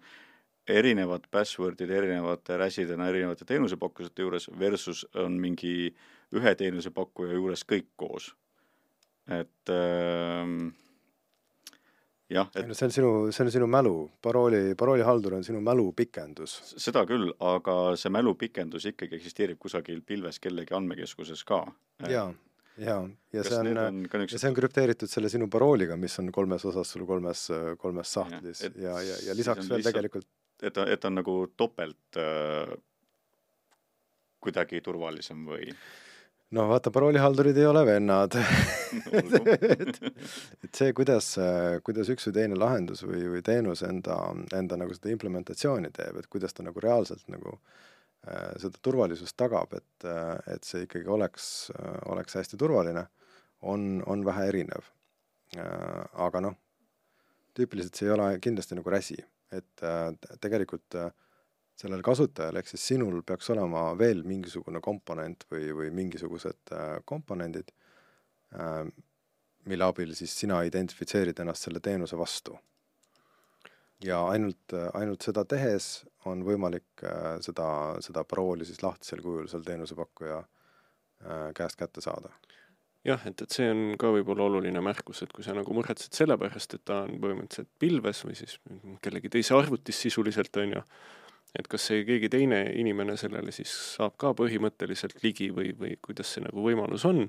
erinevad 0.67 1.27
password'id 1.31 1.91
erinevate 1.91 2.57
räsidena 2.57 3.07
erinevate 3.07 3.45
teenusepakkujate 3.45 4.21
juures 4.21 4.49
versus 4.59 5.05
on 5.15 5.35
mingi 5.39 5.93
ühe 6.35 6.55
teenusepakkuja 6.59 7.37
juures 7.37 7.63
kõik 7.67 7.89
koos. 7.95 8.33
et 9.27 9.71
äh, 9.71 10.51
jah, 12.31 12.49
et 12.55 12.73
see 12.75 12.87
on 12.87 12.95
sinu, 12.95 13.11
see 13.35 13.45
on 13.45 13.51
sinu 13.51 13.67
mälu, 13.71 13.93
parooli, 14.23 14.75
paroolihaldur 14.79 15.37
on 15.39 15.47
sinu 15.47 15.61
mälu 15.63 15.91
pikendus. 15.95 16.57
seda 16.75 17.05
küll, 17.09 17.31
aga 17.39 17.95
see 17.99 18.11
mälu 18.13 18.35
pikendus 18.39 18.87
ikkagi 18.91 19.19
eksisteerib 19.19 19.59
kusagil 19.59 20.01
pilves 20.01 20.39
kellegi 20.43 20.75
andmekeskuses 20.77 21.43
ka. 21.47 21.63
jaa, 22.07 22.31
jaa, 22.77 23.03
ja 23.33 23.43
see 23.43 23.59
on, 23.59 23.71
on 23.83 24.01
ka 24.07 24.17
ja 24.17 24.23
niisugused 24.23 24.43
see 24.43 24.51
on 24.51 24.59
krüpteeritud 24.61 25.11
selle 25.11 25.31
sinu 25.33 25.51
parooliga, 25.51 25.99
mis 25.99 26.19
on 26.23 26.31
kolmes 26.31 26.65
osas 26.71 26.95
sul 26.95 27.07
kolmes, 27.09 27.47
kolmes 27.79 28.17
sahtlis 28.19 28.67
ja, 28.67 28.95
ja, 28.95 28.99
ja 29.01 29.15
siis 29.19 29.39
lisaks 29.43 29.63
veel 29.67 29.81
lihtsalt- 29.81 29.93
tegelikult 29.93 30.29
et 30.63 30.73
ta, 30.73 30.85
et 30.89 30.99
ta 30.99 31.09
on 31.11 31.19
nagu 31.19 31.35
topelt 31.57 32.17
äh, 32.17 32.71
kuidagi 34.41 34.81
turvalisem 34.85 35.43
või 35.47 35.69
noh, 36.55 36.69
vaata, 36.69 36.91
paroolihaldurid 36.95 37.57
ei 37.59 37.67
ole 37.67 37.83
vennad 37.87 38.37
et, 38.37 39.99
et 40.63 40.71
see, 40.71 40.93
kuidas, 40.95 41.33
kuidas 41.87 42.11
üks 42.13 42.29
või 42.29 42.37
teine 42.39 42.59
lahendus 42.59 43.03
või, 43.07 43.25
või 43.33 43.43
teenus 43.45 43.83
enda, 43.87 44.17
enda 44.55 44.79
nagu 44.79 44.95
seda 44.95 45.11
implementatsiooni 45.13 45.91
teeb, 45.95 46.21
et 46.21 46.29
kuidas 46.31 46.55
ta 46.55 46.65
nagu 46.67 46.83
reaalselt 46.83 47.25
nagu 47.33 47.57
äh, 47.57 48.53
seda 48.61 48.79
turvalisust 48.81 49.37
tagab, 49.39 49.75
et, 49.77 50.07
äh, 50.07 50.35
et 50.55 50.67
see 50.67 50.85
ikkagi 50.87 51.09
oleks, 51.11 51.49
oleks 52.07 52.39
hästi 52.39 52.59
turvaline, 52.59 53.07
on, 53.61 54.03
on 54.05 54.23
vähe 54.25 54.47
erinev 54.51 54.87
äh,. 55.57 56.05
aga 56.27 56.43
noh, 56.45 56.57
tüüpiliselt 57.57 57.97
see 57.97 58.07
ei 58.07 58.13
ole 58.13 58.27
kindlasti 58.43 58.77
nagu 58.77 58.91
räsi, 58.93 59.17
et 59.53 59.83
äh, 59.85 60.11
tegelikult 60.43 60.97
äh, 60.99 61.09
sellel 61.77 62.01
kasutajal 62.05 62.57
ehk 62.57 62.71
siis 62.71 62.85
sinul 62.93 63.21
peaks 63.25 63.51
olema 63.53 63.91
veel 63.99 64.23
mingisugune 64.27 64.81
komponent 64.83 65.45
või, 65.51 65.69
või 65.77 65.91
mingisugused 65.93 66.73
äh, 66.73 66.97
komponendid 67.05 67.69
äh,, 68.55 68.87
mille 69.67 69.85
abil 69.85 70.15
siis 70.15 70.33
sina 70.39 70.61
identifitseerid 70.65 71.39
ennast 71.43 71.67
selle 71.67 71.83
teenuse 71.83 72.17
vastu. 72.17 72.57
ja 74.03 74.21
ainult, 74.29 74.73
ainult 74.93 75.25
seda 75.25 75.43
tehes 75.45 76.05
on 76.25 76.43
võimalik 76.45 77.03
äh, 77.03 77.37
seda, 77.45 77.69
seda 78.01 78.23
parooli 78.23 78.65
siis 78.65 78.83
lahtisel 78.83 79.21
kujul 79.25 79.49
seal 79.51 79.65
teenusepakkuja 79.65 80.43
käest 81.57 81.79
kätte 81.79 82.01
saada. 82.01 82.29
jah, 83.05 83.21
et, 83.25 83.41
et 83.41 83.53
see 83.53 83.69
on 83.71 83.79
ka 83.97 84.11
võib-olla 84.13 84.45
oluline 84.49 84.81
märkus, 84.85 85.23
et 85.23 85.31
kui 85.33 85.45
sa 85.45 85.55
nagu 85.57 85.73
muretsed 85.73 86.13
selle 86.13 86.37
pärast, 86.37 86.75
et 86.77 86.83
ta 86.85 86.99
on 87.05 87.15
põhimõtteliselt 87.23 87.69
pilves 87.81 88.21
või 88.25 88.35
siis 88.37 88.57
kellegi 89.01 89.31
teise 89.33 89.55
arvutis 89.57 90.01
sisuliselt, 90.05 90.61
on 90.61 90.75
ju, 90.75 90.83
et 91.55 91.67
kas 91.67 91.81
see 91.87 92.03
keegi 92.05 92.29
teine 92.29 92.63
inimene 92.75 93.15
sellele 93.17 93.51
siis 93.51 93.71
saab 93.95 94.17
ka 94.17 94.33
põhimõtteliselt 94.33 95.21
ligi 95.23 95.49
või, 95.51 95.71
või 95.77 95.95
kuidas 96.01 96.33
see 96.35 96.43
nagu 96.43 96.61
võimalus 96.65 97.05
on. 97.05 97.27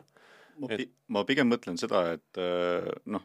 ma, 0.58 0.66
Et- 0.70 0.76
pi- 0.78 0.90
ma 1.08 1.24
pigem 1.24 1.48
mõtlen 1.52 1.76
seda, 1.78 2.12
et 2.12 2.38
äh, 2.38 2.88
noh, 3.06 3.22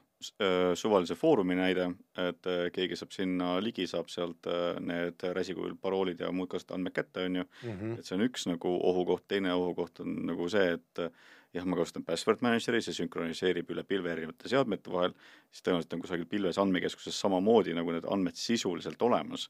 suvalise 0.77 1.15
foorumi 1.19 1.55
näide, 1.57 1.87
et 2.21 2.45
äh, 2.47 2.67
keegi 2.75 2.95
saab 2.99 3.11
sinna 3.11 3.55
ligi, 3.59 3.87
saab 3.89 4.07
sealt 4.13 4.45
need 4.85 5.25
räsikujul 5.35 5.75
paroolid 5.81 6.21
ja 6.21 6.29
muud 6.31 6.47
kasutajandmed 6.53 6.93
kätte, 6.95 7.25
on 7.25 7.35
ju, 7.41 7.43
Mm 7.63 7.71
-hmm. 7.79 7.97
et 7.99 8.05
see 8.05 8.15
on 8.17 8.27
üks 8.27 8.45
nagu 8.47 8.69
ohukoht, 8.83 9.27
teine 9.27 9.53
ohukoht 9.53 9.99
on 9.99 10.25
nagu 10.25 10.49
see, 10.49 10.73
et 10.73 11.11
jah, 11.53 11.65
ma 11.65 11.75
kasutan 11.75 12.03
password 12.05 12.41
manager'i, 12.41 12.81
see 12.81 12.93
sünkroniseerib 12.93 13.69
üle 13.69 13.83
pilve 13.83 14.11
erinevate 14.11 14.49
seadmete 14.49 14.91
vahel, 14.91 15.13
siis 15.51 15.61
tõenäoliselt 15.63 15.93
on 15.93 16.01
kusagil 16.01 16.25
pilves 16.25 16.57
andmekeskuses 16.57 17.19
samamoodi 17.21 17.73
nagu 17.73 17.91
need 17.91 18.05
andmed 18.09 18.35
sisuliselt 18.35 19.01
olemas. 19.01 19.49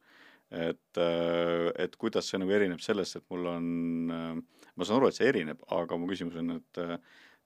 Et, 0.54 1.02
et 1.82 1.96
kuidas 1.98 2.30
see 2.30 2.40
nagu 2.42 2.54
erineb 2.54 2.82
sellest, 2.84 3.18
et 3.18 3.26
mul 3.34 3.48
on, 3.50 3.68
ma 4.10 4.86
saan 4.86 5.00
aru, 5.00 5.10
et 5.10 5.18
see 5.18 5.30
erineb, 5.30 5.62
aga 5.74 5.98
mu 5.98 6.10
küsimus 6.10 6.38
on, 6.42 6.58
et 6.60 6.82
äh, 6.84 6.98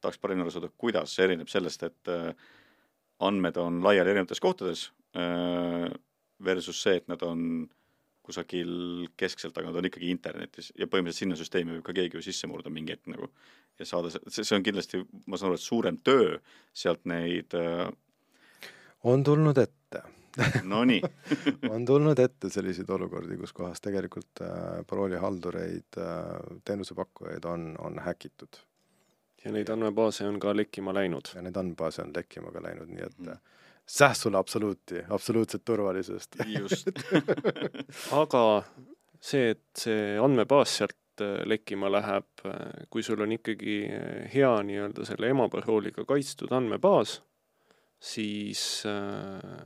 tahaks 0.04 0.20
paremini 0.22 0.46
aru 0.46 0.54
saada, 0.54 0.72
kuidas 0.80 1.16
see 1.16 1.28
erineb 1.28 1.52
sellest, 1.52 1.88
et 1.88 2.12
äh, 2.14 2.32
andmed 3.28 3.58
on 3.62 3.82
laiali 3.86 4.14
erinevates 4.14 4.44
kohtades 4.44 4.90
äh, 5.18 5.88
versus 6.44 6.82
see, 6.84 7.00
et 7.00 7.08
nad 7.12 7.24
on 7.26 7.68
kusagil 8.28 9.08
keskselt, 9.20 9.56
aga 9.58 9.70
nad 9.70 9.80
on 9.80 9.88
ikkagi 9.88 10.10
internetis 10.12 10.74
ja 10.76 10.90
põhimõtteliselt 10.92 11.24
sinna 11.24 11.38
süsteemi 11.40 11.78
võib 11.78 11.86
ka 11.88 11.96
keegi 11.96 12.20
ju 12.20 12.26
sisse 12.26 12.50
murda 12.52 12.72
mingi 12.74 12.92
hetk 12.92 13.08
nagu 13.14 13.30
ja 13.80 13.88
saada, 13.88 14.12
see, 14.12 14.44
see 14.44 14.58
on 14.58 14.66
kindlasti, 14.66 15.00
ma 15.32 15.40
saan 15.40 15.54
aru, 15.54 15.60
et 15.62 15.64
suurem 15.64 16.00
töö 16.04 16.36
sealt 16.76 17.08
neid 17.08 17.56
äh, 17.56 17.88
on 19.08 19.24
tulnud 19.24 19.58
ette 19.62 20.04
no 20.72 20.84
nii, 20.88 21.02
on 21.74 21.86
tulnud 21.86 22.20
ette 22.20 22.50
selliseid 22.54 22.90
olukordi, 22.98 23.38
kus 23.42 23.54
kohas 23.58 23.84
tegelikult 23.84 24.42
äh, 24.46 24.82
paroolihaldureid 24.90 26.02
äh,, 26.02 26.26
teenusepakkujaid 26.66 27.46
on, 27.46 27.70
on 27.80 28.00
häkitud 28.06 28.62
ja 29.46 29.54
neid 29.54 29.70
andmebaase 29.70 30.28
on 30.28 30.40
ka 30.40 30.56
lekkima 30.56 30.94
läinud. 30.94 31.32
ja 31.36 31.42
neid 31.42 31.56
andmebaase 31.58 32.04
on 32.04 32.12
lekkima 32.16 32.52
ka 32.52 32.64
läinud, 32.64 32.92
nii 32.92 33.06
et 33.06 33.18
mm. 33.24 33.42
säh 33.98 34.16
sulle 34.18 34.38
absoluuti, 34.38 35.04
absoluutset 35.10 35.66
turvalisust 35.66 36.40
just 36.60 36.92
aga 38.12 38.44
see, 39.20 39.52
et 39.56 39.84
see 39.86 40.18
andmebaas 40.22 40.78
sealt 40.82 41.24
äh, 41.24 41.42
lekkima 41.46 41.92
läheb, 41.92 42.46
kui 42.90 43.04
sul 43.04 43.24
on 43.26 43.34
ikkagi 43.38 43.80
äh, 43.88 44.28
hea 44.34 44.54
nii-öelda 44.70 45.08
selle 45.08 45.32
emaparooliga 45.34 46.06
kaitstud 46.06 46.54
andmebaas, 46.54 47.22
siis 48.00 48.62
äh, 48.90 49.62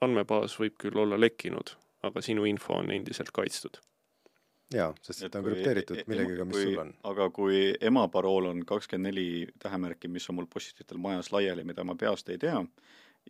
andmebaas 0.00 0.56
võib 0.60 0.76
küll 0.80 0.96
olla 1.02 1.18
lekkinud, 1.20 1.74
aga 2.08 2.22
sinu 2.24 2.44
info 2.48 2.74
on 2.80 2.90
endiselt 2.94 3.30
kaitstud. 3.36 3.78
jaa, 4.74 4.92
sest 5.02 5.24
Et 5.26 5.32
ta 5.32 5.40
on 5.40 5.44
krüpteeritud 5.48 5.96
e- 5.96 6.00
e- 6.00 6.04
millegagi, 6.08 6.44
mis 6.46 6.56
kui- 6.56 6.64
sul 6.72 6.78
on. 6.84 6.92
aga 7.04 7.30
kui 7.34 7.74
emaparool 7.80 8.46
on 8.52 8.60
kakskümmend 8.64 9.10
neli 9.10 9.48
tähemärki, 9.58 10.08
mis 10.08 10.28
on 10.30 10.36
mul 10.38 10.46
postitel 10.46 10.98
majas 10.98 11.32
laiali, 11.32 11.64
mida 11.64 11.84
ma 11.84 11.94
peast 11.98 12.28
ei 12.30 12.38
tea, 12.38 12.60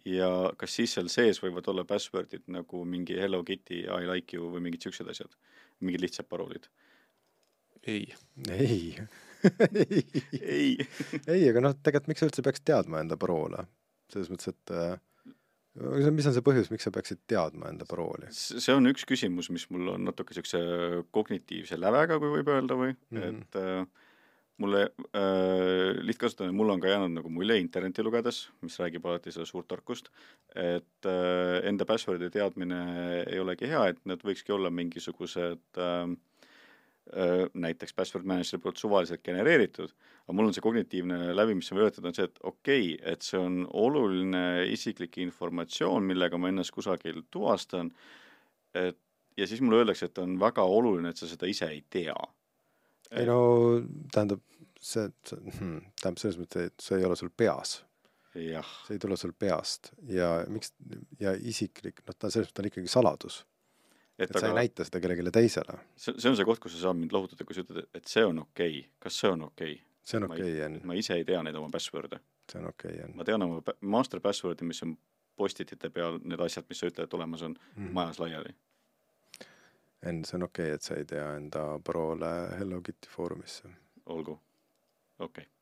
ja 0.05 0.29
kas 0.57 0.75
siis 0.77 0.93
seal 0.95 1.09
sees 1.09 1.41
võivad 1.43 1.66
olla 1.73 1.85
password'id 1.85 2.45
nagu 2.53 2.85
mingi 2.85 3.16
Hello 3.18 3.43
Kitty, 3.45 3.81
I 3.89 4.05
like 4.07 4.37
you 4.37 4.51
või 4.53 4.61
mingid 4.68 4.83
siuksed 4.85 5.09
asjad, 5.09 5.33
mingid 5.81 6.01
lihtsad 6.05 6.29
paroolid? 6.29 6.68
ei, 7.87 8.12
ei 8.53 8.99
ei, 9.75 9.97
ei. 10.43 10.77
ei, 11.27 11.49
aga 11.49 11.61
noh, 11.64 11.73
tegelikult 11.83 12.09
miks 12.12 12.21
sa 12.21 12.27
üldse 12.29 12.43
peaks 12.45 12.61
teadma 12.61 13.01
enda 13.01 13.16
paroole? 13.16 13.64
selles 14.12 14.29
mõttes, 14.29 14.51
et 14.53 14.73
äh, 14.77 14.99
mis 15.79 16.27
on 16.27 16.35
see 16.35 16.45
põhjus, 16.45 16.71
miks 16.73 16.87
sa 16.87 16.93
peaksid 16.95 17.23
teadma 17.31 17.71
enda 17.71 17.87
parooli? 17.89 18.31
see 18.35 18.75
on 18.75 18.91
üks 18.91 19.07
küsimus, 19.09 19.51
mis 19.55 19.68
mul 19.71 19.95
on 19.95 20.07
natuke 20.09 20.35
siukse 20.37 20.61
kognitiivse 21.14 21.79
lävega, 21.79 22.18
kui 22.18 22.33
võib 22.39 22.51
öelda 22.51 22.79
või 22.79 22.95
mm. 22.95 23.21
-hmm. 23.21 23.43
et 23.43 23.61
äh, 23.61 24.07
mulle 24.61 24.83
äh, 25.16 26.01
lihtkasutajana, 26.05 26.57
mul 26.57 26.75
on 26.75 26.81
ka 26.83 26.91
jäänud 26.91 27.14
nagu 27.14 27.31
mulje 27.33 27.57
interneti 27.61 28.03
lugedes, 28.05 28.49
mis 28.64 28.77
räägib 28.83 29.07
alati 29.07 29.33
seda 29.33 29.47
suurt 29.49 29.68
tarkust, 29.71 30.11
et 30.55 31.09
äh, 31.09 31.61
enda 31.71 31.87
password'i 31.89 32.31
teadmine 32.35 32.81
ei 33.23 33.41
olegi 33.41 33.71
hea, 33.71 33.87
et 33.93 34.03
need 34.11 34.27
võikski 34.27 34.53
olla 34.57 34.73
mingisugused 34.75 35.81
äh, 35.81 36.03
näiteks 37.11 37.95
password 37.97 38.27
manager'i 38.29 38.61
poolt 38.63 38.79
suvaliselt 38.79 39.23
genereeritud, 39.27 39.91
aga 40.27 40.35
mul 40.37 40.51
on 40.51 40.55
see 40.55 40.63
kognitiivne 40.63 41.33
läbi, 41.35 41.57
mis 41.59 41.71
ma 41.73 41.81
võetud, 41.81 42.07
on 42.07 42.15
see, 42.15 42.29
et 42.29 42.39
okei 42.47 42.93
okay,, 42.95 43.13
et 43.13 43.27
see 43.27 43.41
on 43.41 43.65
oluline 43.67 44.43
isiklik 44.71 45.19
informatsioon, 45.25 46.07
millega 46.07 46.39
ma 46.39 46.53
ennast 46.53 46.75
kusagil 46.77 47.25
tuvastan, 47.35 47.91
et 48.79 49.01
ja 49.37 49.47
siis 49.47 49.63
mulle 49.65 49.83
öeldakse, 49.83 50.11
et 50.11 50.23
on 50.23 50.39
väga 50.41 50.63
oluline, 50.63 51.11
et 51.11 51.21
sa 51.21 51.29
seda 51.31 51.51
ise 51.51 51.69
ei 51.73 51.83
tea. 51.91 52.17
ei 53.11 53.27
no 53.27 53.41
tähendab, 54.15 54.43
see, 54.79 55.09
see 55.27 55.39
hmm, 55.59 55.79
tähendab 56.01 56.23
selles 56.23 56.39
mõttes, 56.39 56.71
et 56.71 56.85
see 56.85 57.01
ei 57.01 57.07
ole 57.09 57.19
sul 57.19 57.33
peas, 57.35 57.81
see 58.35 58.95
ei 58.95 59.03
tule 59.03 59.19
sul 59.19 59.35
peast 59.35 59.91
ja 60.07 60.45
miks 60.47 60.75
ja 61.19 61.35
isiklik, 61.35 62.05
noh, 62.07 62.15
ta 62.15 62.31
selles 62.31 62.53
mõttes 62.53 62.63
on 62.63 62.71
ikkagi 62.71 62.93
saladus, 62.93 63.41
et 64.21 64.31
et 64.31 64.37
sa 64.37 64.47
ei 64.47 64.53
aga 64.53 64.61
näita 64.61 64.87
seda 64.87 65.01
kellelegi 65.03 65.35
teisele, 65.35 65.79
see, 65.97 66.16
see 66.16 66.31
on 66.31 66.39
see 66.39 66.49
koht, 66.49 66.62
kus 66.62 66.77
sa 66.77 66.87
saad 66.87 66.99
mind 67.01 67.14
lohutada, 67.16 67.47
kui 67.49 67.57
sa 67.57 67.64
ütled, 67.64 67.87
et 67.97 68.11
see 68.11 68.25
on 68.27 68.43
okei 68.45 68.81
okay., 68.81 68.91
kas 69.07 69.21
see 69.23 69.31
on 69.33 69.47
okei 69.49 69.77
okay?? 69.77 69.87
see 70.11 70.21
on 70.21 70.29
okei 70.31 70.49
okay,, 70.49 70.64
Enn, 70.66 70.81
ma 70.89 70.97
ise 70.99 71.16
ei 71.18 71.27
tea 71.29 71.43
neid 71.47 71.59
oma 71.61 71.71
password'e 71.73 72.21
see 72.51 72.61
on 72.61 72.71
okei 72.73 72.95
okay,, 72.95 73.05
Enn 73.07 73.16
ma 73.18 73.27
tean 73.29 73.47
oma 73.47 73.77
master 73.97 74.23
password'i, 74.25 74.68
mis 74.68 74.83
on 74.87 74.97
post-it'ite 75.41 75.93
peal, 75.95 76.18
need 76.25 76.43
asjad, 76.45 76.66
mis 76.68 76.83
sa 76.83 76.91
ütled, 76.91 77.09
et 77.09 77.16
olemas 77.16 77.47
on 77.47 77.55
mm.. 77.57 77.95
majas 77.97 78.21
laiali. 78.21 78.53
Enn, 80.07 80.25
see 80.25 80.37
on 80.37 80.49
okei 80.49 80.68
okay,, 80.73 80.81
et 80.81 80.85
sa 80.85 80.99
ei 81.01 81.09
tea 81.09 81.31
enda 81.37 81.64
paroole 81.85 82.35
Hello 82.59 82.83
Kitty 82.85 83.09
foorumisse 83.12 83.73
olgu, 84.11 84.37
okei 85.18 85.45
okay. 85.45 85.60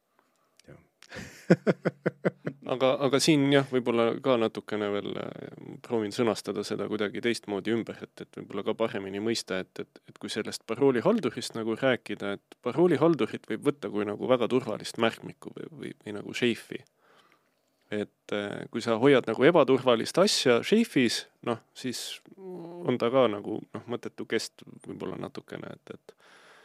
aga, 2.72 2.90
aga 3.06 3.20
siin 3.22 3.46
jah, 3.52 3.66
võib-olla 3.72 4.10
ka 4.24 4.36
natukene 4.40 4.90
veel 4.92 5.10
äh, 5.20 5.48
proovin 5.84 6.12
sõnastada 6.14 6.64
seda 6.66 6.88
kuidagi 6.90 7.22
teistmoodi 7.24 7.72
ümber, 7.74 7.98
et, 8.04 8.24
et 8.24 8.40
võib-olla 8.40 8.64
ka 8.66 8.74
paremini 8.78 9.22
mõista, 9.24 9.60
et, 9.64 9.72
et, 9.84 10.02
et 10.10 10.20
kui 10.20 10.32
sellest 10.32 10.64
paroolihaldurist 10.68 11.56
nagu 11.58 11.76
rääkida, 11.78 12.36
et 12.38 12.58
paroolihaldurit 12.64 13.48
võib 13.50 13.66
võtta 13.70 13.90
kui 13.92 14.06
nagu 14.08 14.30
väga 14.30 14.50
turvalist 14.52 15.00
märkmikku 15.02 15.54
või, 15.56 15.68
või, 15.72 15.92
või 16.04 16.16
nagu 16.18 16.36
šeifi. 16.36 16.82
et 17.90 18.36
äh, 18.36 18.66
kui 18.72 18.84
sa 18.84 18.98
hoiad 19.00 19.28
nagu 19.30 19.44
ebaturvalist 19.48 20.18
asja 20.20 20.60
šeifis, 20.62 21.22
noh, 21.48 21.62
siis 21.74 22.20
on 22.36 22.98
ta 23.00 23.08
ka 23.12 23.28
nagu 23.32 23.62
noh, 23.64 23.86
mõttetu 23.88 24.28
kest 24.28 24.66
võib-olla 24.86 25.16
natukene, 25.16 25.72
et, 25.78 25.96
et 25.96 26.14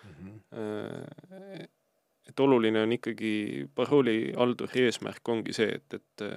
mm 0.04 0.36
-hmm 0.52 1.72
et 2.30 2.40
oluline 2.40 2.82
on 2.82 2.92
ikkagi 2.96 3.34
paroolihalduri 3.76 4.86
eesmärk 4.88 5.30
ongi 5.30 5.54
see, 5.54 5.80
et, 5.80 6.00
et 6.00 6.28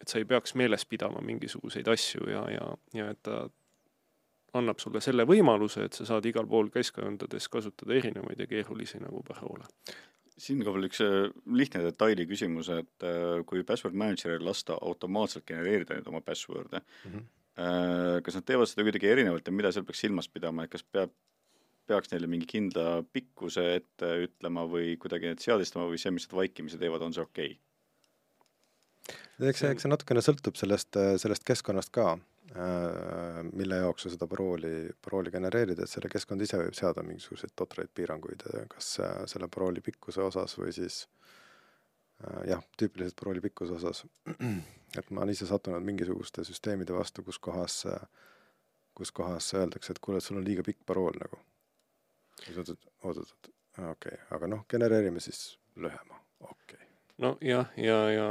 et 0.00 0.12
sa 0.12 0.20
ei 0.20 0.26
peaks 0.28 0.54
meeles 0.54 0.84
pidama 0.86 1.22
mingisuguseid 1.24 1.88
asju 1.88 2.28
ja, 2.30 2.42
ja, 2.52 2.66
ja 2.94 3.10
et 3.14 3.22
ta 3.24 3.46
annab 4.56 4.80
sulle 4.80 5.02
selle 5.04 5.26
võimaluse, 5.28 5.86
et 5.86 5.96
sa 5.96 6.06
saad 6.08 6.26
igal 6.28 6.46
pool 6.48 6.68
keskkondades 6.72 7.48
kasutada 7.52 7.96
erinevaid 7.96 8.40
ja 8.40 8.46
keerulisi 8.50 9.00
nagu 9.02 9.22
paroole. 9.26 9.66
siinkohal 10.36 10.84
üks 10.84 11.00
äh, 11.00 11.30
lihtne 11.48 11.80
detaili 11.84 12.26
küsimus, 12.28 12.68
et 12.72 13.04
äh, 13.08 13.40
kui 13.48 13.64
password 13.64 13.96
manager'il 13.96 14.44
lasta 14.44 14.76
automaatselt 14.80 15.46
genereerida 15.48 15.96
nüüd 15.96 16.10
oma 16.12 16.20
password'e 16.20 16.80
mm, 16.80 17.12
-hmm. 17.12 18.20
kas 18.22 18.34
nad 18.36 18.44
teevad 18.44 18.68
seda 18.68 18.84
kuidagi 18.84 19.08
erinevalt 19.08 19.46
ja 19.46 19.52
mida 19.52 19.72
seal 19.72 19.84
peaks 19.88 20.04
silmas 20.04 20.28
pidama, 20.28 20.64
et 20.64 20.70
kas 20.70 20.84
peab 20.84 21.12
peaks 21.86 22.12
neile 22.12 22.28
mingi 22.30 22.48
kindla 22.50 23.02
pikkuse 23.12 23.66
ette 23.76 24.12
ütlema 24.26 24.66
või 24.70 24.96
kuidagi 25.00 25.30
need 25.30 25.42
seadistama 25.44 25.86
või 25.90 26.00
see, 26.02 26.12
mis 26.14 26.28
nad 26.28 26.38
vaikimisi 26.40 26.80
teevad, 26.80 27.04
on 27.06 27.14
see 27.16 27.24
okei 27.24 27.52
okay.? 27.54 29.50
eks 29.50 29.62
see, 29.62 29.70
eks 29.74 29.84
see 29.84 29.92
natukene 29.92 30.22
sõltub 30.24 30.56
sellest, 30.58 30.96
sellest 31.22 31.44
keskkonnast 31.46 31.92
ka, 31.94 32.14
mille 33.52 33.80
jaoks 33.82 34.06
sa 34.06 34.12
seda 34.14 34.28
parooli, 34.30 34.88
parooli 35.04 35.32
genereerid, 35.34 35.82
et 35.82 35.92
selle 35.92 36.10
keskkond 36.12 36.42
ise 36.46 36.60
võib 36.60 36.76
seada 36.78 37.04
mingisuguseid 37.06 37.52
totraid 37.58 37.92
piiranguid, 37.94 38.46
kas 38.72 38.94
selle 39.32 39.50
parooli 39.52 39.84
pikkuse 39.84 40.24
osas 40.24 40.56
või 40.58 40.72
siis 40.76 41.02
jah, 42.48 42.62
tüüpiliselt 42.80 43.18
parooli 43.20 43.44
pikkuse 43.44 43.76
osas. 43.76 44.04
et 44.98 45.10
ma 45.10 45.20
olen 45.22 45.34
ise 45.34 45.48
sattunud 45.48 45.84
mingisuguste 45.84 46.46
süsteemide 46.48 46.96
vastu, 46.96 47.26
kus 47.26 47.38
kohas, 47.42 47.82
kus 48.96 49.12
kohas 49.12 49.52
öeldakse, 49.58 49.92
et 49.92 50.00
kuule, 50.00 50.22
et 50.22 50.24
sul 50.24 50.40
on 50.40 50.46
liiga 50.46 50.64
pikk 50.64 50.86
parool 50.88 51.18
nagu 51.20 51.42
oot-oot, 52.56 52.88
oot-oot, 53.04 53.48
okei 53.78 53.90
okay., 53.90 54.18
aga 54.36 54.48
noh, 54.50 54.64
genereerime 54.70 55.20
siis 55.20 55.58
lühema, 55.76 56.20
okei 56.40 56.76
okay. 56.76 56.86
nojah, 57.22 57.40
ja, 57.40 57.64
ja, 57.76 57.98
ja, 58.10 58.26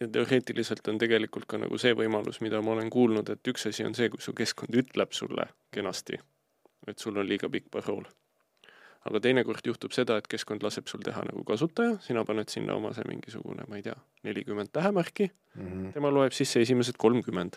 ja 0.00 0.08
teoreetiliselt 0.12 0.88
on 0.88 1.00
tegelikult 1.02 1.48
ka 1.50 1.60
nagu 1.60 1.78
see 1.80 1.94
võimalus, 1.96 2.40
mida 2.44 2.62
ma 2.62 2.76
olen 2.76 2.90
kuulnud, 2.92 3.30
et 3.32 3.52
üks 3.52 3.68
asi 3.70 3.86
on 3.86 3.96
see, 3.98 4.10
kui 4.12 4.22
su 4.22 4.34
keskkond 4.36 4.76
ütleb 4.82 5.16
sulle 5.16 5.48
kenasti, 5.74 6.20
et 6.86 7.02
sul 7.02 7.18
on 7.18 7.28
liiga 7.28 7.50
pikk 7.52 7.70
parool. 7.72 8.06
aga 9.06 9.20
teinekord 9.22 9.62
juhtub 9.66 9.92
seda, 9.94 10.16
et 10.18 10.26
keskkond 10.26 10.64
laseb 10.66 10.88
sul 10.90 11.02
teha 11.06 11.20
nagu 11.28 11.44
kasutaja, 11.46 11.94
sina 12.02 12.24
paned 12.26 12.50
sinna 12.50 12.74
oma 12.74 12.90
see 12.94 13.06
mingisugune, 13.06 13.62
ma 13.70 13.78
ei 13.78 13.84
tea, 13.86 13.94
nelikümmend 14.26 14.72
tähemärki 14.74 15.30
mm, 15.30 15.66
-hmm. 15.66 15.92
tema 15.94 16.10
loeb 16.10 16.34
sisse 16.34 16.60
esimesed 16.60 16.98
kolmkümmend. 16.98 17.56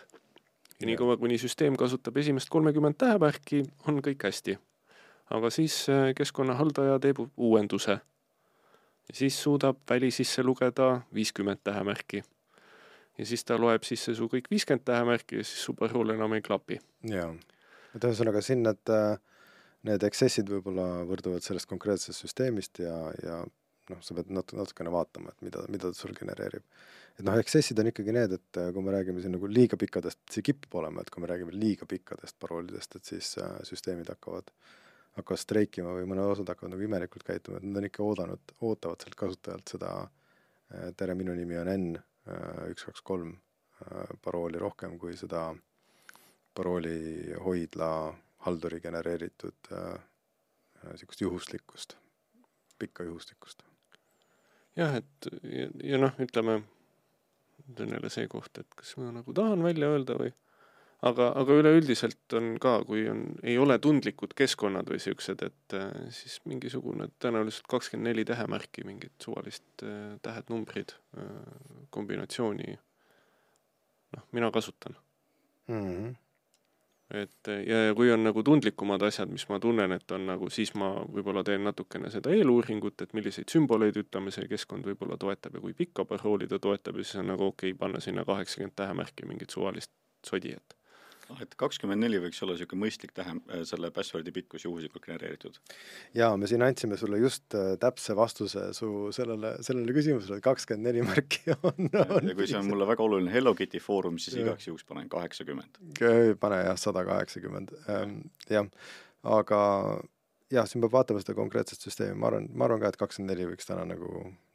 ja 0.80 0.86
niikaua, 0.86 1.16
kuni 1.16 1.38
süsteem 1.38 1.76
kasutab 1.76 2.16
esimest 2.16 2.48
kolmekümmend 2.48 2.94
tähemärki, 2.98 3.64
on 3.88 3.98
kõik 3.98 4.22
hästi 4.22 4.58
aga 5.30 5.50
siis 5.54 5.84
äh, 5.90 6.10
keskkonnahaldaja 6.16 6.98
teeb 7.02 7.22
uuenduse. 7.36 8.00
siis 9.12 9.42
suudab 9.42 9.76
väli 9.90 10.10
sisse 10.14 10.42
lugeda 10.42 11.00
viiskümmend 11.14 11.62
tähemärki. 11.64 12.22
ja 13.18 13.26
siis 13.26 13.44
ta 13.44 13.58
loeb 13.58 13.82
sisse 13.82 14.14
su 14.14 14.28
kõik 14.32 14.50
viiskümmend 14.50 14.84
tähemärki 14.84 15.40
ja 15.40 15.44
siis 15.44 15.64
su 15.64 15.74
parool 15.74 16.14
enam 16.16 16.34
ei 16.34 16.42
klapi. 16.42 16.80
jaa, 17.14 17.34
et 17.94 18.04
ühesõnaga 18.04 18.42
siin 18.42 18.62
need, 18.66 18.82
äh, 18.90 19.18
need 19.82 20.02
excess'id 20.10 20.50
võib-olla 20.50 21.06
võrduvad 21.08 21.46
sellest 21.46 21.70
konkreetsest 21.70 22.26
süsteemist 22.26 22.82
ja, 22.82 22.96
ja 23.22 23.42
noh, 23.90 24.02
sa 24.02 24.14
pead 24.14 24.34
nat-, 24.34 24.56
natukene 24.56 24.90
vaatama, 24.94 25.34
et 25.34 25.46
mida, 25.46 25.62
mida 25.68 25.90
ta 25.90 25.98
sul 25.98 26.14
genereerib. 26.14 26.66
et 27.18 27.24
noh, 27.26 27.38
excess'id 27.38 27.78
on 27.78 27.90
ikkagi 27.92 28.18
need, 28.18 28.34
et 28.34 28.58
äh, 28.58 28.74
kui 28.74 28.82
me 28.82 28.98
räägime 28.98 29.22
siin 29.22 29.38
nagu 29.38 29.46
liiga 29.46 29.78
pikkadest, 29.78 30.22
see 30.30 30.42
kipub 30.42 30.74
olema, 30.82 31.02
et 31.02 31.10
kui 31.10 31.22
me 31.22 31.30
räägime 31.30 31.54
liiga 31.54 31.86
pikkadest 31.86 32.38
paroolidest, 32.42 32.96
et 32.96 33.14
siis 33.14 33.34
äh, 33.38 33.58
süsteemid 33.68 34.10
hakkavad 34.10 34.50
äh, 34.50 34.79
hakkavad 35.16 35.42
streikima 35.42 35.94
või 35.96 36.08
mõned 36.08 36.30
osad 36.30 36.50
hakkavad 36.52 36.74
nagu 36.74 36.86
imelikult 36.86 37.24
käituma, 37.26 37.58
et 37.58 37.66
nad 37.66 37.80
on 37.80 37.88
ikka 37.88 38.04
oodanud, 38.06 38.54
ootavad 38.66 39.02
sealt 39.02 39.16
kasutajalt 39.18 39.74
seda 39.74 39.92
äh, 40.02 40.90
tere, 40.96 41.16
minu 41.18 41.34
nimi 41.36 41.58
on 41.60 41.70
Enn, 41.72 41.96
äh, 42.30 42.60
üks, 42.70 42.86
kaks, 42.88 43.02
kolm 43.06 43.34
äh, 43.34 44.12
parooli 44.24 44.60
rohkem 44.62 44.98
kui 45.02 45.16
seda 45.18 45.48
parooli 46.54 47.34
hoidla 47.44 47.90
halduri 48.46 48.80
genereeritud 48.80 49.68
niisugust 49.70 51.20
juhuslikkust, 51.20 51.94
pikka 52.80 53.04
juhuslikkust. 53.04 53.62
jah, 54.76 54.96
et 54.96 55.28
ja, 55.44 55.66
ja 55.84 55.98
noh, 56.00 56.16
ütleme, 56.18 56.62
nüüd 57.66 57.82
on 57.84 57.92
jälle 57.94 58.10
see 58.10 58.28
koht, 58.32 58.62
et 58.62 58.78
kas 58.80 58.94
ma 58.96 59.10
nagu 59.12 59.34
tahan 59.36 59.62
välja 59.62 59.90
öelda 59.92 60.16
või 60.18 60.32
aga, 61.06 61.30
aga 61.40 61.56
üleüldiselt 61.62 62.36
on 62.36 62.54
ka, 62.62 62.78
kui 62.88 63.04
on, 63.10 63.24
ei 63.46 63.56
ole 63.60 63.78
tundlikud 63.82 64.34
keskkonnad 64.38 64.88
või 64.90 65.00
siuksed, 65.02 65.44
et 65.46 65.76
äh, 65.76 65.90
siis 66.14 66.38
mingisugune 66.50 67.10
tõenäoliselt 67.22 67.68
kakskümmend 67.70 68.10
neli 68.10 68.24
tähemärki, 68.28 68.84
mingit 68.88 69.14
suvalist 69.24 69.84
äh, 69.86 70.16
tähed, 70.24 70.50
numbrid, 70.52 70.96
äh, 71.18 71.28
kombinatsiooni. 71.90 72.78
noh, 74.16 74.26
mina 74.32 74.50
kasutan 74.50 74.96
mm. 75.68 75.86
-hmm 75.86 76.18
et 77.10 77.48
ja, 77.66 77.78
ja 77.86 77.94
kui 77.94 78.12
on 78.12 78.22
nagu 78.24 78.42
tundlikumad 78.42 79.02
asjad, 79.02 79.28
mis 79.28 79.48
ma 79.48 79.58
tunnen, 79.58 79.92
et 79.92 80.12
on 80.14 80.26
nagu, 80.26 80.50
siis 80.50 80.70
ma 80.78 80.92
võib-olla 81.10 81.42
teen 81.42 81.64
natukene 81.66 82.10
seda 82.10 82.30
eeluuringut, 82.30 83.02
et 83.02 83.14
milliseid 83.18 83.50
sümboleid, 83.50 83.96
ütleme, 83.96 84.30
see 84.30 84.46
keskkond 84.46 84.86
võib-olla 84.86 85.18
toetab 85.18 85.58
ja 85.58 85.60
kui 85.64 85.74
pikka 85.74 86.04
parooli 86.04 86.46
ta 86.46 86.58
toetab 86.58 86.96
ja 86.96 87.04
siis 87.04 87.18
on 87.22 87.32
nagu 87.32 87.48
okei 87.50 87.72
okay, 87.72 87.78
panna 87.78 88.00
sinna 88.00 88.24
kaheksakümmend 88.24 88.76
tähemärki 88.76 89.26
mingit 89.26 89.50
suvalist 89.50 89.90
sodi, 90.26 90.54
et 90.54 90.79
noh, 91.30 91.40
et 91.42 91.54
kakskümmend 91.58 92.02
neli 92.02 92.20
võiks 92.22 92.40
olla 92.44 92.56
niisugune 92.56 92.84
mõistlik 92.84 93.14
tähe, 93.16 93.36
äh, 93.50 93.62
selle 93.68 93.90
password'i 93.94 94.34
pikkus 94.34 94.66
juhuslikult 94.66 95.06
genereeritud. 95.06 95.58
jaa, 96.16 96.36
me 96.40 96.50
siin 96.50 96.64
andsime 96.66 96.98
sulle 97.00 97.20
just 97.22 97.56
äh, 97.58 97.74
täpse 97.80 98.16
vastuse 98.18 98.70
su 98.76 98.90
sellele, 99.16 99.56
sellele 99.66 99.96
küsimusele, 99.96 100.40
et 100.40 100.46
kakskümmend 100.46 100.90
neli 100.90 101.04
märki 101.06 101.54
on, 101.70 101.90
on 102.02 102.30
ja 102.30 102.36
kui 102.36 102.48
see 102.50 102.58
on 102.60 102.70
mulle 102.70 102.88
väga 102.90 103.06
oluline 103.06 103.34
Hello 103.34 103.54
Kitty 103.58 103.82
foorum, 103.82 104.18
siis 104.22 104.38
ja. 104.38 104.46
igaks 104.46 104.70
juhuks 104.70 104.86
panen 104.88 105.10
kaheksakümmend. 105.12 105.82
pane 106.40 106.62
jah, 106.64 106.80
sada 106.80 107.04
kaheksakümmend, 107.08 107.74
ähm, 107.92 108.16
jah, 108.50 108.66
aga 109.26 109.60
jah, 110.50 110.66
siin 110.68 110.82
peab 110.82 110.94
vaatama 110.94 111.22
seda 111.22 111.34
konkreetset 111.38 111.84
süsteemi, 111.84 112.18
ma 112.18 112.30
arvan, 112.30 112.48
ma 112.54 112.66
arvan 112.66 112.82
ka, 112.82 112.90
et 112.90 112.98
kakskümmend 113.00 113.32
neli 113.34 113.48
võiks 113.52 113.68
täna 113.68 113.84
nagu 113.88 114.10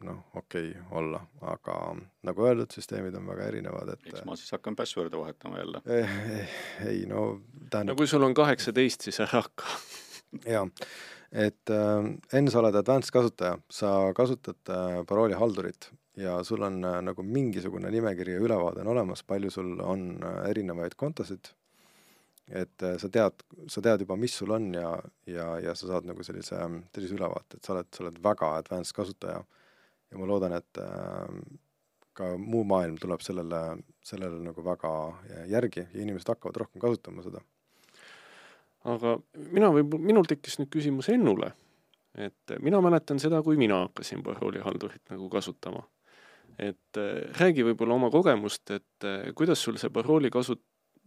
noh, 0.05 0.21
okei 0.35 0.71
okay 0.71 0.99
olla, 0.99 1.21
aga 1.53 1.79
nagu 2.27 2.47
öeldud, 2.47 2.71
süsteemid 2.75 3.15
on 3.19 3.27
väga 3.31 3.49
erinevad, 3.51 3.95
et 3.95 4.07
eks 4.11 4.25
ma 4.27 4.37
siis 4.39 4.53
hakkan 4.55 4.77
password'e 4.79 5.19
vahetama 5.19 5.61
jälle. 5.61 5.83
ei 6.91 7.03
no 7.09 7.25
tähendab 7.69 7.93
no 7.93 7.99
kui 7.99 8.11
sul 8.11 8.25
on 8.27 8.37
kaheksateist, 8.37 9.07
siis 9.07 9.21
ära 9.23 9.43
hakka. 9.43 9.75
Jaa, 10.55 10.65
et 11.31 11.73
äh, 11.73 12.09
enne 12.37 12.53
sa 12.53 12.61
oled 12.63 12.79
advanced 12.79 13.13
kasutaja, 13.15 13.59
sa 13.71 13.91
kasutad 14.17 14.73
äh, 14.73 15.03
paroolihaldurit 15.07 15.91
ja 16.19 16.39
sul 16.43 16.63
on 16.63 16.83
äh, 16.83 17.01
nagu 17.03 17.23
mingisugune 17.23 17.91
nimekiri 17.91 18.35
ja 18.35 18.43
ülevaade 18.43 18.83
on 18.83 18.93
olemas, 18.95 19.23
palju 19.23 19.51
sul 19.51 19.77
on 19.83 20.09
äh, 20.23 20.49
erinevaid 20.49 20.95
kontosid 20.95 21.51
et 22.47 22.83
äh, 22.83 22.97
sa 23.01 23.09
tead, 23.09 23.43
sa 23.71 23.81
tead 23.81 24.05
juba, 24.05 24.17
mis 24.19 24.35
sul 24.37 24.53
on 24.53 24.69
ja, 24.73 24.93
ja, 25.29 25.47
ja 25.63 25.75
sa 25.75 25.89
saad 25.89 26.05
nagu 26.09 26.23
sellise, 26.23 26.59
sellise 26.93 27.17
ülevaate, 27.17 27.57
et 27.57 27.65
sa 27.65 27.73
oled, 27.73 27.89
sa 27.95 28.03
oled 28.05 28.19
väga 28.23 28.51
advanced 28.59 28.95
kasutaja. 28.95 29.43
ja 30.11 30.19
ma 30.21 30.27
loodan, 30.29 30.53
et 30.53 30.81
äh, 30.81 31.25
ka 32.15 32.35
muu 32.39 32.63
maailm 32.67 32.99
tuleb 33.01 33.23
sellele, 33.25 33.61
sellele 34.05 34.39
nagu 34.45 34.63
väga 34.63 34.91
järgi 35.51 35.83
ja 35.83 36.01
inimesed 36.03 36.31
hakkavad 36.31 36.61
rohkem 36.63 36.83
kasutama 36.83 37.25
seda. 37.25 37.41
aga 38.93 39.17
mina 39.51 39.71
võib, 39.73 39.97
minul 39.99 40.29
tekkis 40.29 40.59
nüüd 40.61 40.71
küsimus 40.71 41.09
Ennule. 41.09 41.51
et 42.15 42.55
mina 42.61 42.79
mäletan 42.81 43.19
seda, 43.19 43.41
kui 43.43 43.57
mina 43.57 43.81
hakkasin 43.87 44.23
paroolihaldurit 44.23 45.01
nagu 45.09 45.29
kasutama. 45.33 45.83
et 46.59 47.01
äh, 47.01 47.25
räägi 47.41 47.65
võib-olla 47.71 47.97
oma 47.97 48.13
kogemust, 48.13 48.69
et 48.71 49.09
äh, 49.09 49.33
kuidas 49.33 49.65
sul 49.65 49.81
see 49.81 49.89
parooli 49.89 50.29
kasut-, 50.29 50.63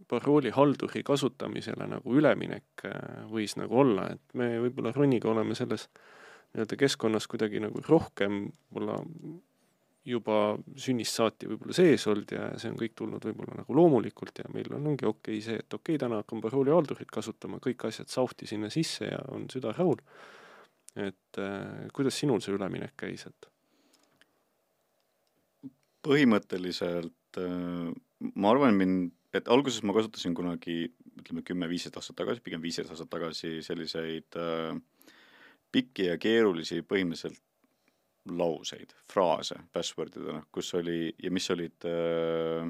paroolihalduri 0.07 1.03
kasutamisele 1.03 1.87
nagu 1.89 2.15
üleminek 2.15 2.85
äh, 2.87 3.25
võis 3.31 3.57
nagu 3.59 3.83
olla, 3.83 4.09
et 4.15 4.37
me 4.39 4.53
võib-olla 4.63 4.93
Roniga 4.95 5.29
oleme 5.31 5.57
selles 5.57 5.89
nii-öelda 6.53 6.79
keskkonnas 6.79 7.27
kuidagi 7.29 7.61
nagu 7.61 7.83
rohkem 7.85 8.41
võib-olla 8.47 8.97
juba 10.09 10.37
sünnist 10.79 11.17
saati 11.19 11.49
võib-olla 11.49 11.75
sees 11.75 12.05
olnud 12.09 12.31
ja 12.33 12.47
see 12.57 12.71
on 12.71 12.79
kõik 12.79 12.95
tulnud 12.97 13.25
võib-olla 13.29 13.59
nagu 13.59 13.75
loomulikult 13.75 14.41
ja 14.41 14.47
meil 14.53 14.71
on, 14.73 14.87
ongi 14.93 15.05
okei 15.05 15.37
okay 15.37 15.45
see, 15.45 15.59
et 15.59 15.73
okei 15.75 15.95
okay,, 15.95 16.01
täna 16.05 16.21
hakkan 16.23 16.41
paroolihaldurit 16.43 17.11
kasutama, 17.13 17.59
kõik 17.63 17.85
asjad 17.89 18.09
sauhti 18.11 18.47
sinna 18.49 18.71
sisse 18.73 19.11
ja 19.11 19.19
on 19.35 19.45
süda 19.51 19.73
rahul. 19.75 19.99
et 20.95 21.37
äh, 21.37 21.87
kuidas 21.93 22.17
sinul 22.17 22.41
see 22.41 22.55
üleminek 22.55 22.95
käis, 22.97 23.27
et? 23.29 23.49
põhimõtteliselt 26.07 27.41
äh, 27.43 27.91
ma 28.33 28.53
arvan, 28.55 28.79
mind, 28.79 29.13
et 29.33 29.51
alguses 29.51 29.83
ma 29.85 29.93
kasutasin 29.95 30.33
kunagi 30.37 30.81
ütleme 31.19 31.43
kümme-viisteist 31.45 31.99
aastat 31.99 32.17
tagasi, 32.21 32.43
pigem 32.43 32.63
viisteist 32.63 32.93
aastat 32.93 33.11
tagasi 33.11 33.59
selliseid 33.65 34.39
äh, 34.39 34.79
pikki 35.71 36.09
ja 36.09 36.17
keerulisi 36.21 36.81
põhimõtteliselt 36.87 37.41
lauseid, 38.29 38.93
fraase 39.09 39.57
password'idena, 39.73 40.43
kus 40.53 40.73
oli 40.77 41.09
ja 41.21 41.31
mis 41.33 41.47
olid 41.53 41.87
äh, 41.87 42.67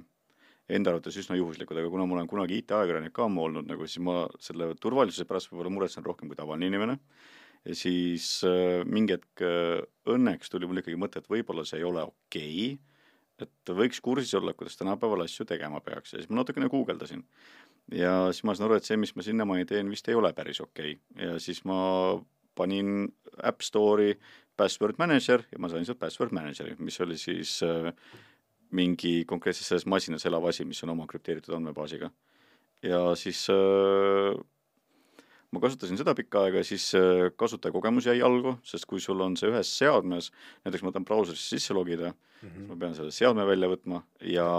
enda 0.70 0.93
arvates 0.93 1.18
üsna 1.20 1.38
juhuslikud, 1.39 1.80
aga 1.80 1.89
kuna 1.91 2.05
ma 2.07 2.20
olen 2.20 2.30
kunagi 2.30 2.60
IT-ajakirjanik 2.62 3.14
ka 3.16 3.26
ammu 3.26 3.47
olnud 3.47 3.70
nagu, 3.70 3.88
siis 3.89 4.03
ma 4.05 4.22
selle 4.43 4.72
turvalisuse 4.82 5.26
pärast 5.30 5.51
võib-olla 5.51 5.74
muretsen 5.74 6.05
rohkem 6.05 6.30
kui 6.30 6.38
tavaline 6.38 6.70
inimene. 6.70 6.99
ja 7.66 7.76
siis 7.76 8.43
äh, 8.47 8.86
mingi 8.88 9.18
hetk 9.18 9.43
äh, 9.43 9.82
õnneks 10.07 10.51
tuli 10.51 10.70
mul 10.70 10.84
ikkagi 10.84 10.99
mõte, 10.99 11.20
et 11.20 11.32
võib-olla 11.32 11.66
see 11.68 11.82
ei 11.82 11.88
ole 11.88 12.05
okei 12.07 12.76
okay,, 12.76 12.99
et 13.45 13.73
võiks 13.75 14.01
kursis 14.03 14.33
olla, 14.37 14.53
kuidas 14.57 14.77
tänapäeval 14.79 15.25
asju 15.25 15.45
tegema 15.49 15.81
peaks 15.85 16.13
ja 16.13 16.19
siis 16.19 16.29
ma 16.29 16.41
natukene 16.41 16.69
guugeldasin. 16.71 17.23
ja 17.95 18.13
siis 18.33 18.43
ma 18.47 18.55
sain 18.55 18.69
aru, 18.69 18.79
et 18.79 18.87
see, 18.87 18.97
mis 18.97 19.15
ma 19.15 19.25
sinnamaani 19.25 19.65
teen, 19.69 19.89
vist 19.89 20.07
ei 20.09 20.17
ole 20.17 20.33
päris 20.33 20.61
okei 20.61 20.97
okay. 20.97 21.25
ja 21.27 21.39
siis 21.39 21.63
ma 21.65 21.79
panin 22.55 23.07
App 23.43 23.61
Store'i 23.63 24.17
password 24.59 24.99
manager 24.99 25.45
ja 25.51 25.61
ma 25.61 25.69
sain 25.71 25.85
sealt 25.87 25.99
password 26.01 26.35
manager'i, 26.35 26.75
mis 26.83 26.99
oli 27.01 27.17
siis 27.17 27.59
äh, 27.63 27.93
mingi 28.75 29.23
konkreetses 29.29 29.71
selles 29.71 29.87
masinas 29.89 30.25
elav 30.29 30.45
asi, 30.49 30.65
mis 30.67 30.83
on 30.83 30.93
oma 30.95 31.07
krüpteeritud 31.09 31.55
andmebaasiga. 31.55 32.11
ja 32.83 33.01
siis 33.15 33.47
äh, 33.53 34.35
ma 35.52 35.62
kasutasin 35.64 35.97
seda 35.97 36.14
pikka 36.18 36.43
aega, 36.45 36.64
siis 36.68 36.91
äh, 36.97 37.28
kasutajakogemus 37.39 38.10
jäi 38.10 38.20
jalgu, 38.20 38.56
sest 38.66 38.86
kui 38.89 39.02
sul 39.02 39.22
on 39.26 39.38
see 39.39 39.50
ühes 39.50 39.72
seadmes, 39.80 40.30
näiteks 40.66 40.86
ma 40.86 40.93
tahan 40.93 41.08
brauserisse 41.08 41.56
sisse 41.56 41.74
logida 41.74 42.12
mm, 42.12 42.41
-hmm. 42.41 42.58
siis 42.58 42.68
ma 42.70 42.78
pean 42.84 42.97
selle 42.97 43.14
seadme 43.16 43.45
välja 43.47 43.70
võtma 43.72 44.04
ja 44.36 44.50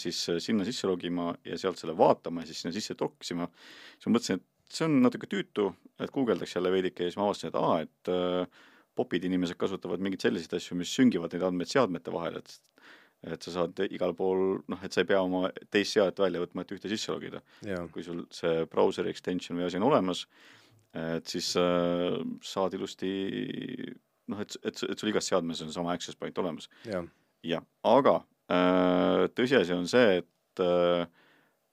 siis 0.00 0.22
äh, 0.32 0.40
sinna 0.40 0.64
sisse 0.68 0.88
logima 0.88 1.34
ja 1.44 1.58
sealt 1.58 1.80
selle 1.80 1.96
vaatama 1.96 2.42
ja 2.44 2.50
siis 2.50 2.62
sinna 2.62 2.72
sisse 2.72 2.94
toksima, 2.94 3.50
siis 3.96 4.08
ma 4.08 4.16
mõtlesin, 4.16 4.40
et 4.40 4.72
see 4.72 4.88
on 4.88 5.02
natuke 5.02 5.28
tüütu, 5.28 5.70
et 6.00 6.10
guugeldaks 6.12 6.56
jälle 6.56 6.72
veidike 6.72 7.04
ja 7.04 7.10
siis 7.10 7.20
ma 7.20 7.28
avastasin, 7.28 7.52
et 7.52 7.60
aa, 7.60 7.80
et 7.84 8.12
äh, 8.14 8.64
popid 8.98 9.24
inimesed 9.24 9.56
kasutavad 9.60 10.00
mingeid 10.02 10.24
selliseid 10.24 10.56
asju, 10.58 10.76
mis 10.80 10.94
süngivad 10.96 11.32
neid 11.32 11.44
andmeid 11.46 11.70
seadmete 11.70 12.12
vahel, 12.12 12.40
et 12.40 12.60
et 13.26 13.42
sa 13.42 13.50
saad 13.50 13.80
igal 13.88 14.14
pool, 14.14 14.60
noh, 14.70 14.82
et 14.84 14.94
sa 14.94 15.02
ei 15.02 15.08
pea 15.08 15.22
oma 15.22 15.48
teist 15.70 15.96
seadet 15.96 16.20
välja 16.22 16.42
võtma, 16.44 16.62
et 16.62 16.74
ühte 16.76 16.90
sisse 16.90 17.12
logida. 17.12 17.42
kui 17.92 18.06
sul 18.06 18.26
see 18.30 18.64
browser'i 18.70 19.10
extension 19.10 19.58
või 19.58 19.66
asi 19.66 19.80
on 19.80 19.88
olemas, 19.90 20.26
et 20.94 21.26
siis 21.26 21.54
äh, 21.58 22.18
saad 22.42 22.74
ilusti 22.78 23.12
noh, 24.28 24.40
et, 24.40 24.56
et, 24.62 24.84
et 24.90 24.98
sul 24.98 25.10
igas 25.10 25.26
seadmes 25.26 25.62
on 25.64 25.72
sama 25.72 25.92
access 25.92 26.16
point 26.16 26.38
olemas. 26.38 26.68
jah 26.86 27.04
ja,, 27.46 27.60
aga 27.86 28.20
äh, 28.50 29.26
tõsiasi 29.36 29.74
on 29.76 29.88
see, 29.90 30.22
et 30.22 30.62
äh, 30.62 31.04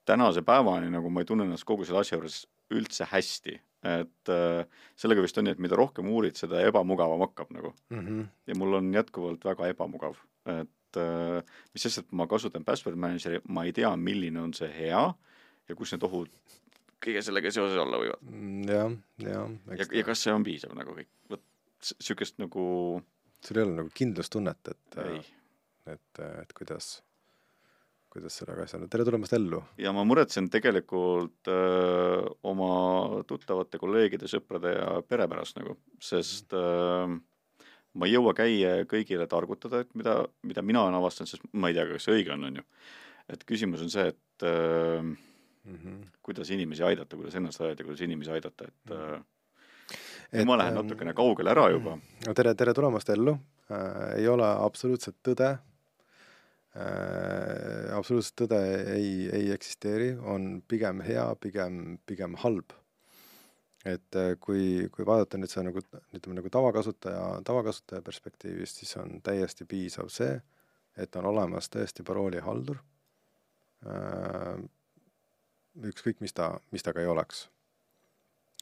tänase 0.08 0.44
päevani 0.46 0.92
nagu 0.94 1.10
ma 1.10 1.24
ei 1.24 1.30
tunne 1.30 1.48
ennast 1.48 1.68
kogu 1.68 1.88
selle 1.88 2.04
asja 2.04 2.20
juures 2.20 2.44
üldse 2.74 3.08
hästi, 3.10 3.58
et 3.86 4.34
äh, 4.34 4.86
sellega 4.98 5.26
vist 5.26 5.38
on 5.38 5.48
nii, 5.48 5.56
et 5.58 5.64
mida 5.64 5.78
rohkem 5.80 6.10
uurid, 6.12 6.38
seda 6.40 6.64
ebamugavam 6.66 7.24
hakkab 7.28 7.54
nagu 7.54 7.74
mm. 7.94 8.02
-hmm. 8.02 8.26
ja 8.48 8.58
mul 8.58 8.80
on 8.82 8.94
jätkuvalt 8.94 9.46
väga 9.46 9.70
ebamugav, 9.74 10.18
et 10.60 10.72
äh, 11.02 11.56
mis 11.74 11.88
sest, 11.88 12.04
et 12.04 12.14
ma 12.16 12.28
kasutan 12.32 12.66
password 12.68 13.00
manager'i, 13.00 13.42
ma 13.48 13.66
ei 13.68 13.74
tea, 13.76 13.92
milline 13.96 14.42
on 14.42 14.54
see 14.58 14.70
hea 14.74 15.06
ja 15.70 15.78
kus 15.78 15.96
need 15.96 16.06
ohud 16.08 16.32
kõige 17.06 17.22
sellega 17.26 17.52
seoses 17.54 17.78
olla 17.78 18.00
võivad. 18.02 18.22
Mm, 18.26 18.62
jah, 18.70 18.94
jah. 19.22 19.50
ja, 19.78 19.90
ja 20.00 20.06
kas 20.08 20.24
see 20.26 20.34
on 20.34 20.46
piisav 20.46 20.74
nagu 20.78 20.96
kõik, 20.98 21.12
vot 21.30 21.44
niisugust 21.86 22.40
nagu 22.42 22.68
sul 23.46 23.60
ei 23.60 23.68
ole 23.68 23.76
nagu 23.82 23.92
kindlustunnet, 23.94 24.72
et, 24.74 25.02
ei, 25.06 25.20
et, 25.94 26.24
et 26.26 26.56
kuidas 26.58 26.96
kuidas 28.16 28.38
sellega 28.40 28.64
asja 28.64 28.80
on, 28.80 28.88
tere 28.90 29.06
tulemast 29.08 29.36
ellu! 29.36 29.60
ja 29.82 29.92
ma 29.96 30.06
muretsen 30.08 30.48
tegelikult 30.52 31.50
öö, 31.52 32.22
oma 32.48 32.70
tuttavate 33.28 33.80
kolleegide, 33.82 34.30
sõprade 34.32 34.72
ja 34.72 34.88
pere 35.08 35.28
pärast 35.32 35.60
nagu, 35.60 35.76
sest 36.00 36.56
öö, 36.56 37.18
ma 37.96 38.08
ei 38.08 38.16
jõua 38.16 38.34
käia 38.38 38.76
kõigile 38.90 39.28
targutada, 39.32 39.84
et 39.86 39.92
mida, 39.98 40.18
mida 40.44 40.64
mina 40.66 40.84
olen 40.86 40.98
avastanud, 41.00 41.32
sest 41.32 41.46
ma 41.54 41.72
ei 41.72 41.78
tea, 41.78 41.88
kas 41.90 42.08
see 42.08 42.18
õige 42.20 42.34
on, 42.36 42.48
on 42.50 42.60
ju. 42.62 42.66
et 43.34 43.46
küsimus 43.48 43.84
on 43.86 43.92
see, 43.94 44.08
et 44.12 44.46
öö, 44.46 45.02
mm 45.02 45.78
-hmm. 45.78 46.02
kuidas 46.22 46.50
inimesi 46.50 46.84
aidata, 46.84 47.16
kuidas 47.16 47.36
ennast 47.36 47.62
aidata, 47.62 47.84
kuidas 47.84 48.02
inimesi 48.02 48.32
aidata, 48.32 48.68
et 48.68 48.92
öö, 48.92 49.20
et 50.32 50.46
ma 50.46 50.58
lähen 50.58 50.76
natukene 50.76 51.14
kaugele 51.14 51.52
ära 51.52 51.70
juba. 51.72 51.98
no 52.28 52.34
tere, 52.34 52.56
tere 52.56 52.74
tulemast 52.74 53.10
ellu 53.10 53.38
äh,, 53.72 54.20
ei 54.20 54.28
ole 54.28 54.48
absoluutset 54.48 55.16
tõde 55.24 55.58
äh, 56.76 57.98
absoluutset 57.98 58.36
tõde 58.44 58.60
ei, 58.96 59.30
ei 59.34 59.52
eksisteeri, 59.56 60.16
on 60.18 60.62
pigem 60.68 61.02
hea, 61.06 61.36
pigem, 61.42 61.98
pigem 62.06 62.36
halb. 62.44 62.74
Et 63.86 64.18
äh, 64.18 64.34
kui, 64.42 64.88
kui 64.94 65.06
vaadata 65.06 65.38
nüüd 65.38 65.52
seda 65.52 65.68
nagu, 65.68 65.84
ütleme 66.16 66.40
nagu 66.40 66.52
tavakasutaja, 66.52 67.26
tavakasutaja 67.46 68.04
perspektiivist, 68.06 68.82
siis 68.82 68.96
on 69.02 69.20
täiesti 69.26 69.68
piisav 69.70 70.10
see, 70.14 70.40
et 70.98 71.16
on 71.20 71.28
olemas 71.30 71.70
tõesti 71.70 72.06
paroolihaldur 72.08 72.80
äh,, 73.86 74.56
ükskõik, 75.92 76.22
mis 76.24 76.34
ta, 76.34 76.54
mis 76.74 76.86
ta 76.86 76.96
ka 76.96 77.04
ei 77.04 77.12
oleks. 77.12 77.48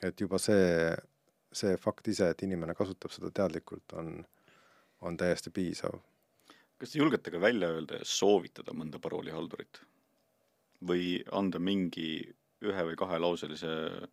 et 0.03 0.19
juba 0.19 0.39
see, 0.41 0.91
see 1.55 1.78
fakt 1.80 2.07
ise, 2.11 2.34
et 2.34 2.41
inimene 2.43 2.76
kasutab 2.76 3.13
seda 3.15 3.32
teadlikult, 3.32 3.95
on, 3.95 4.17
on 5.01 5.17
täiesti 5.17 5.53
piisav 5.53 6.01
kas 6.82 6.91
te 6.91 6.99
julgete 6.99 7.32
ka 7.32 7.39
välja 7.39 7.69
öelda 7.71 8.01
ja 8.01 8.05
soovitada 8.05 8.76
mõnda 8.76 8.99
paroolihaldurit? 8.99 9.80
või 10.84 11.21
anda 11.32 11.61
mingi 11.63 12.26
ühe 12.59 12.82
või 12.89 12.97
kahelauselise 12.99 13.69
äh, 13.71 14.09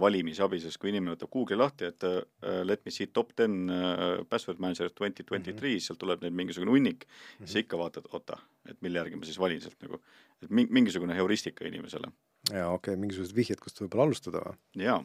valimisabi, 0.00 0.58
sest 0.60 0.78
kui 0.80 0.90
inimene 0.92 1.14
võtab 1.14 1.30
Google'i 1.32 1.58
lahti, 1.58 1.88
et 1.88 2.04
äh, 2.04 2.18
let 2.64 2.82
me 2.84 2.92
see 2.92 3.08
top 3.08 3.32
ten 3.38 3.70
äh, 3.72 4.04
password 4.28 4.60
manager 4.62 4.90
twenty 4.92 5.24
twenty 5.24 5.54
three, 5.56 5.80
sealt 5.80 6.00
tuleb 6.02 6.24
neid 6.24 6.36
mingisugune 6.36 6.74
hunnik 6.74 7.06
mm, 7.06 7.10
-hmm. 7.12 7.46
siis 7.46 7.64
ikka 7.64 7.78
vaatad, 7.80 8.08
oota, 8.12 8.38
et 8.68 8.76
mille 8.84 8.98
järgi 8.98 9.16
ma 9.16 9.24
siis 9.24 9.38
valin 9.40 9.60
sealt 9.60 9.80
nagu, 9.82 10.00
et 10.42 10.50
mi-, 10.50 10.68
mingisugune 10.70 11.16
heuristika 11.16 11.66
inimesele. 11.68 12.12
jaa, 12.52 12.68
okei 12.68 12.92
okay,, 12.92 13.00
mingisugused 13.00 13.36
vihjed, 13.36 13.60
kust 13.60 13.80
võib-olla 13.80 14.08
alustada 14.10 14.44
või? 14.44 14.56
jaa. 14.84 15.00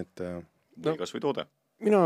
et 0.00 0.20
äh, 0.20 0.42
või 0.76 0.92
no, 0.92 0.96
kas 0.96 1.14
või 1.14 1.20
toode. 1.20 1.46
mina 1.80 2.02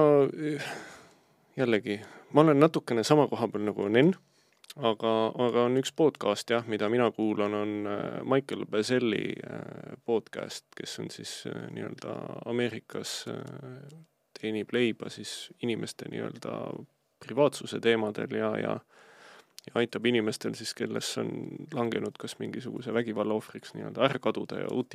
jällegi, 1.56 2.00
ma 2.32 2.44
olen 2.44 2.60
natukene 2.60 3.04
sama 3.04 3.28
koha 3.28 3.48
peal 3.48 3.64
nagu 3.64 3.88
Nen, 3.88 4.14
aga, 4.76 5.12
aga 5.34 5.64
on 5.66 5.78
üks 5.80 5.92
podcast 5.96 6.50
jah, 6.50 6.66
mida 6.70 6.88
mina 6.92 7.10
kuulan, 7.14 7.54
on 7.54 7.72
äh, 7.86 8.20
Michael 8.24 8.66
Bazelli 8.70 9.34
äh, 9.42 9.96
podcast, 10.04 10.66
kes 10.76 10.98
on 11.02 11.10
siis 11.10 11.44
äh, 11.50 11.66
nii-öelda 11.74 12.14
Ameerikas 12.50 13.24
teenib 14.40 14.72
leiba 14.72 15.10
siis 15.10 15.50
inimeste 15.62 16.08
nii-öelda 16.10 16.54
privaatsuse 17.20 17.80
teemadel 17.80 18.36
ja, 18.38 18.54
ja 18.58 18.78
ja 19.66 19.74
aitab 19.76 20.06
inimestel 20.08 20.54
siis, 20.56 20.70
kellest 20.74 21.18
on 21.20 21.28
langenud 21.74 22.16
kas 22.18 22.38
mingisuguse 22.40 22.94
vägivalla 22.96 23.34
ohvriks 23.36 23.74
nii-öelda 23.74 24.06
ära 24.06 24.18
kaduda 24.18 24.62
ja 24.62 24.70
uut 24.72 24.94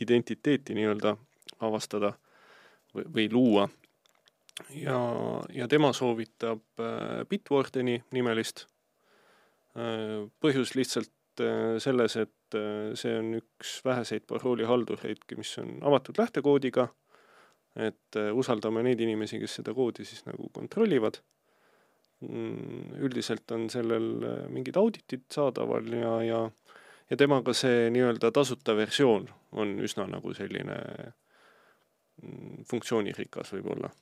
identiteeti 0.00 0.74
nii-öelda 0.78 1.16
avastada 1.60 2.14
või, 2.94 3.04
või 3.04 3.26
luua 3.32 3.68
ja, 4.70 4.98
ja 5.54 5.68
tema 5.68 5.92
soovitab 5.92 6.80
äh, 6.80 7.24
Bitwardeni 7.28 7.98
nimelist. 8.14 8.66
Äh, 9.78 10.26
põhjus 10.42 10.74
lihtsalt 10.78 11.42
äh, 11.42 11.78
selles, 11.82 12.16
et 12.16 12.34
see 12.96 13.12
on 13.12 13.34
üks 13.36 13.74
väheseid 13.84 14.24
paroolihaldureid, 14.24 15.26
mis 15.36 15.50
on 15.60 15.74
avatud 15.84 16.16
lähtekoodiga, 16.16 16.86
et 17.76 18.16
usaldame 18.32 18.80
neid 18.86 19.02
inimesi, 19.04 19.36
kes 19.42 19.58
seda 19.58 19.74
koodi 19.76 20.06
siis 20.08 20.24
nagu 20.24 20.48
kontrollivad. 20.56 21.18
Mm, 22.24 22.96
üldiselt 23.04 23.52
on 23.52 23.68
sellel 23.68 24.08
mingid 24.48 24.80
auditid 24.80 25.28
saadaval 25.30 25.92
ja, 25.92 26.14
ja 26.24 26.40
ja 27.08 27.16
temaga 27.20 27.52
see 27.56 27.86
nii-öelda 27.92 28.32
tasuta 28.32 28.74
versioon 28.76 29.28
on 29.52 29.76
üsna 29.84 30.08
nagu 30.08 30.32
selline 30.36 30.80
mm, 32.24 32.64
funktsioonirikas 32.72 33.52
võib-olla 33.54 33.92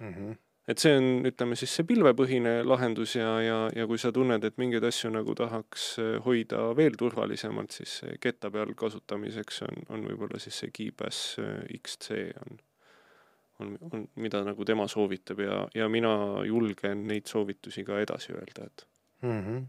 mm. 0.00 0.12
-hmm. 0.12 0.36
et 0.68 0.82
see 0.82 0.96
on, 0.98 1.08
ütleme 1.30 1.56
siis 1.56 1.74
see 1.78 1.86
pilvepõhine 1.88 2.54
lahendus 2.66 3.16
ja, 3.16 3.40
ja, 3.42 3.58
ja 3.76 3.86
kui 3.86 3.98
sa 3.98 4.12
tunned, 4.12 4.44
et 4.44 4.58
mingeid 4.58 4.84
asju 4.84 5.10
nagu 5.14 5.34
tahaks 5.34 5.88
eh, 6.02 6.16
hoida 6.24 6.62
veel 6.76 6.98
turvalisemalt, 6.98 7.70
siis 7.70 8.00
ketta 8.20 8.50
peal 8.50 8.74
kasutamiseks 8.74 9.62
on, 9.68 9.84
on 9.88 10.08
võib-olla 10.10 10.40
siis 10.42 10.58
see 10.64 10.72
KeePass 10.74 11.38
eh, 11.42 11.78
XC 11.80 12.18
on, 12.42 12.58
on, 13.60 13.78
on, 13.90 14.04
mida 14.14 14.42
nagu 14.44 14.64
tema 14.64 14.88
soovitab 14.88 15.40
ja, 15.40 15.62
ja 15.74 15.88
mina 15.88 16.12
julgen 16.46 17.06
neid 17.08 17.26
soovitusi 17.30 17.84
ka 17.84 18.00
edasi 18.02 18.36
öelda, 18.36 18.66
et 18.70 18.86
mm. 19.22 19.40
-hmm. 19.40 19.64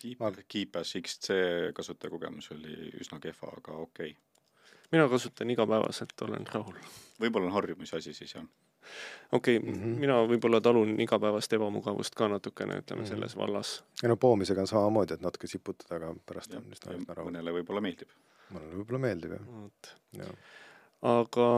Keep, 0.00 0.22
KeePass 0.48 0.96
XC 0.96 1.34
kasutajakogemus 1.76 2.50
oli 2.54 2.88
üsna 3.00 3.18
kehva, 3.20 3.52
aga 3.56 3.72
okei 3.72 4.10
okay. 4.10 4.78
mina 4.92 5.08
kasutan 5.08 5.50
igapäevaselt, 5.50 6.14
olen 6.22 6.46
rahul. 6.54 6.78
võib-olla 7.20 7.50
on 7.50 7.52
harjumise 7.52 7.96
asi 7.96 8.14
siis, 8.16 8.34
jah? 8.34 8.46
Okei 9.32 9.56
okay, 9.56 9.72
mm. 9.72 9.78
-hmm. 9.82 10.00
mina 10.04 10.18
võib-olla 10.32 10.60
talun 10.60 10.96
igapäevast 11.00 11.52
ebamugavust 11.52 12.14
ka 12.14 12.28
natukene, 12.28 12.80
ütleme 12.82 13.02
mm. 13.02 13.04
-hmm. 13.04 13.08
selles 13.08 13.36
vallas. 13.36 13.84
ja 14.02 14.08
no 14.08 14.16
poomisega 14.16 14.60
on 14.60 14.66
samamoodi, 14.66 15.14
et 15.14 15.20
natuke 15.20 15.46
siputada, 15.46 15.96
aga 15.96 16.14
pärast 16.26 16.52
jah 16.52 16.62
on 16.62 16.72
üsna, 16.72 16.96
üsna 16.96 17.14
rahulik. 17.14 17.32
mõnele 17.32 17.56
võib-olla 17.58 17.80
meeldib. 17.80 18.08
mulle 18.50 18.74
võib-olla 18.74 19.02
meeldib 19.06 19.36
jah, 20.18 20.34
aga 21.02 21.48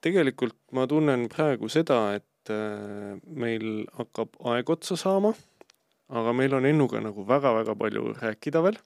tegelikult 0.00 0.56
ma 0.72 0.86
tunnen 0.86 1.28
praegu 1.32 1.68
seda, 1.72 2.00
et 2.18 2.52
äh, 2.52 3.16
meil 3.26 3.86
hakkab 3.98 4.36
aeg 4.52 4.70
otsa 4.70 4.96
saama, 5.00 5.32
aga 6.08 6.32
meil 6.32 6.54
on 6.54 6.68
Ennuga 6.68 7.00
nagu 7.02 7.24
väga-väga 7.26 7.74
palju 7.74 8.12
rääkida 8.20 8.62
veel. 8.62 8.78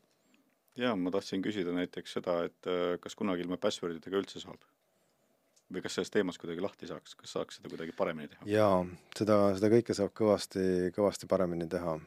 ja 0.77 0.95
ma 0.97 1.11
tahtsin 1.11 1.43
küsida 1.43 1.73
näiteks 1.77 2.13
seda, 2.19 2.45
et 2.45 2.67
äh, 2.67 2.99
kas 3.01 3.19
kunagi 3.19 3.45
ilma 3.45 3.57
password 3.57 3.99
idega 3.99 4.23
üldse 4.23 4.41
saab? 4.41 4.63
Või 5.73 5.83
kas 5.85 5.99
sellest 5.99 6.15
teemast 6.15 6.41
kuidagi 6.43 6.65
lahti 6.65 6.89
saaks, 6.91 7.15
kas 7.19 7.35
saaks 7.37 7.61
seda 7.61 7.73
kuidagi 7.73 7.95
paremini 7.97 8.31
teha? 8.33 8.47
jaa, 8.51 8.79
seda, 9.17 9.43
seda 9.59 9.73
kõike 9.75 9.97
saab 9.97 10.15
kõvasti, 10.17 10.65
kõvasti 10.97 11.29
paremini 11.31 11.69
teha. 11.71 11.99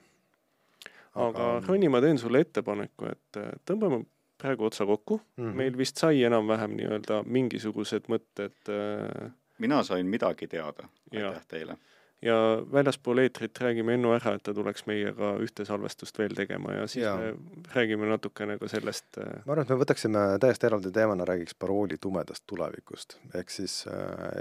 aga 1.28 1.51
Ronni, 1.68 1.91
ma 1.91 2.01
teen 2.03 2.22
sulle 2.22 2.43
ettepaneku, 2.43 3.11
et 3.14 3.41
äh, 3.41 3.53
tõmbame 3.68 4.03
praegu 4.43 4.66
otsa 4.68 4.86
kokku 4.86 5.22
mm. 5.22 5.43
-hmm. 5.43 5.55
meil 5.61 5.78
vist 5.78 6.01
sai 6.01 6.24
enam-vähem 6.28 6.76
nii-öelda 6.80 7.24
mingisugused 7.26 8.11
mõtted 8.11 8.74
äh, 8.74 9.32
mina 9.57 9.84
sain 9.84 10.07
midagi 10.07 10.47
teada, 10.47 10.88
aitäh 11.14 11.45
teile. 11.47 11.78
Ja 12.24 12.36
väljaspool 12.71 13.21
eetrit 13.24 13.59
räägime 13.61 13.97
Ennu 13.97 14.13
ära, 14.15 14.36
et 14.38 14.43
ta 14.45 14.53
tuleks 14.55 14.86
meiega 14.89 15.34
ühte 15.43 15.65
salvestust 15.67 16.17
veel 16.19 16.36
tegema 16.38 16.76
ja 16.78 16.88
siis 16.88 17.05
ja. 17.05 17.15
me 17.19 17.34
räägime 17.76 18.07
natukene 18.09 18.57
ka 18.61 18.69
sellest 18.71 19.19
äh, 19.21 19.41
ma 19.45 19.55
arvan, 19.55 19.65
et 19.65 19.74
me 19.74 19.80
võtaksime 19.82 20.24
täiesti 20.43 20.69
eraldi 20.69 20.91
teemana, 20.95 21.28
räägiks 21.28 21.57
parooli 21.59 21.99
tumedast 22.01 22.45
tulevikust, 22.49 23.17
ehk 23.36 23.51
siis, 23.51 23.84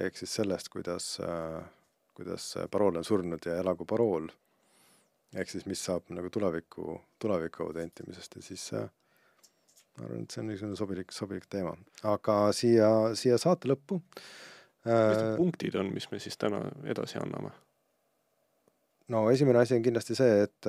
ehk 0.04 0.20
siis 0.20 0.36
sellest, 0.40 0.70
kuidas, 0.72 1.16
kuidas 2.14 2.52
parool 2.70 3.00
on 3.00 3.08
surnud 3.08 3.50
ja 3.50 3.58
elagu 3.62 3.88
parool. 3.88 4.30
ehk 5.34 5.50
siis, 5.50 5.66
mis 5.66 5.84
saab 5.84 6.10
nagu 6.12 6.30
tuleviku, 6.30 7.00
tuleviku 7.18 7.66
autentimisest 7.66 8.36
ja 8.36 8.42
siis 8.42 8.70
äh, 8.78 8.88
ma 9.98 10.06
arvan, 10.06 10.22
et 10.22 10.30
see 10.30 10.44
on 10.44 10.48
niisugune 10.52 10.78
sobilik, 10.78 11.12
sobilik 11.12 11.50
teema, 11.50 11.76
aga 12.04 12.38
siia, 12.56 12.88
siia 13.18 13.38
saate 13.38 13.68
lõppu 13.68 14.00
mis 14.84 14.92
need 14.92 15.32
äh, 15.32 15.36
punktid 15.36 15.76
on, 15.78 15.92
mis 15.94 16.08
me 16.10 16.18
siis 16.18 16.38
täna 16.38 16.62
edasi 16.84 17.18
anname? 17.22 17.52
No 19.08 19.30
esimene 19.30 19.58
asi 19.58 19.74
on 19.76 19.82
kindlasti 19.82 20.14
see, 20.18 20.42
et, 20.46 20.68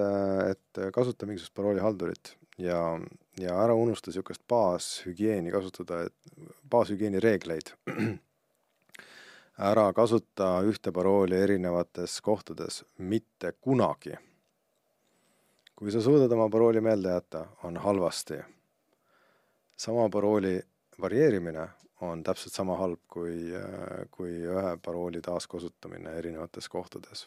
et 0.50 0.82
kasuta 0.94 1.28
mingisugust 1.30 1.54
paroolihaldurit 1.58 2.34
ja, 2.58 3.00
ja 3.40 3.56
ära 3.64 3.74
unusta 3.74 4.10
niisugust 4.10 4.42
baashügieeni 4.50 5.52
kasutada, 5.52 6.04
et 6.08 6.50
baashügieeni 6.70 7.22
reegleid. 7.24 7.74
ära 9.70 9.86
kasuta 9.94 10.56
ühte 10.66 10.92
parooli 10.92 11.38
erinevates 11.38 12.22
kohtades 12.22 12.84
mitte 12.98 13.54
kunagi. 13.62 14.18
kui 15.76 15.92
sa 15.92 16.02
suudad 16.02 16.32
oma 16.32 16.50
parooli 16.50 16.82
meelde 16.82 17.10
jätta, 17.10 17.46
on 17.64 17.78
halvasti. 17.78 18.42
sama 19.78 20.10
parooli 20.10 20.62
varieerimine 21.02 21.70
on 22.02 22.24
täpselt 22.24 22.54
sama 22.54 22.78
halb 22.78 23.00
kui, 23.08 23.54
kui 24.12 24.42
ühe 24.42 24.78
parooli 24.86 25.22
taaskasutamine 25.22 26.18
erinevates 26.18 26.70
kohtades 26.70 27.26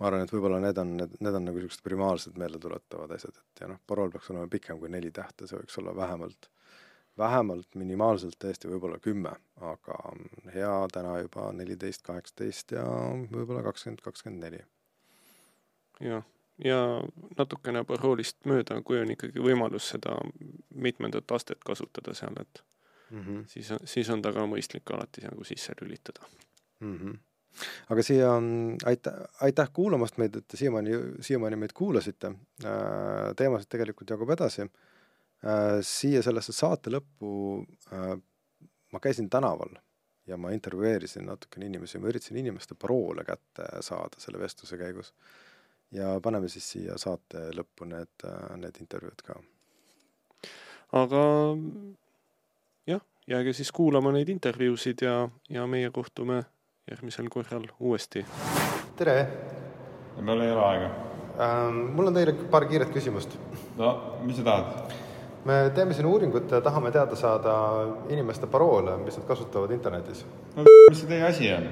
ma 0.00 0.08
arvan, 0.08 0.24
et 0.24 0.32
võib-olla 0.34 0.58
need 0.62 0.80
on, 0.80 0.96
need, 0.98 1.14
need 1.22 1.38
on 1.38 1.46
nagu 1.48 1.60
niisugused 1.60 1.84
primaarsed 1.86 2.38
meeldetuletavad 2.40 3.14
asjad, 3.16 3.38
et 3.38 3.62
ja 3.62 3.70
noh, 3.70 3.80
parool 3.86 4.12
peaks 4.14 4.30
olema 4.32 4.50
pikem 4.50 4.80
kui 4.80 4.90
neli 4.90 5.12
tähte, 5.14 5.46
see 5.46 5.60
võiks 5.60 5.78
olla 5.82 5.94
vähemalt, 5.96 6.50
vähemalt 7.20 7.78
minimaalselt 7.78 8.38
tõesti 8.42 8.70
võib-olla 8.72 8.98
kümme, 9.02 9.36
aga 9.72 9.98
hea 10.54 10.74
täna 10.92 11.16
juba 11.22 11.48
neliteist, 11.54 12.02
kaheksateist 12.06 12.74
ja 12.74 12.84
võib-olla 13.30 13.62
kakskümmend, 13.68 14.02
kakskümmend 14.04 14.48
neli. 14.48 14.62
jah, 16.02 16.26
ja 16.58 16.78
natukene 17.38 17.84
paroolist 17.86 18.40
mööda, 18.50 18.80
kui 18.82 18.98
on 19.00 19.14
ikkagi 19.14 19.42
võimalus 19.42 19.92
seda 19.94 20.16
mitmendat 20.74 21.30
astet 21.38 21.62
kasutada 21.66 22.14
seal, 22.18 22.34
et 22.42 22.64
siis, 23.46 23.70
siis 23.84 24.10
on 24.10 24.22
ta 24.22 24.32
ka 24.34 24.46
mõistlik 24.50 24.90
alati 24.90 25.22
nagu 25.26 25.44
sisse 25.44 25.74
lülitada. 25.80 26.26
mm. 26.80 26.98
-hmm. 26.98 27.18
Aga 27.90 28.02
siia 28.02 28.32
aitäh, 28.90 29.20
aitäh 29.46 29.70
kuulamast 29.72 30.18
meid, 30.18 30.36
et 30.36 30.48
te 30.48 30.56
siiamaani, 30.60 30.98
siiamaani 31.20 31.56
meid 31.56 31.72
kuulasite. 31.74 32.32
teemasid 33.36 33.68
tegelikult 33.70 34.10
jagub 34.10 34.30
edasi. 34.30 34.68
siia 35.82 36.22
sellesse 36.22 36.52
saate 36.56 36.90
lõppu 36.90 37.32
äh, 37.92 38.14
ma 38.94 39.00
käisin 39.00 39.30
tänaval 39.30 39.74
ja 40.26 40.36
ma 40.36 40.50
intervjueerisin 40.50 41.26
natukene 41.26 41.66
inimesi, 41.66 41.98
ma 41.98 42.08
üritasin 42.08 42.38
inimeste 42.40 42.76
paroole 42.78 43.24
kätte 43.24 43.66
saada 43.80 44.20
selle 44.22 44.38
vestluse 44.38 44.78
käigus. 44.78 45.14
ja 45.90 46.20
paneme 46.22 46.48
siis 46.48 46.70
siia 46.72 46.98
saate 46.98 47.50
lõppu 47.58 47.86
need, 47.90 48.24
need 48.62 48.80
intervjuud 48.80 49.24
ka. 49.26 49.36
aga 51.02 51.24
jah, 52.86 53.04
jääge 53.26 53.52
siis 53.52 53.72
kuulama 53.72 54.14
neid 54.14 54.28
intervjuusid 54.28 55.02
ja, 55.02 55.28
ja 55.50 55.66
meie 55.66 55.90
kohtume 55.90 56.44
järgmisel 56.90 57.28
korral 57.32 57.64
uuesti. 57.80 58.24
tere 58.96 59.14
meil 60.20 60.40
ei 60.44 60.50
ole 60.52 60.64
aega. 60.66 60.90
ähm,, 61.40 61.78
mul 61.96 62.10
on 62.10 62.18
teile 62.18 62.34
paar 62.52 62.66
kiiret 62.68 62.92
küsimust 62.92 63.38
no 63.78 63.94
mis 64.22 64.36
sa 64.36 64.44
tahad? 64.44 64.92
me 65.48 65.56
teeme 65.74 65.96
siin 65.96 66.06
uuringut 66.10 66.52
ja 66.52 66.60
tahame 66.60 66.92
teada 66.92 67.16
saada 67.16 67.56
inimeste 68.12 68.46
paroole, 68.46 68.98
mis 69.00 69.16
nad 69.16 69.26
kasutavad 69.26 69.72
internetis. 69.72 70.26
no 70.56 70.68
mis 70.90 71.00
see 71.00 71.08
teie 71.08 71.24
asi 71.24 71.48
on? 71.56 71.68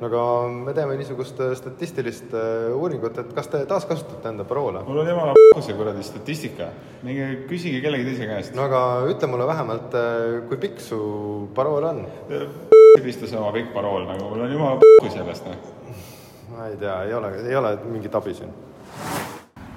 no 0.00 0.10
aga 0.10 0.24
me 0.54 0.74
teeme 0.78 0.94
niisugust 1.00 1.42
äh, 1.42 1.56
statistilist 1.58 2.30
äh, 2.30 2.70
uuringut, 2.76 3.18
et 3.18 3.32
kas 3.34 3.50
te 3.50 3.64
taaskasutate 3.66 4.30
enda 4.30 4.46
paroole? 4.46 4.84
mul 4.86 5.02
on 5.02 5.10
jumala 5.10 5.34
see 5.58 5.74
kuradi 5.74 6.06
statistika. 6.06 6.70
minge 7.02 7.32
küsige 7.50 7.82
kellegi 7.82 8.12
teise 8.12 8.30
käest 8.30 8.54
no 8.54 8.70
aga 8.70 8.84
ütle 9.10 9.26
mulle 9.34 9.50
vähemalt, 9.50 9.98
kui 10.46 10.62
pikk 10.68 10.86
su 10.86 11.00
parool 11.58 11.90
on? 11.90 12.06
Pistas 13.00 13.32
oma 13.32 13.52
pikk 13.54 13.72
parool 13.72 14.04
nagu, 14.08 14.28
mul 14.28 14.44
on 14.44 14.52
jumala 14.52 15.08
sellest 15.08 15.46
noh. 15.48 15.68
ma 16.52 16.66
ei 16.68 16.76
tea, 16.76 16.96
ei 17.08 17.14
ole, 17.16 17.30
ei 17.48 17.56
ole 17.56 17.72
mingit 17.88 18.14
abi 18.14 18.34
siin. 18.36 18.52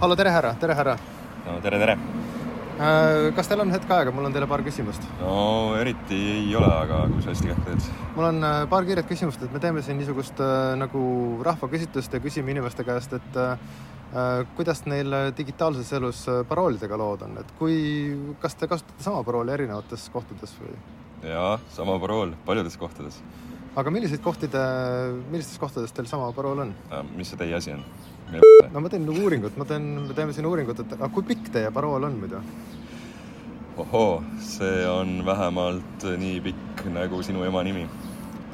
hallo, 0.01 0.15
tere 0.19 0.33
härra, 0.35 0.55
tere 0.59 0.75
härra. 0.75 0.97
no 1.45 1.59
tere, 1.63 1.79
tere. 1.79 1.95
kas 3.37 3.47
teil 3.47 3.63
on 3.63 3.71
hetk 3.71 3.91
aega, 3.97 4.11
mul 4.11 4.27
on 4.27 4.35
teile 4.35 4.49
paar 4.51 4.63
küsimust. 4.65 5.07
no 5.21 5.37
eriti 5.79 6.19
ei 6.33 6.55
ole, 6.59 6.71
aga 6.81 7.05
kui 7.13 7.23
sa 7.23 7.31
hästi 7.31 7.51
kätte 7.53 7.69
teed. 7.69 7.87
mul 8.17 8.29
on 8.33 8.43
äh, 8.43 8.57
paar 8.73 8.87
kiiret 8.89 9.07
küsimust, 9.07 9.47
et 9.47 9.55
me 9.55 9.63
teeme 9.63 9.85
siin 9.85 9.99
niisugust 10.01 10.43
äh, 10.43 10.73
nagu 10.81 11.05
rahvaküsitlust 11.47 12.19
ja 12.19 12.23
küsime 12.23 12.51
inimeste 12.51 12.83
käest, 12.83 13.15
et 13.15 13.39
äh, 13.39 13.55
äh, 14.11 14.43
kuidas 14.59 14.83
neil 14.91 15.13
äh, 15.13 15.29
digitaalses 15.37 15.93
elus 15.95 16.25
äh, 16.27 16.43
paroolidega 16.51 16.99
lood 16.99 17.23
on, 17.29 17.39
et 17.39 17.55
kui, 17.61 17.79
kas 18.43 18.59
te 18.59 18.67
kasutate 18.67 19.07
sama 19.07 19.23
parooli 19.23 19.55
erinevates 19.55 20.09
kohtades 20.11 20.59
või? 20.59 20.75
jaa, 21.29 21.57
sama 21.73 21.97
parool 22.01 22.33
paljudes 22.45 22.77
kohtades. 22.77 23.19
aga 23.75 23.91
milliseid 23.91 24.21
kohti 24.23 24.47
te, 24.51 24.61
millistes 25.31 25.59
kohtades 25.59 25.93
teil 25.95 26.07
sama 26.09 26.31
parool 26.35 26.63
on? 26.65 26.73
mis 27.15 27.31
see 27.31 27.39
teie 27.39 27.55
asi 27.57 27.73
on? 27.75 27.83
no 28.71 28.81
ma 28.81 28.89
teen 28.89 29.07
uuringut, 29.09 29.57
ma 29.57 29.67
teen, 29.69 29.87
me 30.07 30.13
teeme 30.17 30.33
siin 30.33 30.47
uuringut, 30.49 30.81
et 30.83 30.97
aga 30.97 31.09
kui 31.13 31.25
pikk 31.27 31.51
teie 31.57 31.71
parool 31.75 32.07
on 32.07 32.19
muidu? 32.21 32.41
ohoo, 33.77 34.23
see 34.39 34.85
on 34.87 35.17
vähemalt 35.25 36.05
nii 36.21 36.39
pikk 36.49 36.85
nagu 36.95 37.23
sinu 37.23 37.43
ema 37.43 37.63
nimi. 37.63 37.87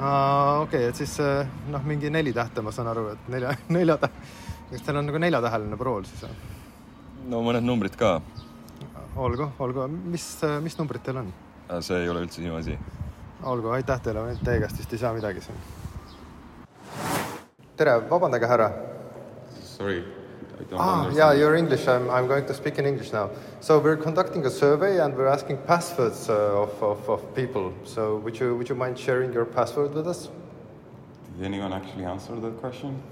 okei 0.00 0.62
okay,, 0.62 0.88
et 0.88 0.96
siis 0.96 1.18
äh, 1.20 1.46
noh, 1.70 1.84
mingi 1.86 2.10
neli 2.10 2.32
tähte, 2.32 2.64
ma 2.64 2.72
saan 2.74 2.90
aru, 2.94 3.08
et 3.14 3.30
nelja, 3.36 3.54
nelja 3.76 4.00
tähe, 4.02 4.26
kas 4.72 4.88
teil 4.88 5.02
on 5.02 5.10
nagu 5.10 5.22
neljatäheline 5.22 5.78
parool 5.78 6.08
siis 6.08 6.26
või? 6.26 6.50
no 7.30 7.44
mõned 7.46 7.64
numbrid 7.68 7.96
ka, 8.00 8.16
olgu, 9.16 9.52
olgu, 9.62 9.86
mis, 10.10 10.26
mis 10.64 10.78
numbrid 10.80 11.04
teil 11.06 11.22
on? 11.22 11.32
See 11.80 11.96
ei 11.96 12.08
ole 12.08 12.20
üldse 12.20 12.42
sinu 12.42 12.56
asi. 12.56 12.78
olgu, 13.42 13.68
aitäh 13.68 14.00
teile, 14.00 14.36
teie 14.44 14.60
käest 14.60 14.78
vist 14.78 14.92
ei 14.92 14.98
saa 14.98 15.12
midagi 15.14 15.40
siin. 15.40 15.56
tere, 17.76 18.00
vabandage, 18.10 18.46
härra. 18.46 18.72
Sorry. 19.62 20.04
Ah, 20.78 21.10
yeah, 21.10 21.32
you're 21.32 21.56
English. 21.56 21.88
I'm, 21.88 22.08
I'm 22.08 22.28
going 22.28 22.46
to 22.46 22.54
speak 22.54 22.78
in 22.78 22.86
English 22.86 23.12
now. 23.12 23.30
So 23.60 23.78
we're 23.80 23.96
conducting 23.96 24.46
a 24.46 24.50
survey 24.50 25.00
and 25.00 25.16
we're 25.16 25.26
asking 25.26 25.58
passwords 25.66 26.28
uh, 26.28 26.62
of, 26.62 26.82
of, 26.82 27.08
of 27.08 27.34
people. 27.34 27.72
So 27.84 28.18
would 28.18 28.38
you, 28.38 28.56
would 28.56 28.68
you 28.68 28.76
mind 28.76 28.98
sharing 28.98 29.32
your 29.32 29.44
password 29.44 29.94
with 29.94 30.06
us? 30.06 30.28
Did 31.36 31.46
anyone 31.46 31.72
actually 31.72 32.04
answer 32.04 32.36
that 32.36 32.60
question? 32.60 33.02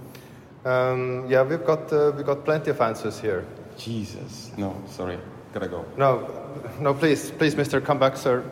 Um, 0.64 1.26
yeah, 1.28 1.42
we've 1.42 1.64
got, 1.64 1.92
uh, 1.92 2.12
we've 2.16 2.26
got 2.26 2.44
plenty 2.44 2.70
of 2.70 2.80
answers 2.80 3.18
here. 3.18 3.44
Jesus, 3.76 4.52
no 4.56 4.76
sorry, 4.88 5.18
gotta 5.53 5.68
go. 5.68 5.84
No, 5.96 6.28
no, 6.80 6.94
please, 6.94 7.30
please, 7.30 7.57
mister, 7.57 7.80
come 7.80 7.98
back, 7.98 8.16
sir. 8.16 8.44